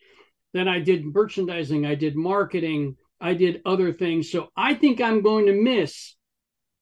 Then 0.52 0.66
I 0.66 0.80
did 0.80 1.04
merchandising, 1.04 1.86
I 1.86 1.94
did 1.94 2.16
marketing, 2.16 2.96
I 3.20 3.34
did 3.34 3.62
other 3.64 3.92
things. 3.92 4.30
So 4.30 4.48
I 4.56 4.74
think 4.74 5.00
I'm 5.00 5.22
going 5.22 5.46
to 5.46 5.52
miss 5.52 6.16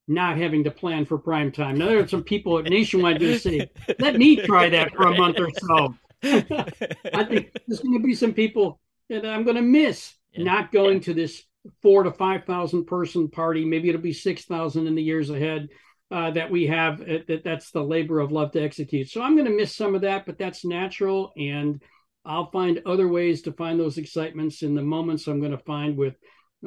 not 0.09 0.38
having 0.38 0.64
to 0.64 0.71
plan 0.71 1.05
for 1.05 1.18
prime 1.18 1.53
time. 1.53 1.79
Now 1.79 1.87
there 1.87 2.03
are 2.03 2.09
some 2.09 2.25
people 2.25 2.59
at 2.59 2.64
Nationwide 2.64 3.18
to 3.21 3.38
say, 3.38 3.71
"Let 3.99 4.16
me 4.16 4.37
try 4.37 4.68
that 4.71 4.94
for 4.94 5.09
a 5.09 5.16
month 5.16 5.38
or 5.38 5.51
so." 5.51 5.94
I 6.23 7.25
think 7.25 7.53
there's 7.66 7.81
going 7.81 8.01
to 8.01 8.07
be 8.07 8.14
some 8.14 8.33
people 8.33 8.81
that 9.09 9.25
I'm 9.25 9.44
going 9.44 9.57
to 9.57 9.62
miss 9.62 10.14
yeah. 10.33 10.44
not 10.44 10.73
going 10.73 10.97
yeah. 10.97 11.05
to 11.05 11.14
this 11.14 11.42
four 11.83 12.03
to 12.03 12.12
five 12.12 12.44
thousand 12.44 12.87
person 12.87 13.29
party. 13.29 13.64
Maybe 13.64 13.88
it'll 13.88 14.01
be 14.01 14.12
six 14.12 14.44
thousand 14.44 14.87
in 14.87 14.94
the 14.94 15.03
years 15.03 15.31
ahead. 15.31 15.68
Uh, 16.11 16.31
that 16.31 16.51
we 16.51 16.66
have 16.66 17.03
uh, 17.03 17.18
that 17.29 17.44
that's 17.44 17.71
the 17.71 17.83
labor 17.83 18.18
of 18.18 18.33
love 18.33 18.51
to 18.53 18.62
execute. 18.62 19.11
So 19.11 19.21
I'm 19.21 19.35
going 19.35 19.44
to 19.44 19.55
miss 19.55 19.77
some 19.77 19.94
of 19.94 20.01
that, 20.01 20.25
but 20.25 20.38
that's 20.38 20.64
natural, 20.64 21.33
and 21.37 21.83
I'll 22.25 22.51
find 22.51 22.81
other 22.87 23.09
ways 23.09 23.42
to 23.42 23.53
find 23.53 23.79
those 23.79 23.99
excitements 23.99 24.62
in 24.62 24.75
the 24.75 24.83
moments 24.83 25.27
I'm 25.27 25.40
going 25.40 25.53
to 25.53 25.59
find 25.59 25.99
with 25.99 26.14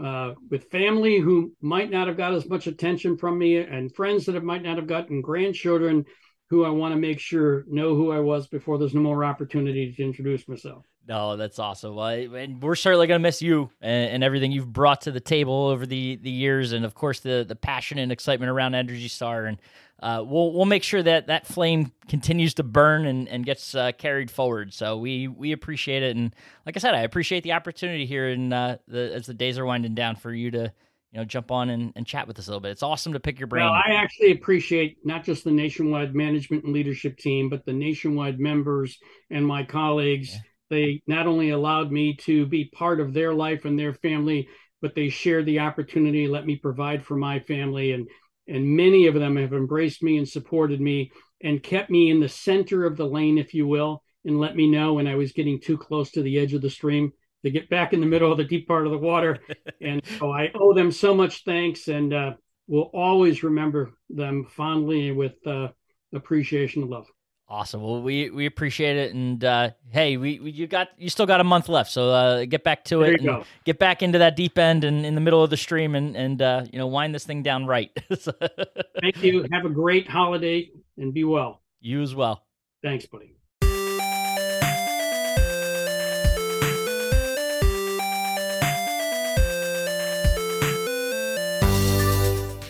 uh, 0.01 0.33
with 0.49 0.69
family 0.69 1.19
who 1.19 1.51
might 1.61 1.89
not 1.89 2.07
have 2.07 2.17
got 2.17 2.33
as 2.33 2.47
much 2.47 2.67
attention 2.67 3.17
from 3.17 3.37
me 3.37 3.57
and 3.57 3.93
friends 3.93 4.25
that 4.25 4.35
have, 4.35 4.43
might 4.43 4.63
not 4.63 4.77
have 4.77 4.87
gotten 4.87 5.21
grandchildren 5.21 6.05
who 6.49 6.65
I 6.65 6.69
want 6.69 6.93
to 6.93 6.99
make 6.99 7.19
sure 7.19 7.65
know 7.67 7.95
who 7.95 8.11
I 8.11 8.19
was 8.19 8.47
before 8.47 8.77
there's 8.77 8.93
no 8.93 9.01
more 9.01 9.23
opportunity 9.25 9.91
to 9.91 10.03
introduce 10.03 10.47
myself. 10.47 10.85
No, 11.11 11.35
that's 11.35 11.59
awesome. 11.59 11.95
Well, 11.95 12.07
and 12.07 12.63
we're 12.63 12.75
certainly 12.75 13.05
going 13.05 13.19
to 13.19 13.21
miss 13.21 13.41
you 13.41 13.69
and, 13.81 14.11
and, 14.11 14.23
everything 14.23 14.53
you've 14.53 14.71
brought 14.71 15.01
to 15.01 15.11
the 15.11 15.19
table 15.19 15.67
over 15.67 15.85
the, 15.85 16.15
the 16.15 16.29
years, 16.29 16.71
and 16.71 16.85
of 16.85 16.95
course 16.95 17.19
the 17.19 17.43
the 17.45 17.53
passion 17.53 17.97
and 17.97 18.13
excitement 18.13 18.49
around 18.49 18.75
Energy 18.75 19.09
Star. 19.09 19.45
And 19.45 19.57
uh, 20.01 20.23
we'll 20.25 20.53
we'll 20.53 20.63
make 20.63 20.83
sure 20.83 21.03
that 21.03 21.27
that 21.27 21.45
flame 21.45 21.91
continues 22.07 22.53
to 22.53 22.63
burn 22.63 23.05
and 23.05 23.27
and 23.27 23.45
gets 23.45 23.75
uh, 23.75 23.91
carried 23.91 24.31
forward. 24.31 24.73
So 24.73 24.99
we 24.99 25.27
we 25.27 25.51
appreciate 25.51 26.01
it, 26.01 26.15
and 26.15 26.33
like 26.65 26.77
I 26.77 26.79
said, 26.79 26.95
I 26.95 27.01
appreciate 27.01 27.43
the 27.43 27.51
opportunity 27.51 28.05
here 28.05 28.29
and 28.29 28.53
uh, 28.53 28.77
the, 28.87 29.13
as 29.13 29.25
the 29.25 29.33
days 29.33 29.57
are 29.57 29.65
winding 29.65 29.95
down 29.95 30.15
for 30.15 30.33
you 30.33 30.49
to 30.51 30.71
you 31.11 31.19
know 31.19 31.25
jump 31.25 31.51
on 31.51 31.69
and, 31.69 31.91
and 31.97 32.07
chat 32.07 32.25
with 32.25 32.39
us 32.39 32.47
a 32.47 32.51
little 32.51 32.61
bit. 32.61 32.71
It's 32.71 32.83
awesome 32.83 33.11
to 33.11 33.19
pick 33.19 33.37
your 33.37 33.47
brain. 33.47 33.65
Well, 33.65 33.73
I 33.73 33.95
actually 33.95 34.31
appreciate 34.31 35.05
not 35.05 35.25
just 35.25 35.43
the 35.43 35.51
nationwide 35.51 36.15
management 36.15 36.63
and 36.63 36.71
leadership 36.71 37.17
team, 37.17 37.49
but 37.49 37.65
the 37.65 37.73
nationwide 37.73 38.39
members 38.39 38.97
and 39.29 39.45
my 39.45 39.65
colleagues. 39.65 40.31
Yeah 40.31 40.39
they 40.71 41.03
not 41.05 41.27
only 41.27 41.51
allowed 41.51 41.91
me 41.91 42.15
to 42.15 42.47
be 42.47 42.71
part 42.73 42.99
of 42.99 43.13
their 43.13 43.33
life 43.33 43.65
and 43.65 43.77
their 43.77 43.93
family, 43.93 44.47
but 44.81 44.95
they 44.95 45.09
shared 45.09 45.45
the 45.45 45.59
opportunity, 45.59 46.27
let 46.27 46.45
me 46.45 46.55
provide 46.55 47.05
for 47.05 47.15
my 47.15 47.39
family. 47.39 47.91
And, 47.91 48.07
and 48.47 48.65
many 48.65 49.05
of 49.05 49.13
them 49.13 49.35
have 49.35 49.53
embraced 49.53 50.01
me 50.01 50.17
and 50.17 50.27
supported 50.27 50.81
me 50.81 51.11
and 51.43 51.61
kept 51.61 51.89
me 51.89 52.09
in 52.09 52.21
the 52.21 52.29
center 52.29 52.85
of 52.85 52.97
the 52.97 53.05
lane, 53.05 53.37
if 53.37 53.53
you 53.53 53.67
will, 53.67 54.01
and 54.25 54.39
let 54.39 54.55
me 54.55 54.71
know 54.71 54.93
when 54.93 55.07
I 55.07 55.15
was 55.15 55.33
getting 55.33 55.59
too 55.59 55.77
close 55.77 56.09
to 56.11 56.23
the 56.23 56.39
edge 56.39 56.53
of 56.53 56.61
the 56.61 56.69
stream 56.69 57.11
to 57.43 57.51
get 57.51 57.69
back 57.69 57.91
in 57.91 57.99
the 57.99 58.05
middle 58.05 58.31
of 58.31 58.37
the 58.37 58.45
deep 58.45 58.67
part 58.67 58.85
of 58.85 58.91
the 58.91 58.97
water. 58.97 59.39
and 59.81 60.01
so 60.17 60.31
I 60.31 60.51
owe 60.55 60.73
them 60.73 60.91
so 60.91 61.13
much 61.13 61.43
thanks 61.43 61.89
and 61.89 62.13
uh, 62.13 62.33
will 62.67 62.89
always 62.93 63.43
remember 63.43 63.91
them 64.09 64.45
fondly 64.49 65.11
with 65.11 65.35
uh, 65.45 65.67
appreciation 66.13 66.83
and 66.83 66.91
love. 66.91 67.07
Awesome. 67.51 67.83
Well, 67.83 68.01
we 68.01 68.29
we 68.29 68.45
appreciate 68.45 68.95
it, 68.95 69.13
and 69.13 69.43
uh, 69.43 69.71
hey, 69.89 70.15
we, 70.15 70.39
we, 70.39 70.51
you 70.51 70.67
got 70.67 70.87
you 70.97 71.09
still 71.09 71.25
got 71.25 71.41
a 71.41 71.43
month 71.43 71.67
left, 71.67 71.91
so 71.91 72.09
uh, 72.09 72.45
get 72.45 72.63
back 72.63 72.85
to 72.85 72.99
there 72.99 73.11
it. 73.11 73.23
go. 73.25 73.43
Get 73.65 73.77
back 73.77 74.01
into 74.01 74.19
that 74.19 74.37
deep 74.37 74.57
end 74.57 74.85
and 74.85 75.05
in 75.05 75.15
the 75.15 75.21
middle 75.21 75.43
of 75.43 75.49
the 75.49 75.57
stream, 75.57 75.93
and 75.93 76.15
and 76.15 76.41
uh, 76.41 76.63
you 76.71 76.79
know 76.79 76.87
wind 76.87 77.13
this 77.13 77.25
thing 77.25 77.43
down 77.43 77.65
right. 77.65 77.91
Thank 78.09 79.21
you. 79.21 79.45
Have 79.51 79.65
a 79.65 79.69
great 79.69 80.07
holiday 80.07 80.71
and 80.95 81.13
be 81.13 81.25
well. 81.25 81.61
You 81.81 82.01
as 82.01 82.15
well. 82.15 82.45
Thanks, 82.81 83.05
buddy. 83.05 83.35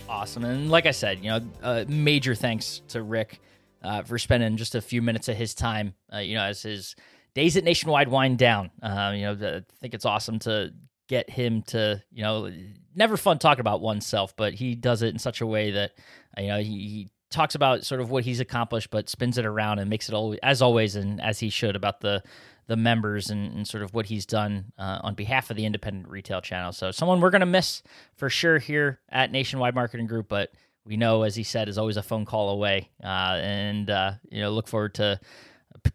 Awesome, 0.09 0.43
and 0.43 0.71
like 0.71 0.87
I 0.87 0.91
said, 0.91 1.19
you 1.23 1.29
know, 1.29 1.41
uh, 1.61 1.85
major 1.87 2.33
thanks 2.33 2.81
to 2.87 3.03
Rick 3.03 3.39
uh, 3.83 4.03
for 4.03 4.17
spending 4.17 4.57
just 4.57 4.75
a 4.75 4.81
few 4.81 5.01
minutes 5.01 5.27
of 5.27 5.35
his 5.35 5.53
time, 5.53 5.93
uh, 6.13 6.19
you 6.19 6.35
know, 6.35 6.43
as 6.43 6.63
his 6.63 6.95
days 7.33 7.57
at 7.57 7.63
Nationwide 7.63 8.09
wind 8.09 8.37
down. 8.37 8.71
Uh, 8.81 9.13
you 9.15 9.21
know, 9.21 9.31
I 9.33 9.61
think 9.79 9.93
it's 9.93 10.05
awesome 10.05 10.39
to 10.39 10.73
get 11.07 11.29
him 11.29 11.61
to, 11.63 12.01
you 12.11 12.23
know, 12.23 12.51
never 12.95 13.17
fun 13.17 13.39
talking 13.39 13.61
about 13.61 13.81
oneself, 13.81 14.35
but 14.35 14.53
he 14.53 14.75
does 14.75 15.01
it 15.01 15.09
in 15.09 15.19
such 15.19 15.41
a 15.41 15.45
way 15.45 15.71
that, 15.71 15.91
you 16.37 16.47
know, 16.47 16.59
he, 16.59 16.71
he 16.71 17.09
talks 17.29 17.55
about 17.55 17.85
sort 17.85 18.01
of 18.01 18.11
what 18.11 18.23
he's 18.23 18.39
accomplished, 18.39 18.89
but 18.91 19.09
spins 19.09 19.37
it 19.37 19.45
around 19.45 19.79
and 19.79 19.89
makes 19.89 20.09
it 20.09 20.15
always, 20.15 20.39
as 20.43 20.61
always, 20.61 20.95
and 20.95 21.21
as 21.21 21.39
he 21.39 21.49
should 21.49 21.75
about 21.75 22.01
the 22.01 22.21
the 22.67 22.75
members 22.77 23.29
and, 23.29 23.53
and 23.53 23.67
sort 23.67 23.83
of 23.83 23.93
what 23.93 24.05
he's 24.05 24.25
done 24.25 24.71
uh, 24.77 24.99
on 25.01 25.13
behalf 25.13 25.49
of 25.49 25.57
the 25.57 25.65
independent 25.65 26.07
retail 26.07 26.39
channel. 26.39 26.71
So 26.71 26.91
someone 26.91 27.19
we're 27.19 27.31
going 27.31 27.41
to 27.41 27.45
miss 27.45 27.83
for 28.15 28.29
sure 28.29 28.59
here 28.59 29.01
at 29.09 29.29
Nationwide 29.29 29.75
Marketing 29.75 30.07
Group, 30.07 30.29
but 30.29 30.51
we 30.85 30.97
know, 30.97 31.23
as 31.23 31.35
he 31.35 31.43
said, 31.43 31.69
is 31.69 31.77
always 31.77 31.97
a 31.97 32.03
phone 32.03 32.25
call 32.25 32.49
away. 32.49 32.89
Uh, 33.03 33.39
and 33.41 33.89
uh, 33.89 34.13
you 34.29 34.41
know, 34.41 34.51
look 34.51 34.67
forward 34.67 34.95
to 34.95 35.19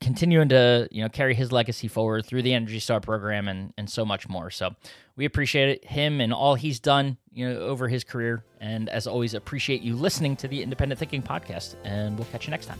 continuing 0.00 0.48
to 0.48 0.88
you 0.90 1.02
know 1.02 1.08
carry 1.08 1.34
his 1.34 1.52
legacy 1.52 1.88
forward 1.88 2.26
through 2.26 2.42
the 2.42 2.52
Energy 2.54 2.80
Star 2.80 3.00
program 3.00 3.48
and 3.48 3.72
and 3.76 3.88
so 3.90 4.04
much 4.04 4.28
more. 4.28 4.50
So 4.50 4.74
we 5.16 5.24
appreciate 5.24 5.84
him 5.84 6.20
and 6.20 6.32
all 6.32 6.54
he's 6.54 6.80
done 6.80 7.16
you 7.32 7.48
know 7.48 7.60
over 7.60 7.88
his 7.88 8.04
career. 8.04 8.44
And 8.60 8.88
as 8.88 9.06
always, 9.06 9.34
appreciate 9.34 9.82
you 9.82 9.94
listening 9.94 10.36
to 10.36 10.48
the 10.48 10.62
Independent 10.62 10.98
Thinking 10.98 11.22
podcast. 11.22 11.76
And 11.84 12.18
we'll 12.18 12.28
catch 12.28 12.46
you 12.46 12.50
next 12.50 12.66
time. 12.66 12.78